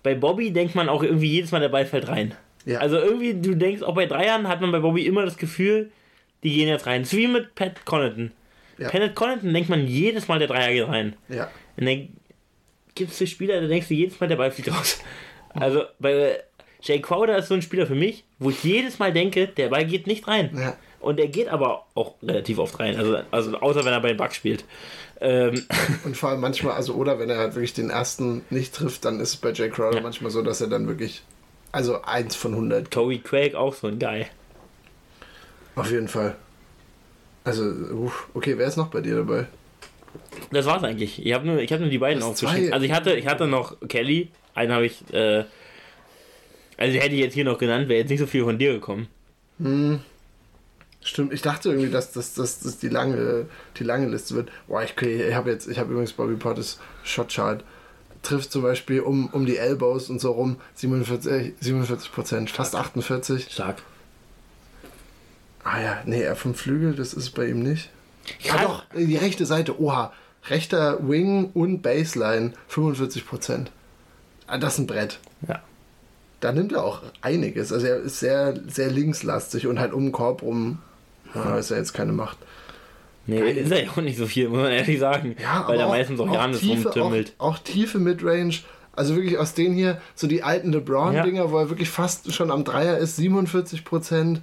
[0.02, 2.34] bei Bobby denkt man auch irgendwie jedes Mal, der Ball fällt rein.
[2.64, 2.78] Ja.
[2.78, 5.90] Also irgendwie, du denkst, auch bei Dreiern hat man bei Bobby immer das Gefühl,
[6.42, 7.02] die gehen jetzt rein.
[7.02, 8.30] Das ist wie mit Pat Connaughton.
[8.78, 8.88] Ja.
[8.88, 11.16] Pat Connaughton denkt man jedes Mal, der Dreier geht rein.
[11.28, 11.50] Ja.
[11.76, 12.08] Und dann
[12.94, 15.02] gibt es Spieler, da denkst du jedes Mal, der Ball fliegt raus.
[15.54, 16.40] Also bei
[16.84, 19.84] Jay Crowder ist so ein Spieler für mich, wo ich jedes Mal denke, der Ball
[19.86, 20.50] geht nicht rein.
[20.56, 20.76] Ja.
[21.00, 22.96] Und er geht aber auch relativ oft rein.
[22.96, 24.64] Also, also außer wenn er bei den Bucks spielt.
[25.20, 25.64] Ähm,
[26.04, 29.20] Und vor allem manchmal, also oder wenn er halt wirklich den ersten nicht trifft, dann
[29.20, 30.02] ist es bei Jay Crowder Ja.
[30.02, 31.22] manchmal so, dass er dann wirklich,
[31.72, 34.26] also eins von 100 Toby Craig auch so ein Guy.
[35.76, 36.36] auf jeden Fall.
[37.44, 39.46] Also, uff, okay, wer ist noch bei dir dabei?
[40.50, 41.24] Das war's eigentlich.
[41.24, 42.68] Ich habe nur, ich hab nur die beiden Das aufgeschrieben.
[42.68, 42.72] zwei.
[42.72, 44.30] Also ich hatte, ich hatte noch Kelly.
[44.54, 45.44] Einen habe ich, äh,
[46.76, 49.08] also hätte ich jetzt hier noch genannt, wäre jetzt nicht so viel von dir gekommen.
[49.58, 50.00] Hm.
[51.02, 53.46] Stimmt, ich dachte irgendwie, dass das dass, dass die, lange,
[53.78, 54.50] die lange Liste wird.
[54.66, 57.62] Boah, ich, ich habe jetzt, ich habe übrigens Bobby Portis Shotchart.
[58.22, 63.48] Trifft zum Beispiel um, um die Elbows und so rum 47, 47 Prozent, fast 48.
[63.50, 63.82] Stark.
[65.62, 67.90] Ah ja, nee, er vom Flügel, das ist bei ihm nicht.
[68.40, 68.62] Ja, Krass.
[68.62, 70.12] doch, die rechte Seite, oha.
[70.48, 73.70] Rechter Wing und Baseline 45 Prozent.
[74.46, 75.18] Ah, das ist ein Brett.
[75.48, 75.62] Ja.
[76.44, 77.72] Da nimmt er auch einiges.
[77.72, 80.76] Also er ist sehr, sehr linkslastig und halt um den Korb rum
[81.34, 82.36] ja, ist er jetzt keine Macht.
[83.26, 83.56] Nee, Geil.
[83.56, 85.36] ist er ja auch nicht so viel, muss man ehrlich sagen.
[85.42, 87.32] Ja, weil da meistens auch Janis tiefe, rumtümmelt.
[87.38, 88.56] Auch, auch tiefe Midrange.
[88.92, 92.62] Also wirklich aus denen hier, so die alten LeBron-Dinger, wo er wirklich fast schon am
[92.62, 94.42] Dreier ist, 47 Prozent.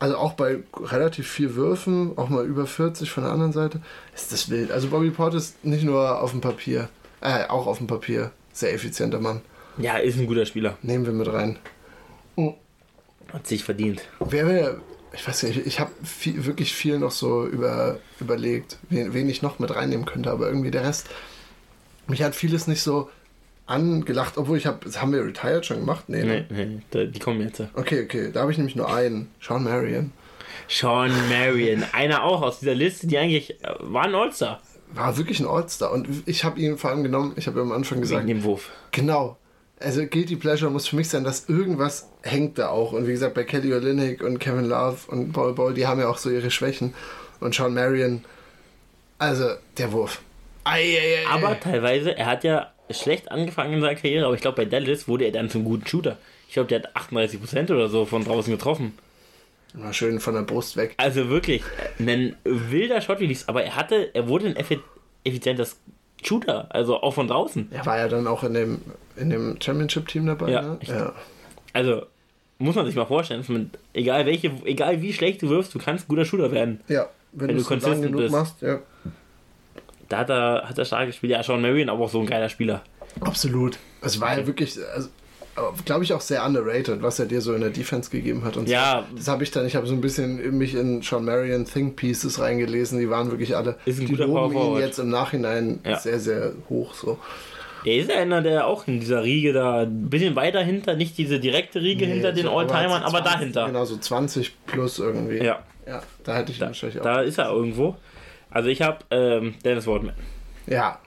[0.00, 3.80] Also auch bei relativ viel Würfen, auch mal über 40 von der anderen Seite.
[4.14, 4.72] Ist das wild.
[4.72, 6.90] Also Bobby Portis nicht nur auf dem Papier,
[7.22, 8.30] äh, auch auf dem Papier.
[8.52, 9.40] Sehr effizienter Mann.
[9.78, 10.76] Ja, ist ein guter Spieler.
[10.82, 11.58] Nehmen wir mit rein.
[13.32, 14.02] Hat sich verdient.
[14.20, 14.80] Wer wäre,
[15.12, 19.42] ich weiß nicht, ich habe viel, wirklich viel noch so über, überlegt, wen, wen ich
[19.42, 21.08] noch mit reinnehmen könnte, aber irgendwie der Rest,
[22.06, 23.10] mich hat vieles nicht so
[23.66, 26.04] angelacht, obwohl ich habe, das haben wir Retired schon gemacht?
[26.08, 26.24] Nee.
[26.24, 26.46] ne?
[26.48, 27.62] Nee, nee, da, die kommen jetzt.
[27.74, 30.12] Okay, okay, da habe ich nämlich nur einen, Sean Marion.
[30.68, 34.62] Sean Marion, einer auch aus dieser Liste, die eigentlich äh, war ein All-Star.
[34.94, 35.92] War wirklich ein All-Star.
[35.92, 38.26] Und ich habe ihn vor allem genommen, ich habe am Anfang gesagt.
[38.26, 38.70] Wegen dem Wurf.
[38.90, 39.36] Genau.
[39.80, 42.92] Also Guilty Pleasure muss für mich sein, dass irgendwas hängt da auch.
[42.92, 46.08] Und wie gesagt, bei Kelly Olynyk und Kevin Love und Paul Ball, die haben ja
[46.08, 46.94] auch so ihre Schwächen.
[47.40, 48.24] Und Sean Marion,
[49.18, 50.20] also der Wurf.
[50.64, 54.40] Ei, ei, ei, Aber teilweise, er hat ja schlecht angefangen in seiner Karriere, aber ich
[54.40, 56.18] glaube, bei Dallas wurde er dann zum guten Shooter.
[56.48, 58.94] Ich glaube, der hat 38% oder so von draußen getroffen.
[59.74, 60.94] Mal schön von der Brust weg.
[60.96, 61.62] Also wirklich,
[61.98, 64.80] ein wilder Shot, wie aber er hatte, er wurde ein effi
[65.24, 65.76] effizientes
[66.22, 67.68] Shooter, also auch von draußen.
[67.70, 68.80] Er war ja dann auch in dem,
[69.16, 70.76] in dem Championship-Team dabei, Ja, ne?
[70.80, 71.12] ich- Ja.
[71.72, 72.02] Also
[72.58, 76.06] muss man sich mal vorstellen, man, egal welche, egal wie schlecht du wirfst, du kannst
[76.06, 76.80] ein guter Shooter werden.
[76.88, 77.08] ja.
[77.32, 78.32] Wenn, Wenn du consistent genug bist.
[78.32, 78.80] machst, ja.
[80.08, 81.30] Da hat er, hat er stark gespielt.
[81.32, 82.80] Ja, Sean Marion, aber auch so ein geiler Spieler.
[83.20, 83.78] Absolut.
[84.00, 85.10] Es war ja wirklich, also,
[85.84, 88.56] glaube ich, auch sehr underrated, was er dir so in der Defense gegeben hat.
[88.56, 89.04] Und Ja.
[89.10, 89.16] so.
[89.16, 92.40] Das habe ich dann, ich habe so ein bisschen mich in Sean Marion Think Pieces
[92.40, 95.98] reingelesen, die waren wirklich alle, Ist ein die guter loben ihn jetzt im Nachhinein Ja.
[95.98, 96.94] sehr, sehr hoch.
[96.94, 97.18] So.
[97.84, 101.16] Er ist ja einer, der auch in dieser Riege da ein bisschen weiter hinter, nicht
[101.16, 103.66] diese direkte Riege hinter den Alltimern, aber 20, dahinter.
[103.66, 105.38] Genau, so 20 plus irgendwie.
[105.38, 107.04] Ja, Ja, da hätte ich ihn da, wahrscheinlich auch.
[107.04, 107.96] da ist er irgendwo.
[108.50, 110.14] Also ich habe ähm, Dennis Rodman.
[110.66, 110.98] ja,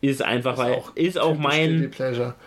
[0.00, 1.90] Ist einfach, weil ist auch mein,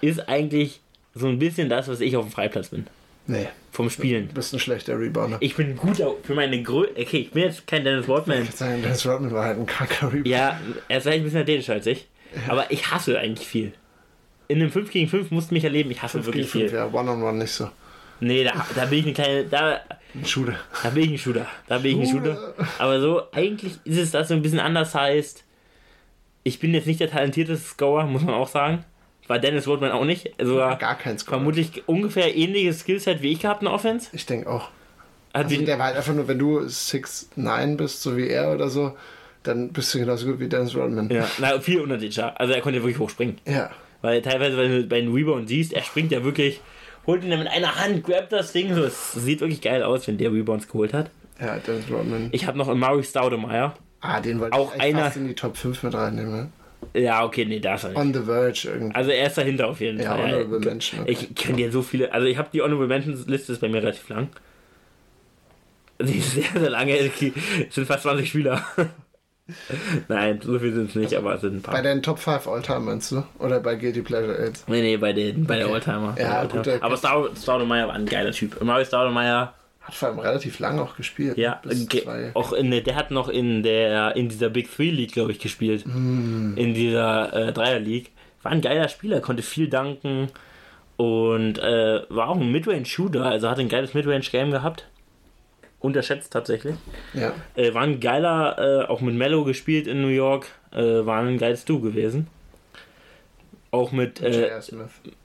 [0.02, 0.80] ist eigentlich
[1.18, 2.88] so ein bisschen das, was ich auf dem Freiplatz bin.
[3.30, 4.30] Nee, Vom Spielen.
[4.30, 5.38] du bist ein schlechter Rebounder.
[5.42, 6.92] Ich bin gut für meine Größe.
[6.98, 8.38] Okay, ich bin jetzt kein Dennis Rodman.
[8.44, 10.30] Ich würde sagen, Dennis Rodman war halt ein kranker Rebounder.
[10.30, 12.08] Ja, er ist vielleicht ein bisschen athletisch als ich.
[12.48, 13.74] Aber ich hasse eigentlich viel.
[14.48, 16.72] In einem 5 gegen 5 musst du mich erleben, ich hasse wirklich viel.
[16.72, 17.70] Ja, One-on-One nicht so.
[18.22, 19.44] Nee, da, da bin ich eine kleine.
[19.44, 19.82] Da,
[20.16, 20.56] Ein Shooter.
[20.82, 21.46] da bin ich ein Shooter.
[21.68, 22.16] Da bin ich ein.
[22.18, 22.54] Shooter.
[22.80, 25.44] Aber so, eigentlich ist es das so ein bisschen anders heißt.
[26.44, 28.86] Ich bin jetzt nicht der talentierteste Scorer, muss man auch sagen.
[29.28, 30.32] War Dennis Rodman auch nicht.
[30.42, 31.38] Sogar Gar kein Score.
[31.38, 34.10] vermutlich ungefähr ähnliches Skillset wie ich gehabt in Offense.
[34.14, 34.70] Ich denke auch.
[35.34, 38.70] Also sie- der war halt einfach nur, wenn du 6'9 bist, so wie er oder
[38.70, 38.96] so,
[39.44, 41.10] dann bist du genauso gut wie Dennis Rodman.
[41.10, 42.40] ja, na, viel unterschiedlicher.
[42.40, 43.38] Also er konnte wirklich hoch springen.
[43.46, 43.70] Ja.
[44.02, 46.62] Weil teilweise, wenn du bei den Rebound siehst, er springt ja wirklich,
[47.06, 48.74] holt ihn dann mit einer Hand, grabt das Ding.
[48.76, 51.10] So, es sieht wirklich geil aus, wenn der Rebounds geholt hat.
[51.40, 52.30] Ja, Dennis Rodman.
[52.32, 53.76] Ich habe noch einen Murray Staudemeyer.
[54.02, 56.52] Ah, den wollte Auch ich einer- fast in die Top 5 mit reinnehmen.
[56.98, 57.98] Ja, okay, nee, da ist er nicht.
[58.00, 58.96] On the Verge irgendwie.
[58.96, 60.24] Also er ist dahinter auf jeden Ja, Fall.
[60.34, 61.12] Honorable Mention, okay.
[61.12, 63.82] Ich kenne ja so viele, also ich habe die Honorable Mentions Liste ist bei mir
[63.82, 64.30] relativ lang.
[66.00, 66.96] Die ist sehr, sehr lange.
[66.98, 67.18] Es
[67.76, 68.64] sind fast 20 Spieler.
[70.10, 71.82] Nein, so viel sind es nicht, aber es sind ein Bei paar.
[71.82, 73.24] den Top 5 All-Time meinst du?
[73.40, 74.66] Oder bei Guilty Pleasure Aids?
[74.68, 76.14] Nee, nee, bei, den, bei der Oldtimer.
[76.16, 76.64] bei Ja, der Oldtimer.
[76.64, 78.62] gut, der- aber Stau- Staudemeyer war ein geiler Typ.
[78.62, 79.54] Murray Staudemeyer,
[79.88, 81.38] Hat vor allem relativ lang auch gespielt.
[81.38, 82.32] ja, zwei.
[82.34, 85.86] auch in der, hat noch in der in dieser Big Three League, glaube ich, gespielt.
[85.86, 88.12] In dieser äh, Dreier League.
[88.44, 90.28] War ein geiler Spieler, konnte viel danken
[90.98, 94.88] und äh, war auch ein Midrange-Shooter, also hat ein geiles Midrange-Game gehabt.
[95.80, 96.76] Unterschätzt tatsächlich.
[97.14, 97.34] Ja.
[97.56, 100.48] Äh, war ein geiler, äh, auch mit Mello gespielt in New York.
[100.74, 102.28] Äh, war ein geiles Du gewesen.
[103.72, 104.50] Auch mit, äh,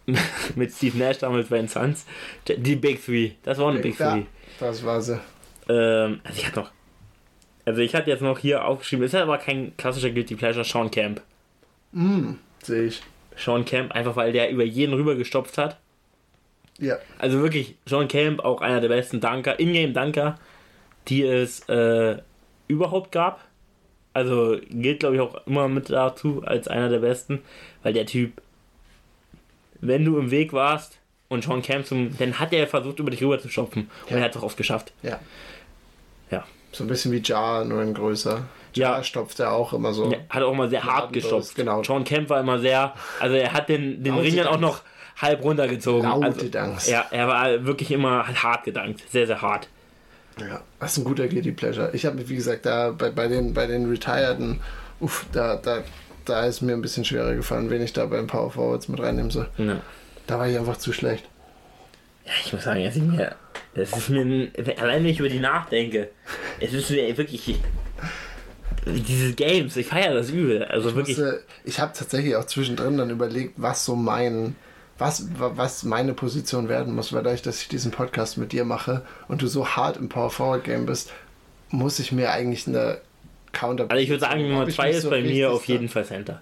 [0.55, 2.07] mit Steve Nash damals bei den Suns.
[2.47, 3.33] Die Big Three.
[3.43, 4.23] Das war eine Big ja, Three.
[4.59, 5.21] Das war sie.
[5.69, 6.71] Ähm, also ich hatte noch.
[7.65, 11.21] Also ich hatte jetzt noch hier aufgeschrieben, ist aber kein klassischer Guilty Pleasure, Sean Camp.
[12.63, 13.03] Sehe ich.
[13.37, 15.79] Sean Camp, einfach weil der über jeden rüber gestopft hat.
[16.79, 16.99] Ja.
[17.19, 20.39] Also wirklich, Sean Camp, auch einer der besten Dunker, Ingame-Dunker,
[21.09, 22.19] die es äh,
[22.67, 23.41] überhaupt gab.
[24.15, 27.43] Also gilt, glaube ich, auch immer mit dazu als einer der besten,
[27.83, 28.43] weil der Typ,
[29.81, 30.99] wenn du im Weg warst
[31.33, 33.91] und Sean Camp zum, dann hat er versucht, über dich rüber zu stopfen.
[34.05, 34.17] Und Ja.
[34.19, 34.93] er hat es auch oft geschafft.
[35.03, 35.19] Ja.
[36.31, 36.45] Ja.
[36.73, 38.43] So ein bisschen wie Jar, nur in größer.
[38.75, 38.93] Ja.
[38.95, 40.11] Jar stopft er auch immer so.
[40.11, 41.55] Ja, hat auch immer sehr hart gestopft.
[41.55, 41.83] genau.
[41.83, 44.81] Sean Camp war immer sehr, also er hat den, den Ring dann auch noch
[45.21, 46.09] halb runtergezogen.
[46.09, 46.91] Laute also.
[46.91, 49.03] Ja, er war wirklich immer hart gedankt.
[49.11, 49.69] Sehr, sehr hart.
[50.41, 51.91] Ja, das ist ein guter Guilty Pleasure.
[51.93, 54.61] Ich habe, wie gesagt, da bei, bei, den, bei den Retireden,
[55.01, 55.83] uff, da, da,
[56.25, 59.31] da ist mir ein bisschen schwerer gefallen, wen ich da beim Power Forwards mit reinnehmen
[59.31, 59.49] soll.
[59.59, 59.83] Ja.
[60.33, 61.25] Da war ich einfach zu schlecht.
[62.25, 63.35] Ja, ich muss sagen, es ist mir,
[63.75, 66.09] das ist mir, ein- allein wenn ich über die nachdenke,
[66.59, 67.57] es ist mir wirklich,
[68.87, 70.65] diese Games, ich feiere das übel.
[70.65, 74.57] Also wirklich, Musste, ich habe tatsächlich auch zwischendrin dann überlegt, was so mein,
[74.97, 78.65] was, wa- was meine Position werden muss, weil dadurch, dass ich diesen Podcast mit dir
[78.65, 81.13] mache und du so hart im Power Forward Game bist,
[81.69, 83.03] muss ich mir eigentlich eine
[83.53, 83.85] Counter.
[83.91, 85.91] also ich würde sagen, Nummer Ob ich 2 mich ist so bei mir auf jeden
[85.91, 86.41] Fall Center.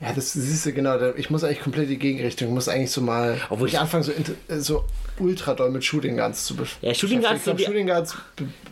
[0.00, 0.98] Ja, das siehst du genau.
[1.16, 2.48] Ich muss eigentlich komplett die Gegenrichtung.
[2.48, 3.40] Ich muss eigentlich so mal.
[3.48, 4.84] Obwohl ich anfange so, äh, so
[5.18, 6.86] ultra doll mit Shooting Guards zu beschäftigen.
[6.88, 8.12] Ja, Shooting Guards Ich glaube, sind die- Shooting Guards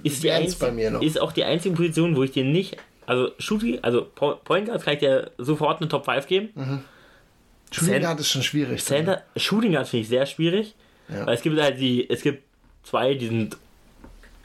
[0.03, 1.03] Ist, die es bei einzige, mir noch.
[1.03, 4.83] ist auch die einzige Position, wo ich dir nicht, also Shooting, also Po- Point Guard
[4.85, 6.85] kann ich dir sofort eine Top 5 geben.
[7.73, 8.85] Shooting Cent- Guard ist schon schwierig.
[8.85, 10.75] Center, Shooting Guard finde ich sehr schwierig,
[11.09, 11.25] Ja.
[11.27, 12.43] weil es gibt halt die, es gibt
[12.83, 13.57] zwei, die sind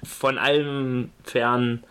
[0.03, 1.83] von allem fern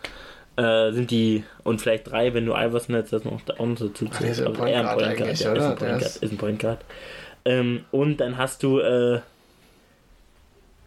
[0.59, 4.07] äh, sind die, und vielleicht drei, wenn du Iverson jetzt das noch, auch noch dazu
[4.11, 6.01] Ach, der ist ein aber Point Guard Point Guard, eigentlich, ja, ist ein Point Guard,
[6.01, 6.79] ist- ein Point Guard.
[7.45, 9.19] Ähm, und dann hast du äh,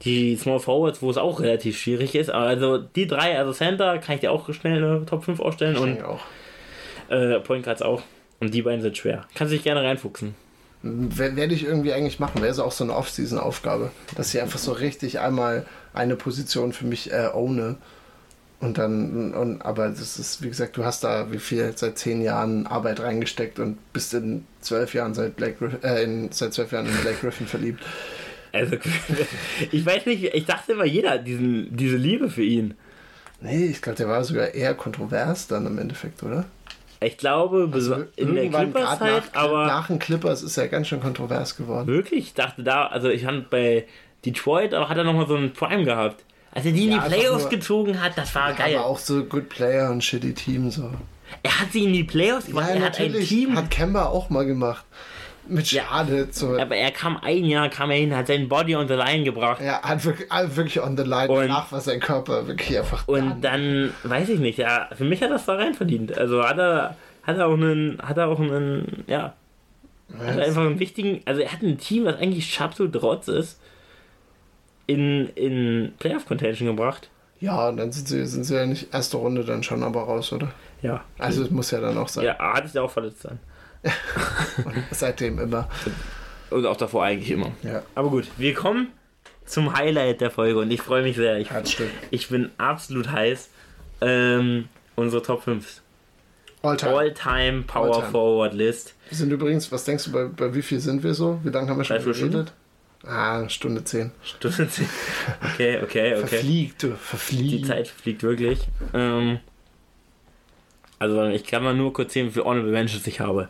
[0.04, 2.30] die Small Forwards, wo es auch relativ schwierig ist.
[2.30, 5.80] Also die drei, also Center, kann ich dir auch schnell eine Top 5 aufstellen Ich
[5.80, 6.20] und auch.
[7.08, 8.02] äh, Point Guards auch.
[8.40, 9.24] Und die beiden sind schwer.
[9.36, 10.34] Kannst du dich gerne reinfuchsen.
[10.82, 12.42] Wer- Werde ich irgendwie eigentlich machen.
[12.42, 15.64] Wäre es auch so eine Off-Season-Aufgabe, dass ich einfach so richtig einmal
[15.94, 17.76] eine Position für mich äh, owne.
[18.62, 22.22] Und dann, und, aber das ist, wie gesagt, du hast da wie viel seit zehn
[22.22, 26.70] Jahren Arbeit reingesteckt und bist in zwölf Jahren seit Blake Griffin, äh, in, seit zwölf
[26.70, 27.82] Jahren in Blake Griffin verliebt.
[28.52, 28.76] Also,
[29.72, 32.74] ich weiß nicht, ich dachte immer, jeder hat diesen, diese Liebe für ihn.
[33.40, 36.44] Nee, ich glaube, der war sogar eher kontrovers dann im Endeffekt, oder?
[37.00, 41.00] Ich glaube, Also in der Clippers-Zeit, nach, aber nach den Clippers ist er ganz schön
[41.00, 41.88] kontrovers geworden.
[41.88, 43.86] wirklich, ich dachte da, also ich fand bei
[44.24, 46.22] Detroit, aber hat er nochmal so einen Prime gehabt.
[46.54, 48.76] Als er die in Ja, die einfach Playoffs nur- gezogen hat, das war geil.
[48.76, 50.90] Aber auch so Good Player und Shitty Team so.
[51.42, 53.12] Er hat sie in die Playoffs Ja, gemacht, er hat ein.
[53.14, 53.56] Team.
[53.56, 54.84] Hat Kemba auch mal gemacht.
[55.48, 55.82] Mit Ja.
[55.84, 56.28] Schade.
[56.30, 56.56] So.
[56.58, 59.60] aber er kam ein Jahr, kam er hin, hat seinen Body on the line gebracht.
[59.60, 61.28] Ja, hat wirklich, hat wirklich on the line.
[61.28, 63.08] Und- Danach war sein Körper wirklich einfach.
[63.08, 66.16] Und dann, weiß ich nicht, ja, für mich hat er das da rein verdient.
[66.16, 69.32] Also hat er, hat er auch einen, hat er auch einen, ja,
[70.18, 73.58] hat er einfach einen wichtigen, also er hat ein Team, was eigentlich absolut Rotz ist,
[74.92, 77.08] in, in Playoff-Contention gebracht.
[77.40, 80.52] Ja, dann sind sie, sind sie ja nicht erste Runde dann schon aber raus, oder?
[80.80, 81.04] Ja.
[81.18, 82.24] Also es muss ja dann auch sein.
[82.24, 83.38] Ja, hat sich ja auch verletzt dann.
[84.92, 85.68] Seitdem immer.
[86.50, 87.50] Und auch davor eigentlich immer.
[87.62, 87.82] Ja.
[87.94, 88.88] Aber gut, wir kommen
[89.44, 91.38] zum Highlight der Folge und ich freue mich sehr.
[91.38, 91.48] Ich,
[92.10, 93.50] ich bin absolut heiß.
[94.00, 95.80] Ähm, unsere Top 5.
[96.62, 96.92] All time.
[96.92, 98.10] All-Time Power All-time.
[98.12, 98.94] Forward List.
[99.08, 101.40] Wir sind übrigens, was denkst du, bei, bei wie viel sind wir so?
[101.42, 102.52] Wie lange haben wir schon geredet?
[103.04, 104.12] Ah, Stunde zehn.
[104.22, 104.88] Stunde 10.
[105.54, 106.16] Okay, okay, okay.
[106.26, 107.66] Verfliegt, du, Die verfliegt.
[107.66, 108.60] Zeit fliegt wirklich.
[108.94, 109.40] Ähm,
[111.00, 113.48] also ich kann mal nur kurz sehen, wie viele Honorable Mentions ich habe.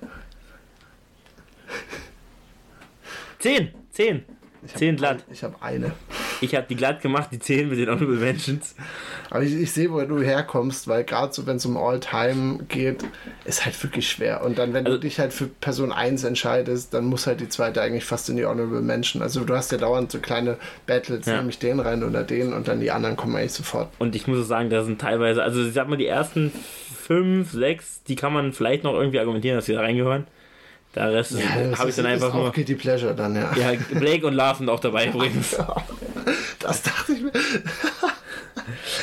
[3.41, 3.75] 10!
[3.91, 4.25] 10!
[4.65, 5.25] Ich hab 10 glatt.
[5.31, 5.93] Ich habe eine.
[6.43, 8.75] Ich habe die glatt gemacht, die 10 mit den Honorable Mentions.
[9.31, 13.05] Aber ich, ich sehe, wo du herkommst, weil gerade so, wenn es um All-Time geht,
[13.45, 14.43] ist halt wirklich schwer.
[14.45, 17.49] Und dann, wenn Also- du dich halt für Person 1 entscheidest, dann muss halt die
[17.49, 19.23] zweite eigentlich fast in die Honorable Mention.
[19.23, 21.37] Also du hast ja dauernd so kleine Battles, Ja.
[21.37, 23.89] nehme ich den rein oder den und dann die anderen kommen eigentlich sofort.
[24.01, 26.53] Und ich muss auch sagen, da sind teilweise, also ich sag mal, die ersten
[27.07, 30.27] 5, 6, die kann man vielleicht noch irgendwie argumentieren, dass sie da reingehören.
[30.95, 32.53] Der Rest das habe ich ist- dann einfach ist nur.
[32.53, 33.51] Guilty Pleasure dann, ja.
[33.57, 35.57] Ja, Blake und sind auch dabei übrigens.
[36.61, 37.33] Das dachte ich mir.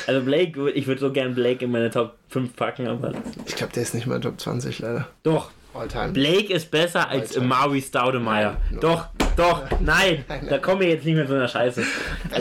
[0.08, 3.12] Also Blake, ich würde so gern Blake in meine Top 5 packen, aber
[3.46, 5.08] Ich glaube, der ist nicht mal Top 20 leider.
[5.24, 5.52] doch.
[5.72, 6.14] All-Time.
[6.14, 7.38] Blake ist besser als.
[7.38, 8.58] Amari Staudemeyer.
[8.72, 9.06] Nein, Doch,
[9.38, 10.26] doch, nein.
[10.28, 11.84] Nein, Da kommen wir jetzt nicht mehr zu einer Scheiße.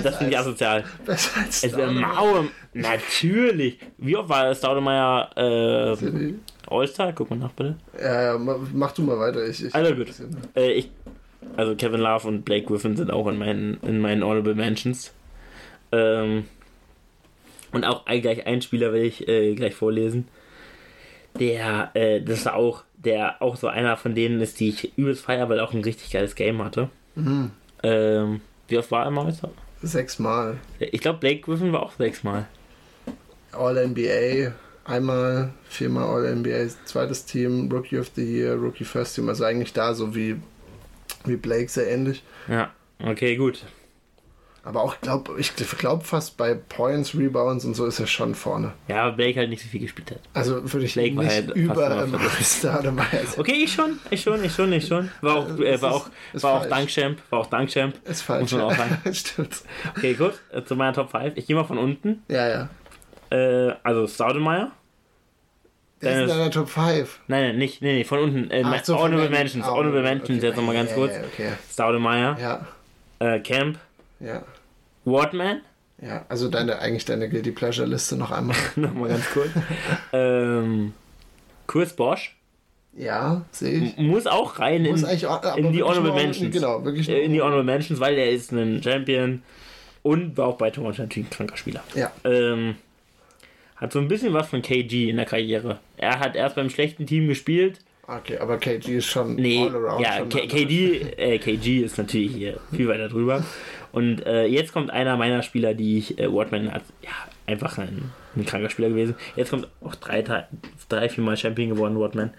[0.03, 0.83] Das finde ich asozial.
[1.05, 2.45] Besser als Staudemeyer.
[2.83, 3.79] Natürlich.
[3.99, 6.33] Wie oft war Staudemeyer äh,
[6.71, 7.13] All-Star?
[7.13, 7.77] Guck mal nach, bitte.
[8.01, 9.47] Ja, ja, ma- mach du mal weiter.
[9.47, 10.09] Ich, ich Also gut.
[10.57, 10.91] Äh, ich,
[11.57, 15.13] also Kevin Love und Blake Griffin sind auch in meinen, in meinen Honorable Mentions.
[15.93, 16.45] Ähm,
[17.73, 20.29] und auch gleich ein Spieler will ich äh, gleich vorlesen.
[21.39, 25.25] Der, äh, das ist auch, der auch so einer von denen ist, die ich übelst
[25.25, 26.89] feier, weil er auch ein richtig geiles Game hatte.
[27.15, 27.51] Mhm.
[27.83, 29.33] Ähm, wie oft war er mal?
[29.81, 30.57] Sechsmal.
[30.81, 32.47] Ich glaube, Blake Griffin war auch sechsmal.
[33.53, 34.53] All-NBA,
[34.85, 39.95] einmal, viermal All-NBA, zweites Team, Rookie of the Year, Rookie First Team, also eigentlich da
[39.95, 40.37] so wie,
[41.25, 42.23] wie Blake sehr ähnlich.
[42.49, 42.71] Ja,
[43.05, 43.65] okay, gut.
[44.69, 48.75] Aber auch, glaub, ich glaube fast bei Points, Rebounds und so ist er schon vorne.
[48.87, 50.21] Ja, aber Blake halt nicht so viel gespielt hat.
[50.35, 52.15] Also würde ich Blake nicht halt über immer ähm,
[52.65, 52.95] oder.
[53.39, 55.11] Okay, ich schon, ich schon, ich schon, ich schon.
[55.23, 56.67] War auch, Äh, äh, war auch, ist war auch.
[56.67, 57.95] Dankchamp, war auch Dankchamp.
[58.07, 58.43] Ist falsch.
[58.43, 58.99] Muss man auch sagen.
[59.15, 59.63] Stimmt.
[59.97, 61.37] Okay, gut, äh, zu meiner Top 5.
[61.37, 62.23] Ich gehe mal von unten.
[62.29, 62.69] Ja, ja.
[63.31, 64.73] Äh, also Staudemeyer.
[66.01, 67.21] Der ist in deiner Top 5.
[67.27, 68.51] Nein, nein, nicht, nee, nee, von unten.
[68.51, 70.15] Äh, Ach so, Honorable Mentions, ah, Honorable okay.
[70.15, 71.13] Mentions, jetzt nochmal ganz kurz.
[71.33, 71.53] Okay.
[71.71, 72.67] Staudemeyer, Ja,
[73.19, 73.79] äh, Camp,
[74.21, 74.43] ja.
[75.05, 75.63] Wardman,
[76.01, 78.57] Ja, also deine, eigentlich deine Guilty Pleasure Liste noch einmal.
[78.77, 79.49] nochmal ganz kurz.
[80.13, 80.95] ähm,
[81.67, 82.37] Chris Bosch,
[82.97, 83.97] Ja, sehe ich.
[83.99, 86.55] muss auch rein in, Muss aber in die Honorable Mentions.
[86.55, 89.43] Genau, wirklich äh, in die Honorable Mentions, weil er ist ein Champion
[90.05, 91.83] und war auch bei Toronto natürlich ein kranker Spieler.
[91.97, 92.77] Ja, Ähm,
[93.81, 95.79] hat so ein bisschen was von KG in der Karriere.
[95.97, 97.79] Er hat erst beim schlechten Team gespielt.
[98.07, 100.01] okay, aber KG ist schon Nee, all around.
[100.01, 103.45] ja, KD, äh, KG ist natürlich hier viel weiter drüber.
[103.93, 107.11] Und äh, jetzt kommt einer meiner Spieler, die ich, äh, Wardman hat, ja,
[107.47, 109.15] einfach ein, ein kranker Spieler gewesen.
[109.37, 110.23] Jetzt kommt auch drei,
[110.89, 112.35] drei vier Mal Champion geworden, Wardman.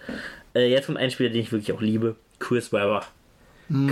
[0.54, 3.04] Äh, jetzt kommt ein Spieler, den ich wirklich auch liebe, Chris Webber.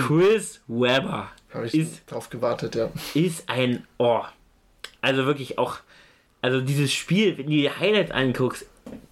[0.06, 2.90] Chris Webber Habe ich ist drauf gewartet, ja.
[3.14, 4.28] ist ein Ohr.
[5.00, 5.76] Also wirklich auch,
[6.40, 8.66] also dieses Spiel, wenn du die Highlights anguckst,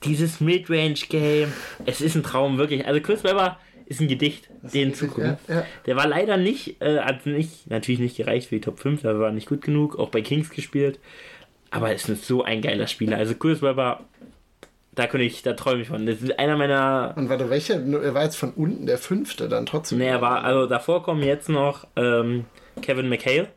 [0.05, 1.53] dieses Midrange-Game,
[1.85, 2.87] es ist ein Traum, wirklich.
[2.87, 5.37] Also Chris Webber ist ein Gedicht, den zugucken.
[5.49, 5.67] Ja, ja.
[5.87, 9.19] Der war leider nicht, äh, hat nicht, natürlich nicht gereicht für die Top 5, der
[9.19, 10.99] war nicht gut genug, auch bei Kings gespielt.
[11.71, 13.17] Aber es ist so ein geiler Spieler.
[13.17, 14.01] Also Chris Webber,
[14.95, 16.07] da könnte ich, da träume ich von.
[16.07, 17.13] Das ist einer meiner.
[17.17, 17.75] Und warte, welcher?
[17.75, 19.99] Er war jetzt von unten der fünfte dann trotzdem.
[19.99, 22.47] Ne, er war, also davor kommen jetzt noch ähm,
[22.83, 23.49] Kevin McHale.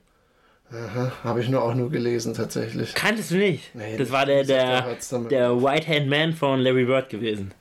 [0.71, 2.93] Aha, habe ich nur auch nur gelesen tatsächlich.
[2.93, 3.73] Kanntest du nicht?
[3.73, 4.85] Nee, das war der, der,
[5.29, 7.51] der White-Hand Man von Larry Bird gewesen.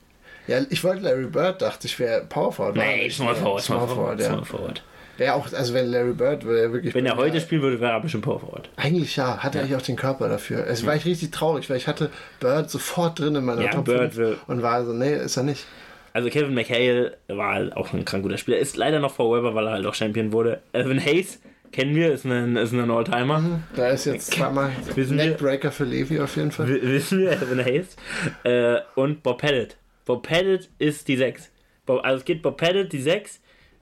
[0.47, 2.77] Ja, ich wollte Larry Bird, dachte ich wäre Power Forward.
[2.77, 3.09] war Nee.
[3.11, 4.27] Small Forward, Small Forward, ja.
[4.27, 4.83] Small Forward.
[5.19, 6.95] Der auch, also wenn Larry Bird würde er wirklich.
[6.95, 8.69] Wenn er heute spielen würde, wäre er bestimmt Power Forward.
[8.77, 10.67] Eigentlich ja, hat er eigentlich auch den Körper dafür.
[10.67, 12.11] Es war ich richtig traurig, weil ich hatte
[12.41, 15.37] Bird sofort drin in meiner Ja, Top Bird 5 will- und war so, nee, ist
[15.37, 15.67] er nicht.
[16.13, 18.59] Also Kevin McHale war halt auch ein krank guter Spieler.
[18.59, 20.61] Ist leider noch vor Weber, weil er halt auch Champion wurde.
[20.73, 21.41] Evan Hayes
[21.73, 23.61] kennen wir, ist ein, ist ein Alltimer.
[23.75, 26.69] Da ist jetzt zweimal Neckbreaker für Levi auf jeden Fall.
[26.83, 27.97] Wissen wir, Evan Hayes.
[28.45, 29.77] Äh, und Bob Pettit.
[30.05, 31.51] Bob Pettit ist die 6.
[31.87, 33.41] Bob, also es geht Bob Pettit die 6,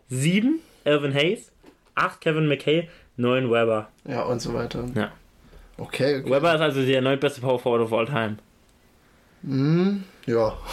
[0.08, 1.52] 7 Evan Hayes,
[1.94, 3.88] 8 Kevin McHale, 9 Weber.
[4.08, 4.84] Ja, und so weiter.
[4.94, 5.12] Ja.
[5.78, 6.30] Okay, okay.
[6.30, 8.36] Weber ist also der neuntbeste Power Forward of all time.
[9.42, 10.56] Hm, ja.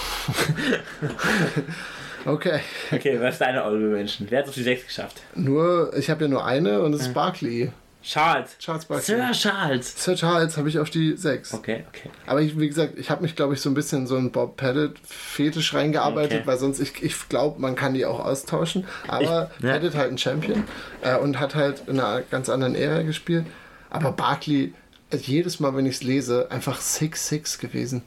[2.25, 2.59] okay.
[2.91, 4.27] Okay, was ist deine Honorable Menschen?
[4.29, 5.21] Wer hat es auf die 6 geschafft?
[5.35, 7.71] Nur, ich habe ja nur eine und das ist Barkley.
[8.01, 8.57] Charles.
[8.59, 9.05] Charles Barkley.
[9.15, 10.03] Sir Charles.
[10.03, 11.53] Sir Charles habe ich auf die 6.
[11.53, 12.09] Okay, okay.
[12.25, 14.29] Aber ich, wie gesagt, ich habe mich, glaube ich, so ein bisschen in so einen
[14.31, 16.47] Bob Pettit-Fetisch reingearbeitet, Okay.
[16.47, 18.85] weil sonst, ich, ich glaube, man kann die auch austauschen.
[19.07, 19.71] Aber Ich- ja.
[19.73, 20.65] Pettit halt ein Champion
[21.01, 23.45] äh, und hat halt in einer ganz anderen Ära gespielt.
[23.89, 24.73] Aber Barkley,
[25.11, 28.01] also jedes Mal, wenn ich es lese, einfach 6-6 gewesen.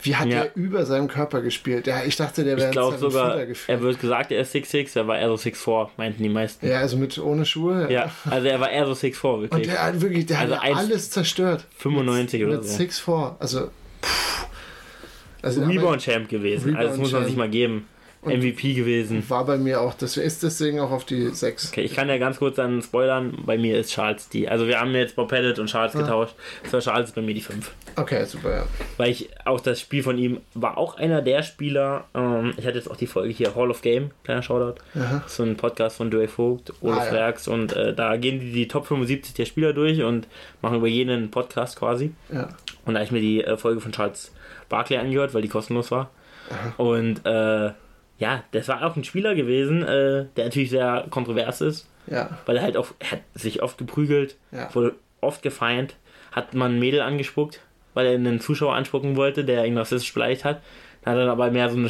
[0.00, 0.42] Wie hat Ja.
[0.44, 1.86] der über seinem Körper gespielt?
[1.88, 5.08] Ja, ich dachte, der wäre glaube ein sogar, er wird gesagt, er ist 6'6, er
[5.08, 6.68] war eher so 6'4, meinten die meisten.
[6.68, 7.90] Ja, also mit ohne Schuhe.
[7.90, 9.66] Ja, also er war eher so 6'4, Und wirklich.
[9.68, 11.64] der hat wirklich, der Also hat alles zerstört.
[11.78, 12.78] 95 mit, oder mit so.
[13.12, 13.36] 6-4.
[13.40, 13.70] Also,
[14.02, 14.46] pff.
[15.42, 17.88] also Rebound-Champ gewesen, also das muss man sich mal geben.
[18.22, 19.24] MVP gewesen.
[19.30, 21.68] War bei mir auch, das ist deswegen auch auf die 6.
[21.68, 24.48] Okay, ich kann ja ganz kurz dann spoilern, bei mir ist Charles die.
[24.48, 26.34] Also wir haben jetzt Bob Pettit und Charles getauscht.
[26.68, 27.70] Sir Charles ist bei mir die 5.
[27.96, 28.66] Okay, super, ja.
[28.96, 32.04] Weil ich auch das Spiel von ihm war auch einer der Spieler.
[32.14, 34.80] Ähm, ich hatte jetzt auch die Folge hier Hall of Game, kleiner Shoutout.
[34.96, 35.22] Aha.
[35.26, 37.12] So ein Podcast von Joey Vogt, Olaf Ah, ja.
[37.12, 40.26] Werks und äh, da gehen die die Top 75 der Spieler durch und
[40.60, 42.12] machen über jeden einen Podcast quasi.
[42.32, 42.48] ja.
[42.84, 44.32] Und da habe ich mir die äh, Folge von Charles
[44.70, 46.10] Barkley angehört, weil die kostenlos war.
[46.78, 47.70] Und äh,
[48.18, 52.56] ja, das war auch ein Spieler gewesen, äh, der natürlich sehr kontrovers ist, Ja, weil
[52.56, 54.74] er halt auch er hat sich oft geprügelt, Ja.
[54.74, 55.94] wurde oft gefeind,
[56.32, 57.60] hat man ein Mädel angespuckt,
[57.94, 60.60] weil er einen Zuschauer anspucken wollte, der ihn rassistisch beleidigt hat.
[61.02, 61.88] Dann hat er aber mehr so eine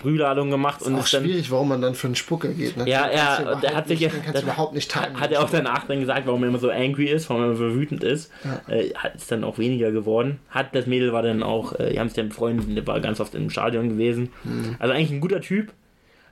[0.00, 2.76] Sprühladung gemacht und ist auch ist dann schwierig, warum man dann für einen Spucker geht.
[2.76, 2.88] Ne?
[2.88, 4.10] Ja, ja, und der hat sich ja-
[4.42, 5.20] überhaupt nicht teilen.
[5.20, 7.56] hat er auch danach dann gesagt, warum er immer so angry ist, warum er immer
[7.56, 8.30] so wütend ist.
[8.68, 10.38] Äh, hat es dann auch weniger geworden.
[10.50, 13.20] Hat das Mädel war dann auch, äh, die haben es dann befreundet, der war ganz
[13.20, 14.30] oft im Stadion gewesen.
[14.44, 14.76] Mhm.
[14.78, 15.72] Also eigentlich ein guter Typ,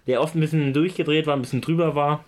[0.07, 2.25] der oft ein bisschen durchgedreht war, ein bisschen drüber war.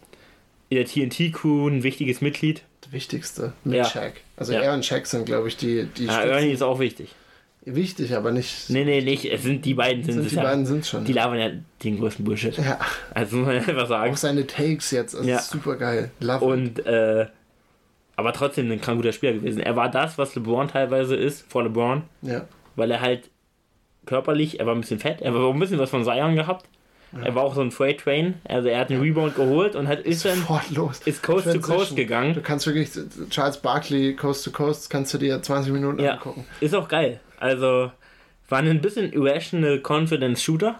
[0.68, 2.62] In der TNT-Crew ein wichtiges Mitglied.
[2.82, 3.84] Das Wichtigste mit Ja.
[3.84, 4.14] Shaq.
[4.36, 4.60] Also Ja.
[4.60, 6.20] er und Shaq sind, glaube ich, die, die Ja.
[6.22, 7.14] Ernie ist auch wichtig.
[7.64, 8.70] Wichtig, aber nicht.
[8.70, 9.24] Nee, nee, nicht.
[9.26, 10.42] Es sind die beiden sind, sind es die ja.
[10.42, 11.04] beiden sind schon.
[11.04, 11.50] Die labern ja
[11.84, 12.56] den größten Bullshit.
[12.58, 12.78] ja,
[13.14, 14.12] Also muss man einfach sagen.
[14.12, 15.38] auch seine Takes jetzt, also Ja.
[15.40, 16.10] super geil.
[16.20, 16.44] Love.
[16.44, 17.26] Und äh,
[18.16, 19.60] aber trotzdem ein krank guter Spieler gewesen.
[19.60, 22.46] Er war das, was LeBron teilweise ist, vor LeBron, Ja.
[22.76, 23.30] weil er halt
[24.06, 26.66] körperlich, er war ein bisschen fett, er war ein bisschen was von Zion gehabt.
[27.24, 29.98] Er war auch so ein Freight Train, also er hat einen Rebound geholt und hat
[30.02, 31.00] ist dann los.
[31.06, 31.76] ist Coast to Transition.
[31.78, 32.34] Coast gegangen.
[32.34, 32.88] Du kannst wirklich
[33.30, 36.44] Charles Barkley Coast to Coast kannst du dir 20 Minuten Ja, angucken.
[36.60, 37.18] ist auch geil.
[37.40, 37.90] Also
[38.48, 40.78] war ein bisschen irrational confidence Shooter,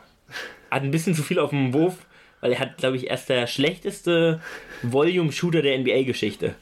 [0.71, 1.97] hat ein bisschen zu viel auf dem Wurf,
[2.41, 4.41] weil er hat, glaube ich, erst der schlechteste
[4.83, 6.55] Volume Shooter der NBA Geschichte.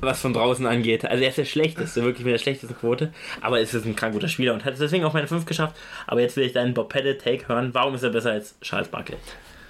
[0.00, 1.04] Was von draußen angeht.
[1.04, 3.12] Also er ist der schlechteste, wirklich mit der schlechtesten Quote.
[3.40, 5.76] Aber es ist ein krank guter Spieler und hat es deswegen auf meine 5 geschafft.
[6.06, 7.72] Aber jetzt will ich deinen Bob Pettit Take hören.
[7.74, 9.16] Warum ist er besser als Charles Barkley?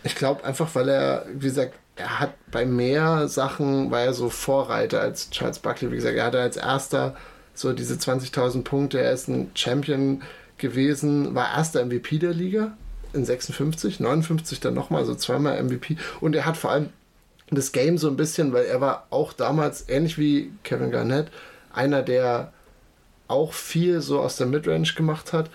[0.04, 4.30] Ich glaube einfach, weil er, wie gesagt, er hat bei mehr Sachen, war er so
[4.30, 5.90] Vorreiter als Charles Buckley.
[5.90, 7.16] Wie gesagt, er hatte als erster
[7.54, 9.00] so diese 20.000 Punkte.
[9.00, 10.22] Er ist ein Champion
[10.58, 12.76] gewesen, war erster MVP der Liga
[13.12, 15.96] in 56, 59 dann nochmal, also zweimal MVP.
[16.20, 16.88] Und er hat vor allem
[17.50, 21.28] das Game so ein bisschen, weil er war auch damals, ähnlich wie Kevin Garnett,
[21.72, 22.52] einer, der
[23.28, 25.50] auch viel so aus der Midrange gemacht hat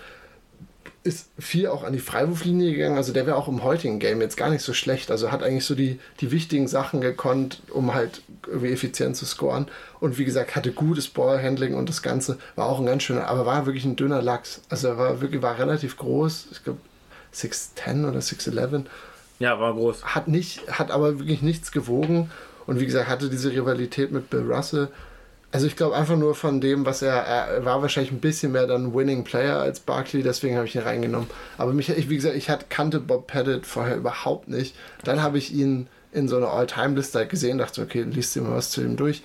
[1.02, 2.96] ist viel auch an die Freiwurflinie gegangen.
[2.96, 5.10] Also der wäre auch im heutigen Game jetzt gar nicht so schlecht.
[5.10, 9.68] Also hat eigentlich so die, die wichtigen Sachen gekonnt, um halt irgendwie effizient zu scoren.
[9.98, 13.46] Und wie gesagt, hatte gutes Ballhandling und das Ganze war auch ein ganz schöner, aber
[13.46, 14.60] war wirklich ein dünner Lachs.
[14.68, 16.48] Also er war wirklich, war relativ groß.
[16.52, 16.80] Ich glaube
[17.34, 18.84] 6'10 oder 6'11.
[19.38, 20.04] Ja, war groß.
[20.04, 22.30] Hat nicht, hat aber wirklich nichts gewogen.
[22.66, 24.88] Und wie gesagt, hatte diese Rivalität mit Bill Russell.
[25.52, 28.68] Also ich glaube einfach nur von dem, was er, er war wahrscheinlich ein bisschen mehr
[28.68, 31.28] dann Winning Player als Barkley, deswegen habe ich ihn reingenommen.
[31.58, 34.76] Aber mich, ich, wie gesagt, ich hatte, kannte Bob Pettit vorher überhaupt nicht.
[35.02, 38.56] Dann habe ich ihn in so einer All-Time-Liste halt gesehen, dachte, okay, liest dir mal
[38.56, 39.22] was zu ihm durch.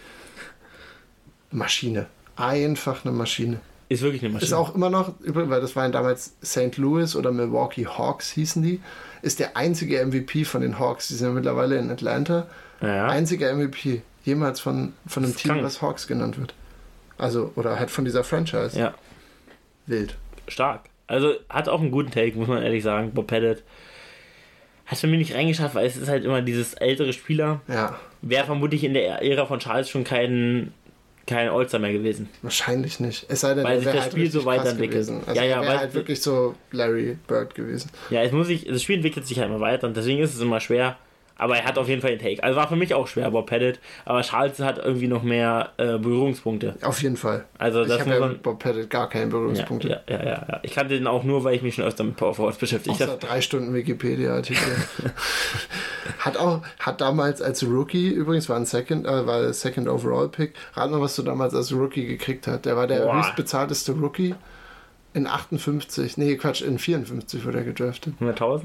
[1.52, 2.08] Maschine.
[2.36, 3.60] Einfach eine Maschine.
[3.88, 4.48] Ist wirklich eine Maschine.
[4.48, 6.78] Ist auch immer noch, weil das waren damals St.
[6.78, 8.82] Louis oder Milwaukee Hawks hießen die,
[9.22, 11.08] ist der einzige MVP von den Hawks.
[11.08, 12.48] Die sind mittlerweile in Atlanta.
[12.82, 13.08] Ja.
[13.08, 16.54] Einziger MVP jemals von, von einem Team, was Hawks genannt wird.
[17.18, 18.78] Also, oder halt von dieser Franchise.
[18.78, 18.94] Ja,
[19.86, 20.16] Wild.
[20.48, 20.82] stark.
[21.08, 23.12] Also hat auch einen guten Take, muss man ehrlich sagen.
[23.14, 23.64] Bob Pettit
[24.88, 27.62] hat für mich nicht reingeschafft, weil es ist halt immer dieses ältere Spieler.
[27.68, 30.74] Ja, Wäre vermutlich in der Ära von Charles schon kein,
[31.28, 32.28] kein All-Star mehr gewesen.
[32.42, 33.26] wahrscheinlich nicht.
[33.30, 35.08] Es sei denn, Weil sich das halt Spiel so weiterentwickelt.
[35.28, 37.92] Also Ja, ja, wäre halt wirklich so Larry Bird gewesen.
[38.10, 40.42] Ja, es muss sich, das Spiel entwickelt sich halt immer weiter und deswegen ist es
[40.42, 40.98] immer schwer.
[41.38, 42.44] Aber er hat auf jeden Fall den Take.
[42.44, 43.80] Also war für mich auch schwer, Bob Pettit.
[44.06, 46.76] Aber Charles hat irgendwie noch mehr äh, Berührungspunkte.
[46.82, 47.46] Auf jeden Fall.
[47.58, 48.40] Also ich das habe muss ja man.
[48.40, 49.90] Bob Pettit gar keine Berührungspunkte.
[49.90, 50.60] ja, ja, ja, ja.
[50.64, 53.18] Ich kannte den auch nur, weil ich mich schon öfter mit Power Forwards beschäftigt habe.
[53.20, 54.64] drei Stunden Wikipedia-Artikel.
[56.20, 60.30] hat auch, hat damals als Rookie, übrigens war ein Second, äh, war der Second Overall
[60.30, 60.54] Pick.
[60.74, 62.66] Rat mal, was du damals als Rookie gekriegt hast.
[62.66, 63.18] Der war der Boah.
[63.18, 64.36] höchstbezahlteste Rookie
[65.14, 68.14] in 58, nee, Quatsch, in 54 wurde er gedraftet.
[68.20, 68.64] 100.000?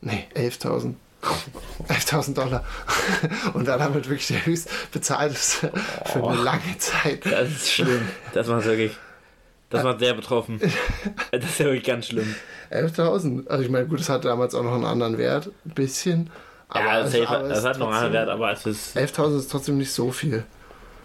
[0.00, 0.94] Nee, 11.000.
[1.88, 2.64] 11.000 Dollar.
[3.54, 5.72] Und dann damit wirklich der höchstbezahlteste
[6.06, 6.28] für Oh.
[6.28, 7.24] eine lange Zeit.
[7.24, 8.08] Das ist schlimm.
[8.34, 8.92] Das macht wirklich.
[9.70, 10.60] Das macht sehr betroffen.
[11.30, 12.34] Das ist ja wirklich ganz schlimm.
[12.70, 13.46] 11.000.
[13.48, 15.50] Also ich meine, gut, das hatte damals auch noch einen anderen Wert.
[15.64, 16.30] Ein bisschen.
[16.68, 18.96] Aber ja, es- safe, aber das hat noch einen trotzdem- Wert, aber es ist.
[18.96, 20.44] 11.000 ist trotzdem nicht so viel.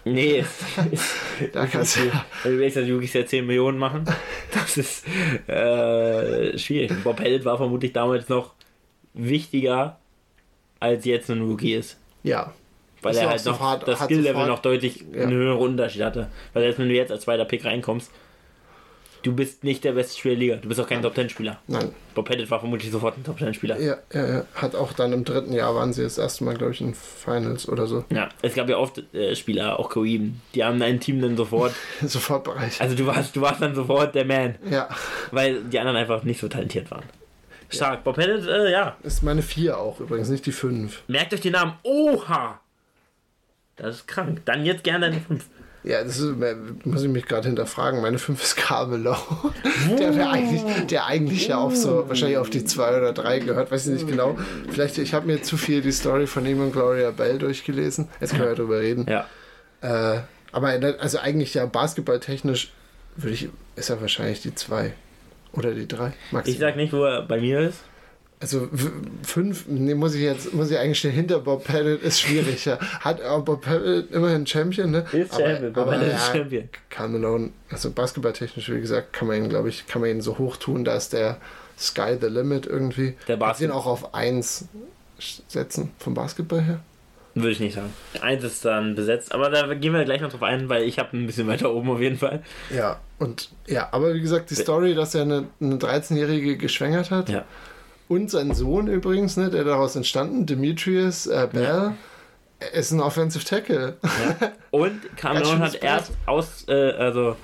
[0.04, 0.44] Nee,
[1.52, 2.00] Da kannst du
[2.44, 4.04] wenn du die Rookies ja 10 Millionen machen,
[4.54, 5.04] das ist
[5.48, 6.92] äh, schwierig.
[7.04, 8.54] Bob Pettit war vermutlich damals noch
[9.12, 9.98] wichtiger,
[10.80, 11.96] als jetzt ein Rookie ist.
[12.22, 12.52] Ja.
[13.02, 15.22] Weil Ist er halt noch sofort- das Skill-Level noch deutlich Ja.
[15.22, 16.28] einen höheren Unterschied hatte.
[16.52, 18.10] Weil selbst wenn du jetzt als zweiter Pick reinkommst,
[19.22, 20.56] du bist nicht der beste Spieler der Liga.
[20.56, 21.58] Du bist auch kein Top-10-Spieler.
[21.68, 21.90] Nein.
[22.14, 23.78] Bob Pettit war vermutlich sofort ein Top-10-Spieler.
[23.80, 24.44] Ja, ja, ja.
[24.54, 27.68] Hat auch dann im dritten Jahr waren sie das erste Mal, glaube ich, in Finals
[27.68, 28.04] oder so.
[28.10, 31.74] Ja, es gab ja oft äh, Spieler, auch Kareem, die haben ein Team dann sofort,
[32.04, 32.80] Sofort Bereich.
[32.80, 34.88] also du warst, du warst dann sofort der Man, Ja.
[35.30, 37.04] weil die anderen einfach nicht so talentiert waren.
[37.68, 38.96] Stark, Bob Pettit, äh, ja.
[39.02, 41.02] Ist meine 4 auch übrigens, nicht die 5.
[41.06, 42.60] Merkt euch den Namen, Oha!
[43.76, 44.40] Das ist krank.
[44.44, 45.44] Dann jetzt gerne deine 5.
[45.84, 46.34] Ja, das ist,
[46.84, 48.02] muss ich mich gerade hinterfragen.
[48.02, 49.16] Meine 5 ist Carmelo.
[49.98, 53.70] Der wäre eigentlich, der eigentlich ja auf so, wahrscheinlich auf die 2 oder 3 gehört,
[53.70, 54.36] weiß ich nicht genau.
[54.70, 58.08] Vielleicht, ich habe mir zu viel die Story von ihm und Gloria Bell durchgelesen.
[58.20, 59.06] Jetzt können wir ja drüber reden.
[59.08, 59.26] Ja.
[59.80, 60.20] Äh,
[60.50, 60.68] aber
[60.98, 62.72] also eigentlich ja basketballtechnisch
[63.16, 64.92] würde ich, ist er wahrscheinlich die 2
[65.52, 66.12] oder die 3.
[66.44, 67.78] Ich sag nicht, wo er bei mir ist.
[68.40, 68.68] Also
[69.24, 72.78] 5, nee, muss ich jetzt, muss ich eigentlich stehen, hinter Bob Pettit ist schwieriger.
[73.00, 75.04] Hat aber Bob Pettit immerhin Champion, ne?
[75.10, 76.68] Ist aber, Champion, Bob aber Pettit ja, ist Champion.
[76.88, 80.38] Karl Malone, also basketballtechnisch, wie gesagt, kann man ihn, glaube ich, kann man ihn so
[80.38, 81.38] hoch tun, da ist der
[81.76, 83.16] Sky the Limit irgendwie.
[83.26, 84.66] Der Kannst ihn auch auf 1
[85.48, 86.78] setzen, vom Basketball her.
[87.34, 87.92] Würde ich nicht sagen.
[88.20, 91.16] Eins ist dann besetzt, aber da gehen wir gleich noch drauf ein, weil ich habe
[91.16, 92.42] ein bisschen weiter oben auf jeden Fall.
[92.74, 97.28] Ja, und ja, aber wie gesagt, die Story, dass er eine, eine 13-Jährige geschwängert hat.
[97.28, 97.44] Ja.
[98.08, 101.92] Und sein Sohn übrigens, ne, der daraus entstanden, Demetrius äh, Bell,
[102.72, 103.96] ist ein Offensive Tackle.
[104.02, 104.52] Ja.
[104.70, 107.36] Und Cameron hat erst aus, äh, also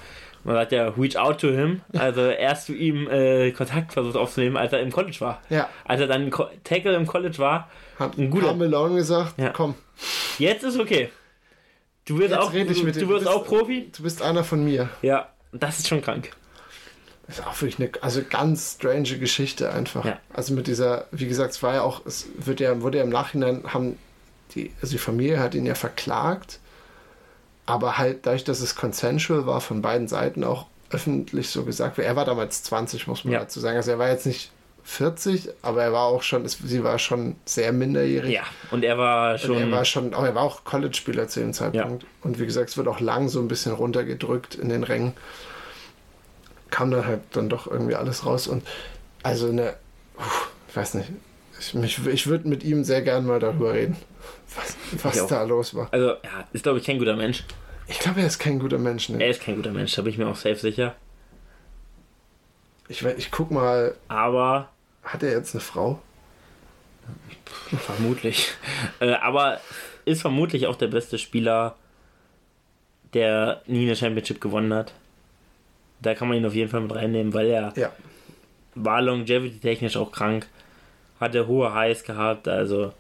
[0.42, 4.56] man sagt ja, reach out to him, also erst zu ihm äh, Kontakt versucht aufzunehmen,
[4.56, 5.40] als er im College war.
[5.50, 9.50] Ja, Als er dann Ko- Tackle im College war, hat Ein guter- Malone gesagt, Ja.
[9.50, 9.74] komm,
[10.38, 11.10] jetzt ist okay.
[12.06, 13.90] Du wirst Jetzt auch, du Du wirst bist- auch Profi.
[13.96, 14.90] du bist einer von mir.
[15.00, 16.30] Ja, das ist schon krank.
[17.26, 20.04] Das ist auch wirklich eine also ganz strange Geschichte einfach.
[20.04, 20.18] Ja.
[20.32, 23.10] Also mit dieser, wie gesagt, es war ja auch, es wird ja, wurde ja im
[23.10, 23.98] Nachhinein, haben
[24.54, 26.58] die, also die Familie hat ihn ja verklagt,
[27.66, 32.14] aber halt dadurch, dass es consensual war von beiden Seiten auch öffentlich so gesagt, er
[32.14, 33.40] war damals 20, muss man Ja.
[33.40, 33.76] dazu sagen.
[33.78, 34.52] Also er war jetzt nicht
[34.86, 38.30] 40, aber er war auch schon, sie war schon sehr minderjährig.
[38.34, 39.56] Ja, und er war Und schon.
[39.56, 42.04] er war schon, aber er war auch College-Spieler zu dem Zeitpunkt.
[42.22, 45.14] Und wie gesagt, es wird auch lang so ein bisschen runtergedrückt in den Rängen.
[46.70, 48.46] Kam dann halt dann doch irgendwie alles raus.
[48.46, 48.62] Und
[49.22, 49.74] also eine,
[50.68, 51.08] ich weiß nicht,
[51.58, 53.96] ich, mich- ich würde mit ihm sehr gern mal darüber reden,
[54.54, 55.28] was, was auch.
[55.28, 55.88] da los war.
[55.92, 57.42] also, ja, ist glaube ich kein guter Mensch.
[57.86, 59.08] Ich glaube, er ist kein guter Mensch.
[59.08, 59.22] Ne?
[59.22, 60.94] Er ist kein guter Mensch, da bin ich mir auch safe sicher.
[62.88, 64.68] Ich, ich guck mal, Aber
[65.04, 66.00] hat er jetzt eine Frau?
[67.78, 68.52] Vermutlich.
[69.00, 69.60] äh, aber
[70.04, 71.76] ist vermutlich auch der beste Spieler,
[73.12, 74.92] der nie eine Championship gewonnen hat.
[76.00, 77.92] Da kann man ihn auf jeden Fall mit reinnehmen, weil er Ja.
[78.74, 80.46] war longevity-technisch auch krank,
[81.20, 82.92] hatte hohe Highs gehabt, also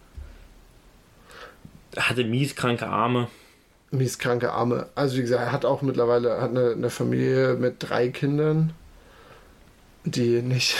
[1.96, 3.28] hatte mies kranke Arme.
[3.90, 4.88] mies kranke Arme.
[4.94, 8.72] Also wie gesagt, er hat auch mittlerweile hat eine, eine Familie mit drei Kindern,
[10.04, 10.74] die nicht,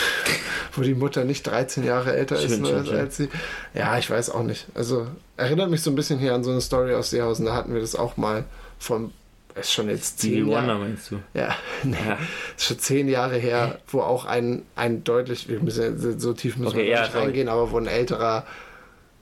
[0.75, 2.99] wo die Mutter nicht 13 Jahre älter ist Schön, schön, als, schön.
[2.99, 3.29] als sie.
[3.75, 4.67] Ja, ich weiß auch nicht.
[4.75, 5.07] Also
[5.37, 7.47] erinnert mich so ein bisschen hier an so eine Story aus Seehausen.
[7.47, 8.45] Da hatten wir das auch mal
[8.79, 9.13] von,
[9.55, 10.79] ist schon jetzt zehn Jahre.
[10.79, 11.21] meinst du?
[11.33, 12.19] Ja, nee, Ja.
[12.57, 16.73] ist schon zehn Jahre her, wo auch ein, ein deutlich, wir müssen so tief müssen
[16.75, 18.45] Okay, wir ja, nicht reingehen, aber wo ein älterer,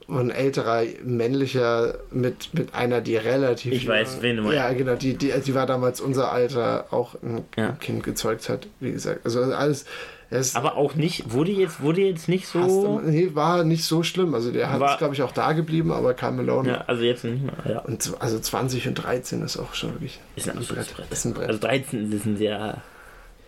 [0.09, 3.73] ein älterer männlicher mit, mit einer, die relativ.
[3.73, 4.57] Ich weiß, wen du meinst.
[4.57, 7.73] Ja, genau, die, die, die war damals unser Alter, auch ein Ja.
[7.73, 9.21] Kind gezeugt hat, wie gesagt.
[9.25, 9.85] Also alles,
[10.31, 12.59] es Aber auch nicht, wurde jetzt, wurde jetzt nicht so.
[12.99, 14.35] immer- nee, war nicht so schlimm.
[14.35, 16.69] Also der hat glaube ich, auch da geblieben, aber Karl Malone.
[16.71, 17.53] Ja, also jetzt nicht mehr.
[17.69, 17.79] Ja.
[17.81, 21.07] Und also 20 und 13 ist auch schon wirklich Ist ein absolutes Brett.
[21.11, 21.49] Ist ein Brett.
[21.49, 22.83] Also 13 ist ein sehr.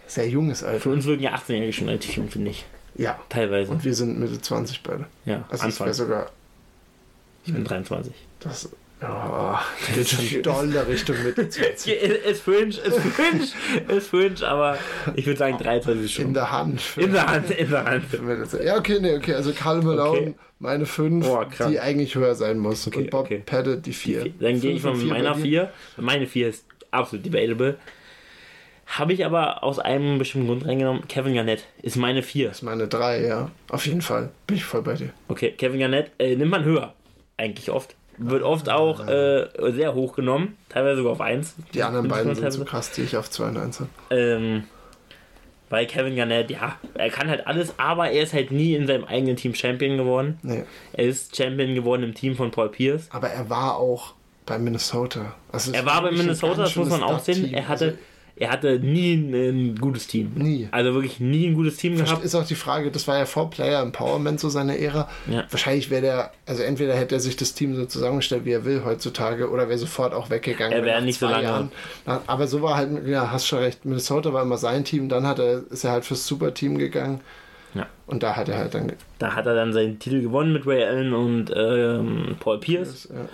[0.06, 0.90] Sehr junges Für Alter.
[0.90, 2.66] uns wirken ja 18-Jährige schon relativ jung, finde ich.
[2.96, 3.18] Ja.
[3.30, 3.72] Teilweise.
[3.72, 5.06] Und wir sind Mitte 20 beide.
[5.24, 5.86] ja, Also Anfang.
[5.86, 6.26] wäre sogar
[7.44, 8.12] Ich bin 23.
[8.40, 8.70] Das
[9.02, 9.60] ja,
[9.94, 11.36] geht schon doll in der Richtung mit.
[11.38, 13.44] Es fringe, es ist fringe,
[13.88, 14.78] es ist fringe, aber
[15.14, 16.24] ich würde sagen 23 schon.
[16.26, 16.80] In der Hand.
[16.96, 18.04] In der Hand, in der Hand.
[18.64, 19.34] Ja, okay, nee, okay.
[19.34, 20.34] Also Karl Malone, Okay.
[20.58, 21.68] meine 5, Boah, krass.
[21.70, 22.86] die eigentlich höher sein muss.
[22.86, 23.42] Okay, und Bob okay.
[23.44, 24.30] Pettit die 4.
[24.40, 25.70] Dann gehe ich mal mit meiner 4.
[25.98, 27.76] Meine 4 ist absolut debatable.
[28.86, 31.08] Habe ich aber aus einem bestimmten Grund reingenommen.
[31.08, 32.48] Kevin Garnett ist meine 4.
[32.48, 33.50] Das ist meine 3, ja.
[33.70, 34.30] Auf jeden Fall.
[34.46, 35.10] Bin ich voll bei dir.
[35.28, 36.94] Okay, Kevin Garnett äh, nimmt man höher.
[37.36, 37.94] Eigentlich oft.
[38.16, 40.56] Wird oft auch äh, sehr hoch genommen.
[40.68, 41.54] Teilweise sogar auf 1.
[41.74, 42.64] Die anderen beiden sind so teilweise.
[42.64, 43.90] krass, die ich auf 2 und 1 habe.
[44.10, 44.64] Ähm,
[45.68, 49.04] weil Kevin Garnett, ja, er kann halt alles, aber er ist halt nie in seinem
[49.04, 50.38] eigenen Team Champion geworden.
[50.42, 50.64] Nee.
[50.92, 53.08] Er ist Champion geworden im Team von Paul Pierce.
[53.10, 54.14] Aber er war auch
[54.46, 55.34] bei Minnesota.
[55.50, 57.52] Also Er war bei Minnesota, das muss man auch sehen.
[57.52, 57.98] Er hatte, Also,
[58.36, 60.32] er hatte nie ein, gutes Team.
[60.34, 60.68] Nie.
[60.72, 62.24] Also wirklich nie ein gutes Team gehabt.
[62.24, 65.08] ist auch die Frage, das war ja vor Player Empowerment so seine Ära.
[65.30, 65.44] Ja.
[65.50, 68.82] Wahrscheinlich wäre der, also entweder hätte er sich das Team so zusammengestellt, wie er will
[68.84, 70.76] heutzutage, oder wäre sofort auch weggegangen.
[70.76, 71.68] Er wäre nicht so lange.
[72.06, 75.26] Na, Aber so war halt, ja, hast schon recht, Minnesota war immer sein Team, dann
[75.28, 77.20] hat er, ist er halt fürs Superteam gegangen.
[77.74, 77.86] Ja.
[78.06, 78.92] Und da hat er halt dann.
[79.18, 83.08] Da hat er dann seinen Titel gewonnen mit Ray Allen und ähm, Paul Pierce.
[83.12, 83.28] Ja.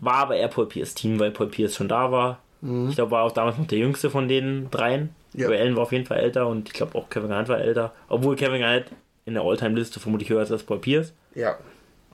[0.00, 2.41] War aber eher Paul Pierce Team, weil Paul Pierce schon da war.
[2.88, 5.10] Ich glaube, war auch damals noch der jüngste von den dreien.
[5.32, 5.40] Mhm.
[5.40, 5.48] Ja.
[5.48, 7.92] Ray Allen war auf jeden Fall älter und ich glaube auch Kevin Garnett war älter.
[8.08, 8.86] Obwohl Kevin Garnett
[9.26, 11.12] in der All-Time-Liste vermutlich höher ist als Paul Pierce.
[11.34, 11.56] ja.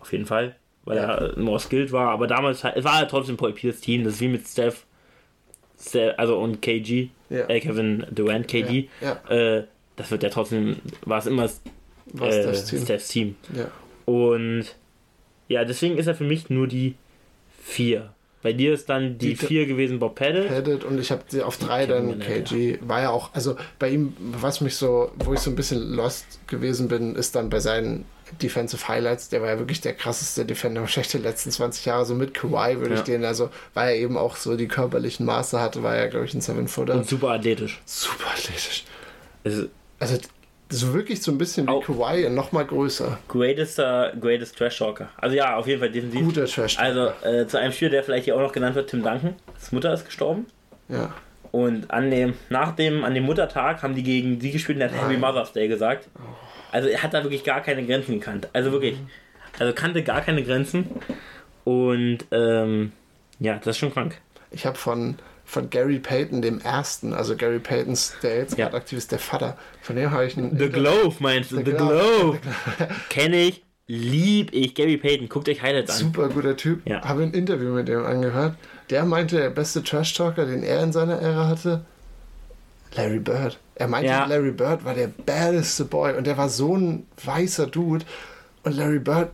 [0.00, 0.54] Auf jeden Fall.
[0.84, 1.14] Weil Ja.
[1.16, 2.10] er more skilled war.
[2.12, 4.04] Aber damals es war halt trotzdem Paul Pierce Team.
[4.04, 4.86] Das ist wie mit Steph.
[5.78, 7.08] Steph also und KG.
[7.28, 7.46] Ja.
[7.48, 8.88] Äh, Kevin Durant, KG.
[9.00, 9.64] Ja, Äh,
[9.96, 11.48] das wird ja trotzdem, war es immer äh,
[12.44, 12.80] das Team.
[12.84, 13.36] Stephs Team.
[13.54, 13.66] Ja.
[14.06, 14.66] Und
[15.48, 16.94] ja, deswegen ist er für mich nur die
[17.62, 18.10] 4.
[18.43, 20.44] Bei dir ist dann die Die- 4 gewesen Bob Paddle.
[20.44, 22.78] Pettit und ich habe sie auf drei Kevin dann Garnett, KG.
[22.82, 26.24] War ja auch, also bei ihm, was mich so, wo ich so ein bisschen lost
[26.47, 28.05] gewesen bin, ist dann bei seinen
[28.40, 29.28] Defensive Highlights.
[29.31, 32.05] Der war ja wirklich der krasseste Defender wahrscheinlich der letzten 20 Jahre.
[32.06, 33.05] So mit Kawhi würde ich Ja.
[33.06, 36.35] den, also weil er eben auch so die körperlichen Maße hatte, war er, glaube ich,
[36.35, 36.94] ein Seven-Footer.
[36.94, 37.81] Und super athletisch.
[37.86, 38.85] Super athletisch.
[39.44, 40.19] Ist Also
[40.70, 41.80] so wirklich so ein bisschen wie Au.
[41.80, 43.18] Kawhi und noch mal größer.
[43.28, 45.08] greatest, uh, greatest Trash Talker.
[45.16, 46.20] Also ja, auf jeden Fall defensiv.
[46.20, 46.78] Guter Trash.
[46.78, 49.34] Also äh, zu einem Spieler, der vielleicht hier auch noch genannt wird, Tim Duncan.
[49.54, 50.46] Das Mutter ist gestorben.
[50.88, 51.14] Ja.
[51.50, 54.92] Und an dem, nach dem, an dem Muttertag haben die gegen sie gespielt und hat
[54.92, 55.16] Happy.
[55.16, 56.08] Mother's Day gesagt.
[56.72, 58.48] Also er hat da wirklich gar keine Grenzen gekannt.
[58.52, 58.96] Also wirklich.
[59.58, 60.86] Also kannte gar keine Grenzen.
[61.64, 62.92] Und ähm,
[63.40, 64.20] ja, das ist schon krank.
[64.50, 65.16] Ich habe von,
[65.48, 68.66] von Gary Payton, dem ersten, also Gary Paytons, der jetzt Ja.
[68.66, 71.56] gerade aktiv ist, der Vater, von dem habe ich einen The Glove meinst du?
[71.56, 71.88] The The, Glove.
[71.88, 72.38] Glove.
[73.08, 74.74] Kenne ich, lieb ich.
[74.74, 75.96] Gary Payton, guckt euch Highlights an.
[75.96, 76.86] Super guter Typ.
[76.86, 77.00] Ja.
[77.02, 78.56] Habe ein Interview mit dem angehört.
[78.90, 81.84] Der meinte, der beste Trash-Talker, den er in seiner Ära hatte,
[82.94, 83.58] Larry Bird.
[83.74, 84.26] Er meinte, Ja.
[84.26, 88.04] Larry Bird war der baddeste Boy und der war so ein weißer Dude.
[88.64, 89.30] Und Larry Bird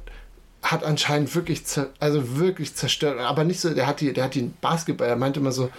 [0.62, 1.62] hat anscheinend wirklich,
[2.01, 3.19] also wirklich zerstört.
[3.20, 5.70] Aber nicht so, der hat die, der hat den Basketball, er meinte immer so,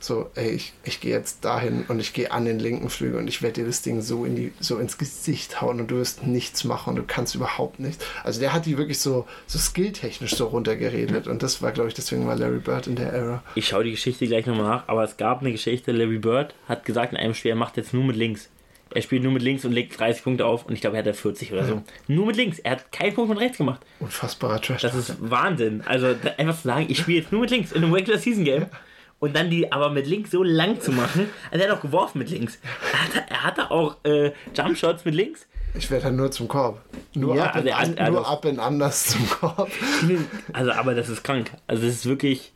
[0.00, 3.28] so, ey, ich, ich gehe jetzt dahin und ich gehe an den linken Flügel und
[3.28, 6.24] ich werde dir das Ding so in die, so ins Gesicht hauen und du wirst
[6.24, 8.04] nichts machen und du kannst überhaupt nichts.
[8.22, 11.94] Also der hat die wirklich so, so skilltechnisch so runtergeredet und das war, glaube ich,
[11.94, 13.42] deswegen war Larry Bird in der Era.
[13.54, 16.84] Ich schaue die Geschichte gleich nochmal nach, aber es gab eine Geschichte, Larry Bird hat
[16.84, 18.48] gesagt in einem Spiel, er macht jetzt nur mit links.
[18.90, 21.12] Er spielt nur mit links und legt 30 Punkte auf und ich glaube, er hatte
[21.12, 21.82] 40 oder so.
[22.06, 22.58] Nur mit links.
[22.58, 23.82] Er hat keinen Punkt mit rechts gemacht.
[24.00, 24.80] Unfassbarer Trash.
[24.80, 25.82] Das ist Wahnsinn.
[25.84, 28.66] Also einfach zu sagen, ich spiele jetzt nur mit links in einem Regular Season Game
[29.20, 31.28] und dann die aber mit links so lang zu machen.
[31.50, 32.58] Also er hat auch geworfen mit links.
[32.92, 35.46] Er hatte, er hatte auch äh, Jump Shots mit links.
[35.74, 36.80] Ich werde dann nur zum Korb.
[37.14, 39.70] Nur, Ja, ab, in, also an, er nur ab anders zum Korb.
[40.52, 41.50] Also aber das ist krank.
[41.66, 42.52] Also das ist wirklich,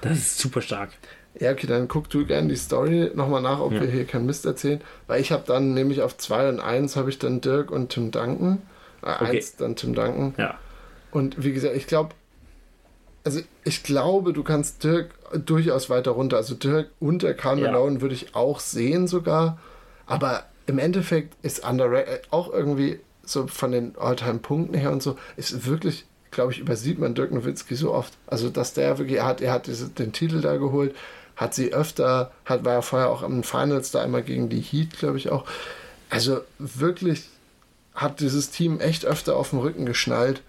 [0.00, 0.90] das ist super stark.
[1.40, 4.44] Ja, okay, dann guck du gerne die Story nochmal nach, ob wir hier keinen Mist
[4.44, 4.80] erzählen.
[5.06, 8.10] Weil ich habe dann nämlich auf 2 und 1 habe ich dann Dirk und Tim
[8.10, 8.58] Duncan.
[9.02, 9.36] Äh, Okay.
[9.38, 10.34] 1 dann Tim Duncan.
[10.36, 10.58] Ja.
[11.10, 12.10] Und wie gesagt, ich glaube,
[13.24, 15.10] also ich glaube, du kannst Dirk
[15.46, 16.36] durchaus weiter runter.
[16.36, 17.70] Also Dirk unter Carl Ja.
[17.70, 19.58] Malone würde ich auch sehen sogar.
[20.06, 25.66] Aber im Endeffekt ist underrated auch irgendwie so von den All-Time-Punkten her und so, ist
[25.66, 28.12] wirklich, glaube ich, übersieht man Dirk Nowitzki so oft.
[28.26, 30.94] Also dass der wirklich, er hat, er hat diese, den Titel da geholt,
[31.36, 34.98] hat sie öfter, hat, war ja vorher auch am Finals da einmal gegen die Heat,
[34.98, 35.44] glaube ich auch.
[36.10, 37.28] Also wirklich
[37.94, 40.42] hat dieses Team echt öfter auf den Rücken geschnallt.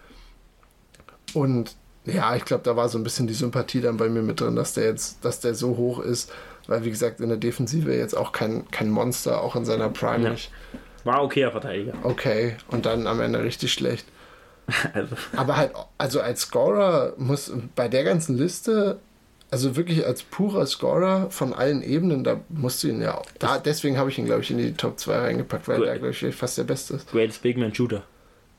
[1.33, 1.75] Und
[2.05, 4.55] ja, ich glaube, da war so ein bisschen die Sympathie dann bei mir mit drin,
[4.55, 6.31] dass der jetzt, dass der so hoch ist,
[6.67, 10.23] weil wie gesagt, in der Defensive jetzt auch kein, kein Monster, auch in seiner Prime
[10.25, 10.29] Ja.
[10.31, 10.51] nicht.
[11.03, 11.93] War okayer Verteidiger.
[12.03, 14.05] Okay, und dann am Ende richtig schlecht.
[14.93, 18.97] Also, Aber halt, also als Scorer muss bei der ganzen Liste,
[19.51, 23.25] also wirklich als purer Scorer von allen Ebenen, da musst du ihn ja auch.
[23.39, 25.87] Da, deswegen habe ich ihn, glaube ich, in die Top 2 reingepackt, weil Gut.
[25.87, 27.11] er, glaube ich, fast der Beste ist.
[27.11, 28.03] greatest Big Man Shooter.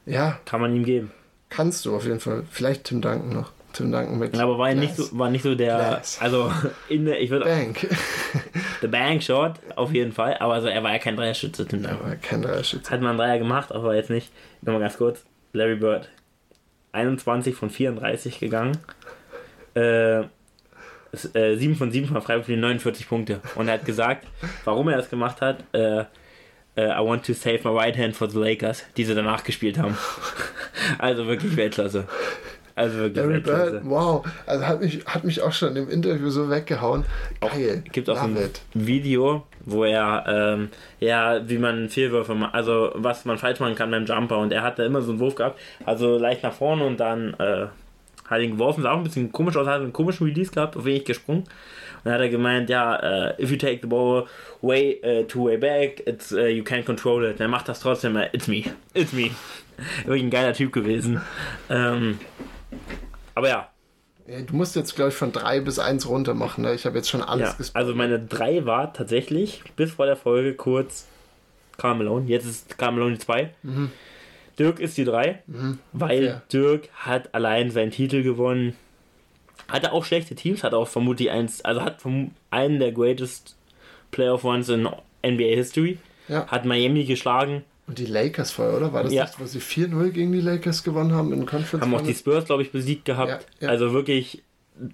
[0.05, 1.11] Ja, Kann man ihm geben.
[1.55, 2.45] Kannst du auf jeden Fall.
[2.51, 3.53] Vielleicht Tim Duncan noch.
[3.73, 4.39] Tim Duncan mit.
[4.39, 5.09] Aber war nicht Glass.
[5.09, 6.19] so, war nicht so der, Glass.
[6.21, 6.51] also
[6.89, 7.87] in der, ich würde Bank.
[8.81, 12.01] The Bank Shot auf jeden Fall, aber also er war ja kein Dreierschütze, Tim Duncan.
[12.01, 12.91] Aber kein Dreierschütze.
[12.91, 14.31] Hat man einen Dreier gemacht, aber jetzt nicht.
[14.63, 15.25] Nochmal ganz kurz.
[15.53, 16.09] Larry Bird.
[16.93, 18.79] 21 von 34 gegangen.
[19.75, 20.23] Äh,
[21.13, 23.41] ist, äh, 7 von 7 von Freiburg für 49 Punkte.
[23.57, 24.27] Und er hat gesagt,
[24.65, 26.05] warum er das gemacht hat, äh,
[26.77, 29.79] äh, I want to save my right hand for the Lakers, die sie danach gespielt
[29.79, 29.97] haben.
[30.99, 32.07] also wirklich Weltklasse.
[32.77, 33.41] Also wirklich Larry.
[33.41, 34.27] Bird, wow.
[34.47, 37.05] Also hat mich, hat mich auch schon im Interview so weggehauen.
[37.41, 37.85] Geil.
[37.93, 38.61] gibt auch so Love ein it.
[38.75, 40.69] Video, wo er, ähm,
[40.99, 44.63] ja, wie man Fehlwürfe macht, also was man falsch machen kann beim Jumper und er
[44.63, 47.67] hat da immer so einen Wurf gehabt, also leicht nach vorne und dann äh,
[48.29, 50.85] hat ihn geworfen, sah auch ein bisschen komisch aus, hat einen komischen Release gehabt, auf
[50.85, 51.43] wenig gesprungen.
[51.43, 54.27] Und dann hat er gemeint, ja, äh, if you take the ball
[54.63, 57.41] way uh, to way back, it's, uh, you can't control it.
[57.41, 58.65] Er macht das trotzdem, it's me,
[58.95, 59.31] it's me.
[60.05, 61.21] Wirklich ein geiler Typ gewesen.
[61.71, 62.19] Ähm,
[63.35, 63.69] aber ja,
[64.27, 66.63] Ja, du musst jetzt, glaube ich, von 3 bis 1 runter machen.
[66.63, 66.75] Ne?
[66.75, 67.87] Ich habe jetzt schon alles Ja, gespoilert.
[67.89, 71.07] also meine 3 war tatsächlich bis vor der Folge kurz
[71.77, 72.27] Karl Malone.
[72.29, 73.51] Jetzt ist Karl Malone die 2.
[74.59, 75.43] Dirk ist die 3,
[75.93, 76.43] weil fair.
[76.53, 78.77] Dirk hat allein seinen Titel gewonnen.
[79.69, 81.99] Hatte auch schlechte Teams, hat auch vermutlich eins, also hat
[82.51, 83.57] einen der greatest
[84.13, 84.83] Playoff Ones in
[85.27, 85.99] NBA History.
[86.29, 86.47] Ja.
[86.47, 88.93] Hat Miami geschlagen, Und die Lakers vorher, oder?
[88.93, 89.25] War das Ja.
[89.25, 91.85] nicht, wo sie 4-0 gegen die Lakers gewonnen haben in Conference?
[91.85, 92.15] haben auch die?
[92.15, 93.47] Spurs, glaube ich, besiegt gehabt.
[93.61, 93.69] Ja, ja.
[93.69, 94.43] Also wirklich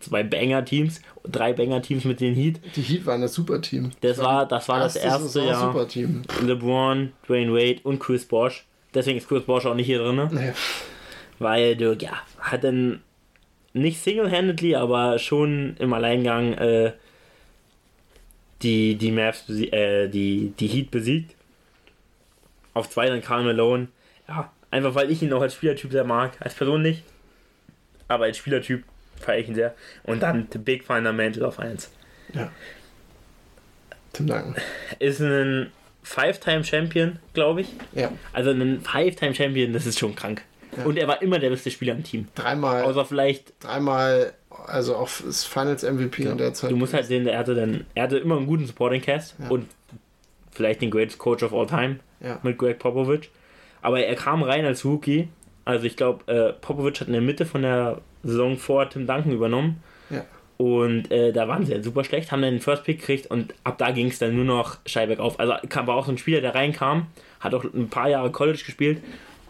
[0.01, 2.61] zwei Banger-Teams, drei Banger-Teams mit den Heat.
[2.77, 3.91] Die Heat waren das Super-Team.
[4.01, 5.73] Das war, das war das erste Jahr.
[5.73, 6.23] Super-Team.
[6.45, 8.67] LeBron, Dwayne Wade und Chris Bosh.
[8.93, 10.53] Deswegen ist Chris Bosh auch nicht hier drin, Nee.
[11.39, 13.01] weil Dirk, ja, hat dann
[13.73, 16.93] nicht single-handedly, aber schon im Alleingang äh,
[18.63, 21.35] die, die Mavs, äh, die, die Heat besiegt.
[22.75, 23.89] Auf zwei dann Karl Malone.
[24.29, 26.33] Ja, einfach weil ich ihn auch als Spielertyp sehr mag.
[26.41, 27.03] Als Person nicht,
[28.09, 28.85] aber als Spielertyp
[29.17, 29.75] feiere ich ihn sehr.
[30.05, 31.91] Und dann The Big Fundamental auf 1.
[32.35, 32.51] Ja.
[34.13, 34.55] Tim Duncan.
[34.99, 35.71] Ist ein
[36.03, 37.69] Five-Time-Champion, glaube ich.
[37.93, 38.11] Ja.
[38.33, 40.43] Also ein Five-Time-Champion, das ist schon krank.
[40.77, 40.85] Ja.
[40.85, 42.29] Und er war immer der beste Spieler im Team.
[42.35, 44.33] Dreimal, Außer vielleicht, dreimal,
[44.67, 46.71] also auch das Finals MVP in der Zeit.
[46.71, 49.49] du musst halt sehen, er hatte dann, er hatte immer einen guten Supporting Cast Ja.
[49.49, 49.67] und
[50.61, 52.39] vielleicht den greatest Coach of all time Ja.
[52.43, 53.31] mit Greg Popovich.
[53.83, 55.29] Aber er kam rein als Rookie.
[55.65, 59.33] Also ich glaube, äh, Popovich hat in der Mitte von der Saison vor Tim Duncan
[59.33, 59.83] übernommen.
[60.11, 60.25] Ja.
[60.59, 63.55] Und äh, da waren sie halt super schlecht, haben dann den First Pick gekriegt und
[63.65, 65.41] ab da ging es dann nur noch Scheibeck auf.
[65.41, 67.07] Also kam, war auch so ein Spieler, der reinkam,
[67.41, 69.01] hat auch ein paar Jahre College gespielt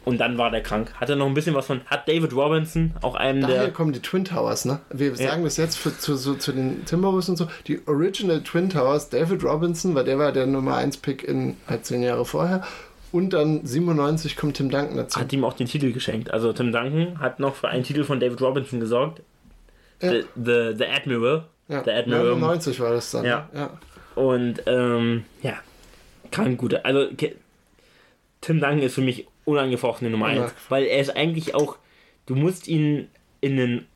[0.04, 0.92] und dann war der krank.
[0.94, 3.72] Hatte noch ein bisschen was von, hat David Robinson, auch einen Daher der.
[3.72, 4.80] kommen die Twin Towers, ne?
[4.90, 7.48] Wir sagen das jetzt für, zu, so, zu den Timberwolves und so.
[7.66, 11.84] Die Original Twin Towers, David Robinson, weil der war der Nummer 1 Pick in halt
[11.84, 12.62] zehn Jahre vorher.
[13.12, 15.20] Und dann 97 kommt Tim Duncan dazu.
[15.20, 16.30] Hat ihm auch den Titel geschenkt.
[16.32, 19.20] Also Tim Duncan hat noch für einen Titel von David Robinson gesorgt.
[20.00, 20.12] Ja.
[20.12, 21.44] The, the, the Admiral.
[21.68, 21.82] ja.
[21.82, 22.36] der Admiral.
[22.36, 23.24] 99 war das dann.
[23.24, 23.48] Ja.
[23.52, 23.78] ja.
[24.14, 25.54] Und ähm, ja,
[26.30, 26.84] krank gute.
[26.84, 27.06] Also
[28.40, 30.36] Tim Duncan ist für mich unangefochtene Nummer 1.
[30.38, 30.70] Unangefochten.
[30.70, 31.76] Weil er ist eigentlich auch,
[32.26, 33.08] du musst ihn
[33.40, 33.86] in den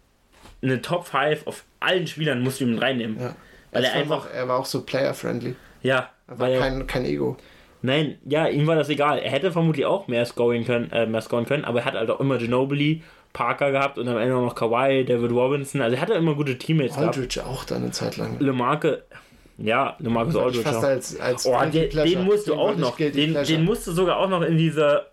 [0.60, 3.18] in den Top 5 auf allen Spielern musst du ihn reinnehmen.
[3.20, 3.36] ja.
[3.70, 5.56] Weil er war einfach, auch, er war auch so player-friendly.
[5.82, 7.36] ja, Er war weil er, kein, kein Ego.
[7.82, 9.18] nein, ja, ihm war das egal.
[9.18, 12.08] Er hätte vermutlich auch mehr scoren können, äh, mehr scoren können, aber er hat halt
[12.08, 13.02] auch immer Ginobili,
[13.32, 15.80] Parker gehabt und am Ende auch noch Kawhi, David Robinson.
[15.82, 17.16] Also er hatte immer gute Teammates gehabt.
[17.16, 18.38] Aldridge auch dann eine Zeit lang.
[18.38, 19.02] LeMarque,
[19.58, 23.34] ja, LeMarcus Aldridge Fast als, als Oh, den, den musst du Den auch noch, den,
[23.34, 25.06] den musst du sogar auch noch in diese,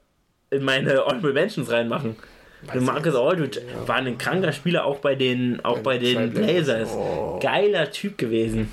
[0.52, 2.16] in meine Honorable Mentions reinmachen.
[2.64, 6.32] Weiß Marcus ich Aldridge war ein kranker Spieler, auch bei den, auch bei den.
[6.32, 6.90] Blazers.
[6.94, 7.40] Oh.
[7.42, 8.72] Geiler Typ gewesen.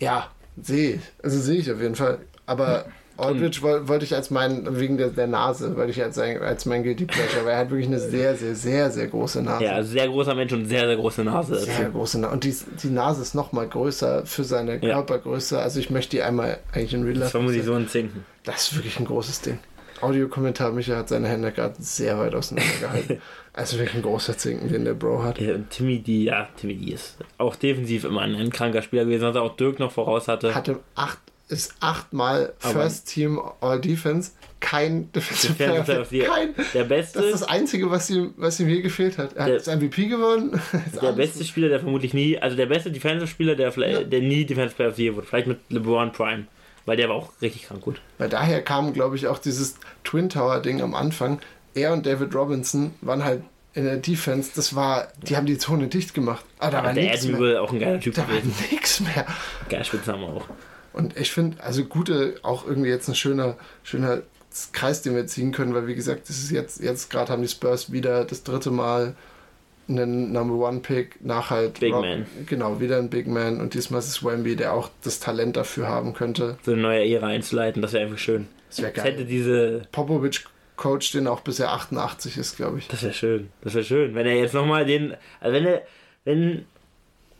[0.00, 0.28] Ja,
[0.60, 1.00] sehe ich.
[1.22, 2.18] Also sehe ich auf jeden Fall.
[2.44, 2.86] Aber
[3.18, 6.82] Aldridge woll, wollte ich als mein, wegen der, der Nase, wollte ich als, als mein
[6.82, 9.64] Guilty Pleasure, weil er hat wirklich eine sehr, sehr, sehr, sehr große Nase.
[9.64, 11.56] Ja, sehr großer Mensch und sehr, sehr große Nase.
[11.60, 12.32] Sehr große Nase.
[12.32, 14.94] Und die, die Nase ist noch mal größer für seine Ja.
[14.94, 15.56] Körpergröße.
[15.60, 17.66] Also ich möchte die einmal eigentlich in Real Das Life vermute ich sehen.
[17.72, 18.24] so ein Zinken.
[18.42, 19.60] Das ist wirklich ein großes Ding.
[20.02, 23.22] Audiokommentar, Micha hat seine Hände gerade sehr weit auseinander gehalten.
[23.52, 25.40] also wirklich ein großer Zinken, den der Bro hat.
[25.40, 29.22] Ja, Timmy D, ja, Timmy D ist auch defensiv immer ein, ein kranker Spieler gewesen,
[29.24, 30.54] was er auch Dirk noch voraus hatte.
[30.54, 31.18] Hatte acht,
[31.48, 36.54] ist achtmal Aber- First Team All Defense, kein Defensive Defensive Player Kein.
[36.72, 39.32] Der Das beste, ist das Einzige, was ihm, was ihm hier gefehlt hat.
[39.34, 40.52] Er hat Der- das MVP gewonnen.
[40.92, 44.04] Ist der beste Spieler, der vermutlich nie, also der beste Defensive-Spieler, der, vielleicht, Ja.
[44.04, 45.26] der nie Defensive Player of the Year wurde.
[45.26, 46.44] Vielleicht mit LeBron Prime,
[46.86, 48.00] weil der war auch richtig krank gut.
[48.18, 51.40] Weil daher kam, glaube ich, auch dieses Twin Tower-Ding am Anfang.
[51.74, 53.42] Er und David Robinson waren halt
[53.74, 56.44] in der Defense, das war, die haben die Zone dicht gemacht.
[56.58, 57.14] Aber da war Und der.
[57.14, 58.34] Admiral auch ein geiler Typ Da war
[58.70, 59.26] nichts mehr.
[59.68, 60.44] Geiler Spitzname auch.
[60.92, 64.22] Und ich finde, also gute, auch irgendwie jetzt ein schöner, schöner
[64.72, 67.48] Kreis, den wir ziehen können, weil wie gesagt, das ist jetzt, jetzt gerade haben die
[67.48, 69.14] Spurs wieder das dritte Mal
[69.92, 72.26] einen Number One Pick nach halt Big Man.
[72.46, 75.88] Genau, wieder ein Big Man und diesmal ist es Wemby, der auch das Talent dafür
[75.88, 76.56] haben könnte.
[76.64, 78.48] So eine neue Ära einzuleiten, das wäre einfach schön.
[78.68, 79.26] Das wäre Das hätte geil.
[79.26, 80.44] diese, Popovic
[80.76, 82.88] coacht den auch bis er 88 ist, glaube ich.
[82.88, 83.50] das wäre schön.
[83.62, 84.14] Das wäre schön.
[84.14, 85.82] Wenn er jetzt nochmal den, also wenn er,
[86.24, 86.64] wenn,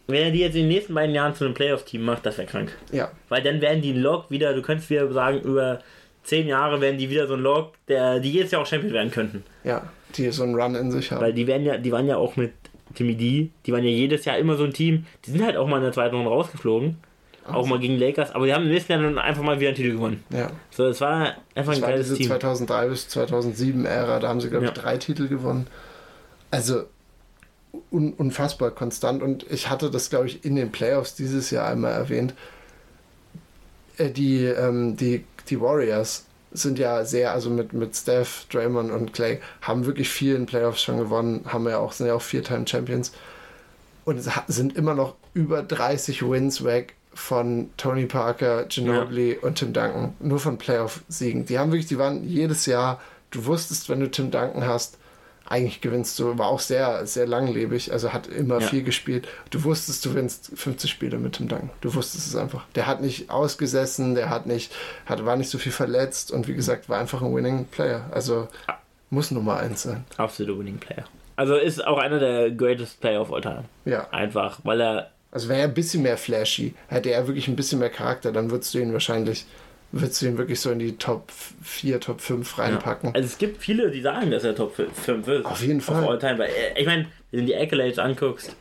[0.07, 2.47] wenn er die jetzt in den nächsten beiden Jahren zu einem Playoff-Team macht, das wäre
[2.47, 2.77] krank.
[2.93, 5.81] Ja, Weil dann werden die ein Log wieder, du könntest wieder sagen, über
[6.23, 9.11] zehn Jahre werden die wieder so ein Log, der, die jetzt ja auch Champion werden
[9.11, 9.43] könnten.
[9.65, 9.83] Ja,
[10.17, 11.21] die so einen Run in sich haben.
[11.21, 12.53] Weil die werden ja, die waren ja auch mit
[12.95, 15.67] Timmy D, die waren ja jedes Jahr immer so ein Team, die sind halt auch
[15.67, 16.97] mal in der zweiten Runde rausgeflogen.
[17.45, 19.77] Auch mal gegen Lakers, aber die haben im nächsten Jahr dann einfach mal wieder einen
[19.77, 20.23] Titel gewonnen.
[20.31, 20.49] ja.
[20.71, 22.27] So, es war einfach Das ein war geiles diese Team.
[22.29, 24.81] 2003 bis 2007 Ära, da haben sie, glaube ich, Ja.
[24.81, 25.67] drei Titel gewonnen.
[26.53, 26.85] Also
[27.91, 31.93] un unfassbar konstant und ich hatte das, glaube ich, in den Playoffs dieses Jahr einmal
[31.93, 32.35] erwähnt.
[33.99, 39.13] Äh, die, ähm, die, die Warriors sind ja sehr, also mit, mit Steph, Draymond und
[39.13, 43.13] Clay, haben wirklich viel in Playoffs schon gewonnen, haben ja auch, sind ja auch Vier-Time-Champions
[44.05, 50.15] und sind immer noch über 30 Wins weg von Tony Parker, Ginobili und Tim Duncan.
[50.21, 51.45] Nur von Playoff-Siegen.
[51.47, 53.01] Die haben wirklich, die waren jedes Jahr,
[53.31, 54.99] du wusstest, wenn du Tim Duncan hast,
[55.49, 58.67] eigentlich gewinnst du, war auch sehr, sehr langlebig, also hat immer Ja.
[58.69, 59.27] viel gespielt.
[59.51, 61.71] Du wusstest, du gewinnst 50 Spiele mit Tim Duncan.
[61.81, 62.65] Du wusstest es einfach.
[62.75, 64.73] Der hat nicht ausgesessen, der hat nicht,
[65.07, 68.07] hat, war nicht so viel verletzt und wie gesagt, war einfach ein Winning Player.
[68.13, 68.49] Also
[69.11, 70.05] muss Nummer eins sein.
[70.17, 71.05] Absolute Winning Player.
[71.37, 73.65] Also ist auch einer der greatest Player of all time.
[73.85, 74.09] Ja.
[74.11, 77.79] Einfach, weil er Also wäre er ein bisschen mehr flashy, hätte er wirklich ein bisschen
[77.79, 79.47] mehr Charakter, dann würdest du ihn wahrscheinlich,
[79.93, 81.31] würdest du ihn wirklich so in die Top
[81.63, 83.15] 4, Top 5 reinpacken.
[83.15, 85.45] Also es gibt viele, die sagen, dass er Top 5 ist.
[85.45, 86.03] Auf jeden Fall.
[86.05, 86.39] Of all time.
[86.39, 88.57] Weil, äh, ich meine, wenn du die Accolades anguckst,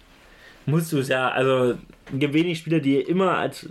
[0.65, 3.67] musst du es ja, also es gibt wenig Spieler, die immer als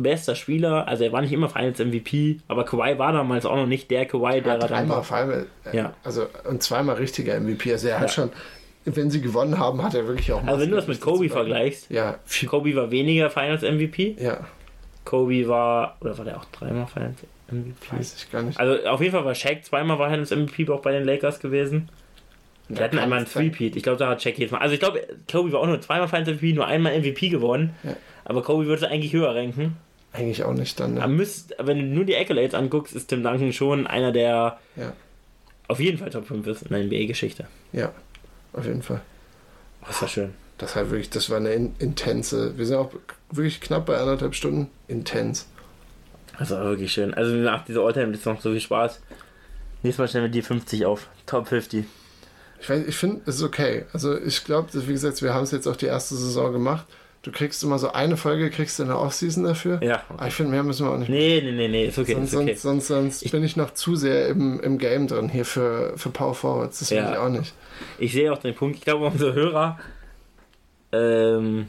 [0.00, 3.66] bester Spieler, also er war nicht immer Finals MVP, aber Kawhi war damals auch noch
[3.66, 5.94] nicht der Kawhi, der Ja, er dann auf einmal, äh, Ja.
[6.04, 7.72] also und zweimal richtiger MVP.
[7.72, 8.08] Also er hat Ja.
[8.14, 8.30] schon,
[8.84, 10.44] wenn sie gewonnen haben, hat er wirklich auch.
[10.46, 14.46] Also wenn du das mit Kobe vergleichst, Ja, Kobe war weniger Finals MVP, ja,
[15.08, 17.16] Kobe war, oder war der auch dreimal Finals
[17.50, 17.96] MVP?
[17.96, 18.60] weiß ich gar nicht.
[18.60, 21.88] Also auf jeden Fall war Shaq zweimal Finals MVP auch bei den Lakers gewesen.
[22.68, 23.76] Die hatten einmal einen Threepeat.
[23.76, 24.58] Ich glaube, da hat Shaq jedes Mal.
[24.58, 27.74] Also ich glaube, Kobe war auch nur zweimal Finals MVP, nur einmal MVP geworden.
[27.82, 27.96] Ja.
[28.26, 29.76] Aber Kobe würde eigentlich höher ranken.
[30.12, 30.98] Eigentlich auch nicht dann.
[30.98, 31.14] Aber Ne?
[31.14, 34.92] müsst, wenn du nur die Accolades anguckst, ist Tim Duncan schon einer der Ja,
[35.68, 37.46] auf jeden Fall Top 5 ist in der NBA-Geschichte.
[37.72, 37.92] ja,
[38.52, 39.00] auf jeden Fall.
[39.86, 40.34] Das war schön.
[40.58, 42.56] Das war wirklich, das war eine in, intense.
[42.58, 42.90] Wir sind auch
[43.30, 44.68] wirklich knapp bei anderthalb Stunden.
[44.88, 45.46] Intens.
[46.38, 47.14] Das war wirklich schön.
[47.14, 49.00] Also mir macht diese Alltime jetzt noch so viel Spaß.
[49.82, 51.08] Nächstes Mal stellen wir die 50 auf.
[51.26, 51.84] Top 50.
[52.60, 53.84] Ich, weiß- ich finde, es ist okay.
[53.92, 56.86] Also ich glaube, wie gesagt, wir haben es jetzt auch die erste Saison gemacht.
[57.22, 59.80] Du kriegst immer so eine Folge, kriegst du in der Offseason dafür.
[59.82, 60.02] Ja.
[60.08, 61.08] Aber ich finde, mehr müssen wir auch nicht.
[61.08, 62.14] Nee, nee, nee, nee, ist okay.
[62.14, 62.54] sonst, Ist okay.
[62.54, 66.10] sonst, sonst, sonst bin ich noch zu sehr im, im Game drin hier für, für
[66.10, 66.78] Power Forwards.
[66.80, 67.12] Das will Ja.
[67.12, 67.52] ich auch nicht.
[67.98, 68.78] Ich sehe auch den Punkt.
[68.78, 69.78] Ich glaube, unsere Hörer,
[70.92, 71.66] ähm,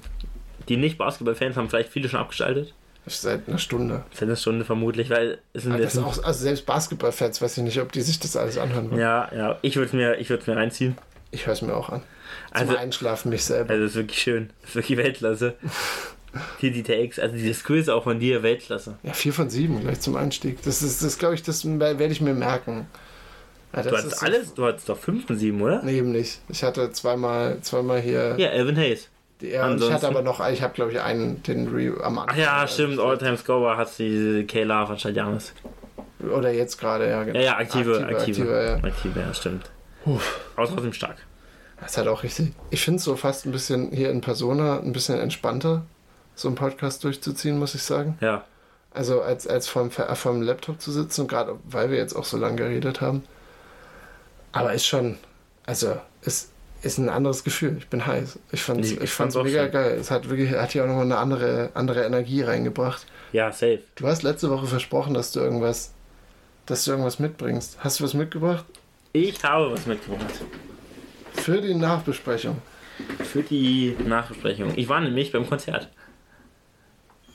[0.67, 2.73] die nicht Basketball-Fans, haben vielleicht viele schon abgeschaltet.
[3.05, 4.03] Das seit einer Stunde.
[4.11, 7.57] Das ist eine Stunde vermutlich, weil es sind Aber das auch, also selbst Basketball-Fans weiß
[7.57, 8.99] ich nicht, ob die sich das alles anhören wollen.
[9.01, 10.97] Ja, ja, ich würde es mir, ich mir reinziehen.
[11.31, 12.01] Ich höre es mir auch an.
[12.01, 13.71] Zum Also- Einschlafen mich selber.
[13.71, 14.51] Also, es ist wirklich schön.
[14.63, 15.55] Es ist wirklich Weltklasse.
[16.59, 18.97] Hier die Takes, also dieses Quiz auch von dir, Weltklasse.
[19.03, 20.61] Ja, vier von sieben gleich zum Einstieg.
[20.63, 22.85] Das ist, das glaube ich, das werde ich mir merken.
[23.75, 25.83] Ja, Du hattest alles, du hattest doch 5 von 7, oder?
[25.83, 26.39] Nee, eben nicht.
[26.49, 28.35] Ich hatte zweimal, zweimal hier.
[28.37, 29.09] Ja, Elvin Hayes.
[29.41, 32.17] Die, ja, und ich hatte aber noch, ich habe glaube ich einen, den Re am
[32.17, 32.35] Anfang.
[32.35, 35.53] Ach ja, stimmt, All-Time Scorer hat sie Kayla von Janis.
[36.19, 37.39] Oder jetzt gerade, ja, genau.
[37.39, 38.17] Ja, ja, aktive, aktive.
[38.17, 38.89] aktive, ja.
[38.89, 39.69] Aktive, ja, stimmt.
[40.55, 41.17] Trotzdem stark.
[41.79, 42.51] Das ist halt auch richtig.
[42.71, 45.85] Ich finde es so fast ein bisschen hier in Persona ein bisschen entspannter,
[46.35, 48.17] so einen Podcast durchzuziehen, muss ich sagen.
[48.19, 48.43] Ja.
[48.91, 52.57] Also als, als vom, vom Laptop zu sitzen, gerade weil wir jetzt auch so lange
[52.57, 53.23] geredet haben.
[54.51, 55.17] Aber ist schon,
[55.65, 56.51] also ist,
[56.81, 57.77] ist ein anderes Gefühl.
[57.77, 58.39] Ich bin heiß.
[58.51, 59.71] Ich fand es ich ich fand's mega schön.
[59.71, 59.97] geil.
[59.99, 63.05] Es hat wirklich, hat hier auch nochmal eine andere, andere Energie reingebracht.
[63.31, 63.79] Ja, safe.
[63.95, 65.93] Du hast letzte Woche versprochen, dass du irgendwas,
[66.65, 67.77] dass du irgendwas mitbringst.
[67.79, 68.65] Hast du was mitgebracht?
[69.13, 70.25] Ich habe was mitgebracht.
[71.33, 72.61] Für die Nachbesprechung.
[73.23, 74.73] Für die Nachbesprechung.
[74.75, 75.89] Ich war nämlich beim Konzert.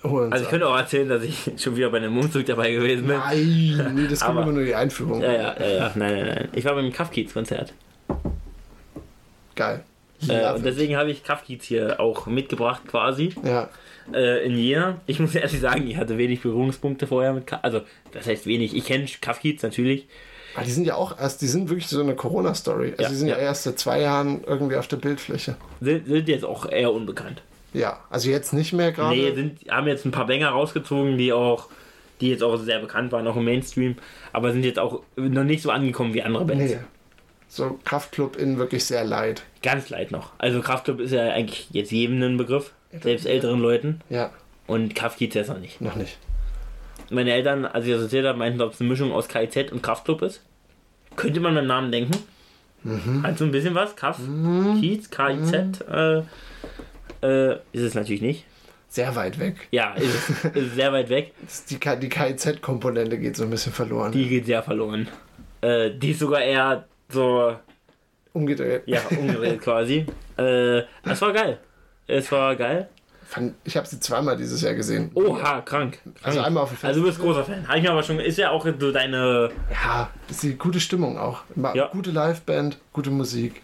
[0.05, 3.17] Also ich könnte auch erzählen, dass ich schon wieder bei einem Umzug dabei gewesen bin.
[3.17, 5.23] Nein, nee, das kommt immer nur die Einführung.
[5.23, 6.49] Ja, ja, ja, ja, nein, nein, nein.
[6.53, 7.73] Ich war beim Kafkiez-Konzert.
[9.55, 9.85] Geil.
[10.29, 13.35] Äh, und deswegen habe ich Kafkiez hier auch mitgebracht quasi.
[13.43, 13.69] Ja.
[14.13, 15.01] Äh, in Jena.
[15.07, 17.65] Ich muss ehrlich sagen, ich hatte wenig Berührungspunkte vorher mit Kafkiez.
[17.65, 17.81] Also,
[18.13, 18.75] das heißt wenig.
[18.75, 20.07] Ich kenne Kafkiez natürlich.
[20.55, 22.91] Aber ah, die sind ja auch erst, die sind wirklich so eine Corona-Story.
[22.93, 23.37] Also ja, die sind ja.
[23.37, 25.57] ja erst seit zwei Jahren irgendwie auf der Bildfläche.
[25.81, 27.43] Sind, sind jetzt auch eher unbekannt.
[27.75, 29.15] Ja, also jetzt nicht mehr gerade.
[29.15, 31.69] Nee, sind, haben jetzt ein paar Banger rausgezogen, die auch,
[32.21, 33.97] die jetzt auch sehr bekannt waren, auch im Mainstream,
[34.33, 36.73] aber sind jetzt auch noch nicht so angekommen wie andere Bands.
[36.73, 36.79] Nee.
[37.49, 39.43] So Kraftclub in wirklich sehr leid.
[39.63, 40.33] Ganz leid noch.
[40.39, 42.73] Also Kraftclub ist ja eigentlich jetzt jedem ein Begriff,
[43.03, 44.01] selbst älteren Leuten.
[44.09, 44.31] Ja.
[44.67, 45.81] Und Kraft geht es noch nicht.
[45.81, 46.17] Noch nicht.
[47.11, 49.83] Meine Eltern, als ich das erzählt habe, meinten, ob es eine Mischung aus KIZ und
[49.83, 50.43] Kraftclub ist.
[51.17, 52.17] Könnte man beim Namen denken.
[52.83, 53.23] Mhm.
[53.23, 53.95] Hat so ein bisschen was.
[53.97, 54.81] Kaff, mhm.
[54.81, 55.53] Kiez, KIZ.
[55.53, 55.95] Mhm.
[55.95, 56.23] Äh,
[57.25, 58.45] äh, ist es natürlich nicht.
[58.89, 59.57] Sehr weit weg.
[59.73, 61.33] Ja, ist, ist sehr weit weg.
[61.71, 64.13] die, die KIZ-Komponente geht so ein bisschen verloren.
[64.13, 65.09] Die geht sehr verloren.
[65.63, 67.57] Äh, die ist sogar eher so.
[68.33, 68.83] Umgedreht.
[68.87, 70.07] Ja, umgedreht quasi.
[70.37, 71.59] Äh, das war geil.
[72.07, 72.89] Es war geil.
[73.65, 75.11] Ich habe sie zweimal dieses Jahr gesehen.
[75.15, 75.99] Oha, krank.
[76.23, 76.91] Also einmal auf dem Festival.
[76.91, 77.67] Also du bist großer Fan.
[77.67, 78.21] Habe ich mir aber schon.
[78.21, 79.51] Ist ja auch so deine.
[79.73, 81.43] Ja, ist die gute Stimmung auch.
[81.75, 81.89] Ja.
[81.89, 83.63] Gute Liveband, gute Musik.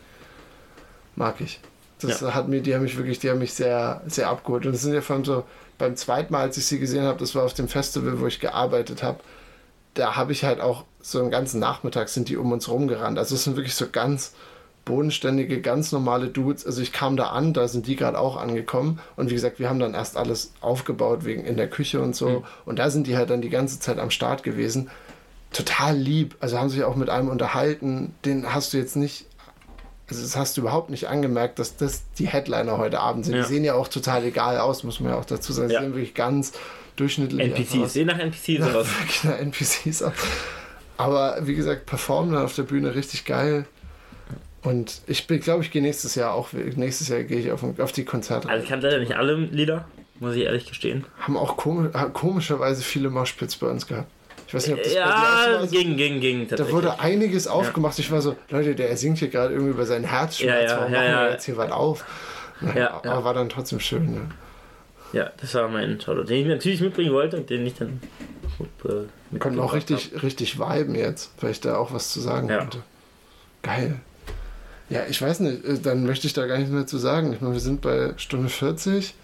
[1.15, 1.61] Mag ich.
[2.01, 2.35] Das ja.
[2.35, 4.67] hat mir, die haben mich wirklich, die haben mich sehr, sehr abgeholt.
[4.67, 5.45] Und es sind ja allem so,
[5.79, 8.41] beim zweiten Mal, als ich sie gesehen habe, das war auf dem Festival, wo ich
[8.41, 9.21] gearbeitet habe,
[9.95, 13.19] da habe ich halt auch so einen ganzen Nachmittag sind die um uns rumgerannt.
[13.19, 14.35] Also es sind wirklich so ganz
[14.85, 16.67] bodenständige, ganz normale Dudes.
[16.67, 19.01] Also ich kam da an, da sind die gerade auch angekommen.
[19.17, 22.29] Und wie gesagt, wir haben dann erst alles aufgebaut wegen in der Küche und so.
[22.29, 22.45] Mhm.
[22.65, 24.91] Und da sind die halt dann die ganze Zeit am Start gewesen.
[25.53, 26.37] Total lieb.
[26.41, 28.15] Also haben sich auch mit einem unterhalten.
[28.25, 29.27] Den hast du jetzt nicht
[30.11, 33.37] also das hast du überhaupt nicht angemerkt, dass das die Headliner heute Abend sind.
[33.37, 33.43] Ja.
[33.43, 35.69] Die sehen ja auch total egal aus, muss man ja auch dazu sagen.
[35.69, 35.81] Sie ja.
[35.81, 36.53] sehen wirklich ganz
[36.97, 38.87] durchschnittlich NPCs, sehen nach NPCs aus.
[39.23, 40.13] nach NPCs aus.
[40.97, 43.67] Aber wie gesagt, performen dann auf der Bühne richtig geil.
[44.63, 48.05] Und ich glaube, ich gehe nächstes Jahr auch, nächstes Jahr gehe ich auf, auf die
[48.05, 48.49] Konzerte.
[48.49, 49.87] Also ich kann leider nicht alle Lieder,
[50.19, 51.07] muss ich ehrlich gestehen.
[51.21, 54.11] Haben auch komisch, komischerweise viele Moshpits bei uns gehabt.
[54.51, 56.49] Ich weiß nicht, ob das Ja, ging, ging, ging.
[56.49, 57.97] Da wurde einiges aufgemacht.
[57.99, 58.03] Ja.
[58.03, 60.71] Ich war so, Leute, der singt hier gerade irgendwie über seinen Herzschmerz.
[60.71, 61.23] Ja, ja, Warum ja, machen ja.
[61.23, 62.05] wir jetzt hier was auf?
[62.75, 64.11] Ja, aber war dann trotzdem schön.
[64.11, 64.29] Ne?
[65.13, 68.01] Ja, das war mein Shoutout, den ich natürlich mitbringen wollte und den ich dann
[68.59, 70.25] gut äh, Wir konnten auch richtig, hab.
[70.25, 72.59] richtig viben jetzt, weil ich da auch was zu sagen ja.
[72.59, 72.79] konnte.
[73.63, 74.01] Geil.
[74.89, 77.33] Ja, ich weiß nicht, äh, dann möchte ich da gar nichts mehr zu sagen.
[77.33, 79.15] Ich meine, wir sind bei Stunde 40.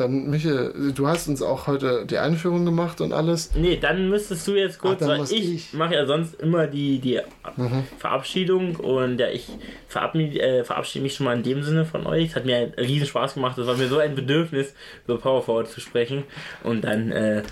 [0.00, 3.50] Dann, Michael, du hast uns auch heute die Einführung gemacht und alles.
[3.54, 5.72] Nee, dann müsstest du jetzt kurz, Ach, weil ich, ich.
[5.74, 7.20] mache ja sonst immer die, die
[7.58, 7.84] mhm.
[7.98, 9.50] Verabschiedung und ja, ich
[9.88, 12.30] verabschiede, äh, verabschiede mich schon mal in dem Sinne von euch.
[12.30, 13.58] Es hat mir einen riesen Spaß gemacht.
[13.58, 14.72] Es war mir so ein Bedürfnis,
[15.06, 16.24] über Power Forward zu sprechen.
[16.64, 17.42] Und dann äh,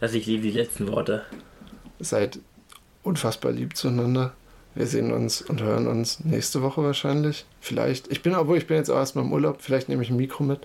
[0.00, 1.22] lasse ich die letzten Worte.
[2.00, 2.40] Seid
[3.04, 4.32] unfassbar lieb zueinander.
[4.74, 7.44] Wir sehen uns und hören uns nächste Woche wahrscheinlich.
[7.60, 8.10] Vielleicht.
[8.10, 10.42] Ich bin, obwohl ich bin jetzt auch erstmal im Urlaub, vielleicht nehme ich ein Mikro
[10.42, 10.60] mit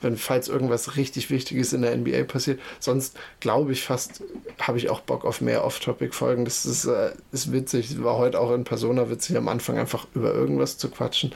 [0.00, 2.60] wenn falls irgendwas richtig Wichtiges in der NBA passiert.
[2.78, 4.22] Sonst glaube ich fast,
[4.60, 6.44] habe ich auch Bock auf mehr Off-Topic-Folgen.
[6.44, 8.02] Das ist, äh, ist witzig.
[8.02, 11.32] War heute auch in Persona witzig, am Anfang einfach über irgendwas zu quatschen.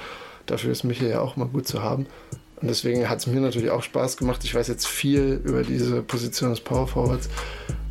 [0.47, 2.07] Dafür ist Michael ja auch mal gut zu haben.
[2.61, 4.43] Und deswegen hat es mir natürlich auch Spaß gemacht.
[4.45, 7.28] Ich weiß jetzt viel über diese Position des Power Forwards.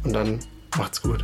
[0.03, 0.39] Und dann
[0.77, 1.23] macht's gut.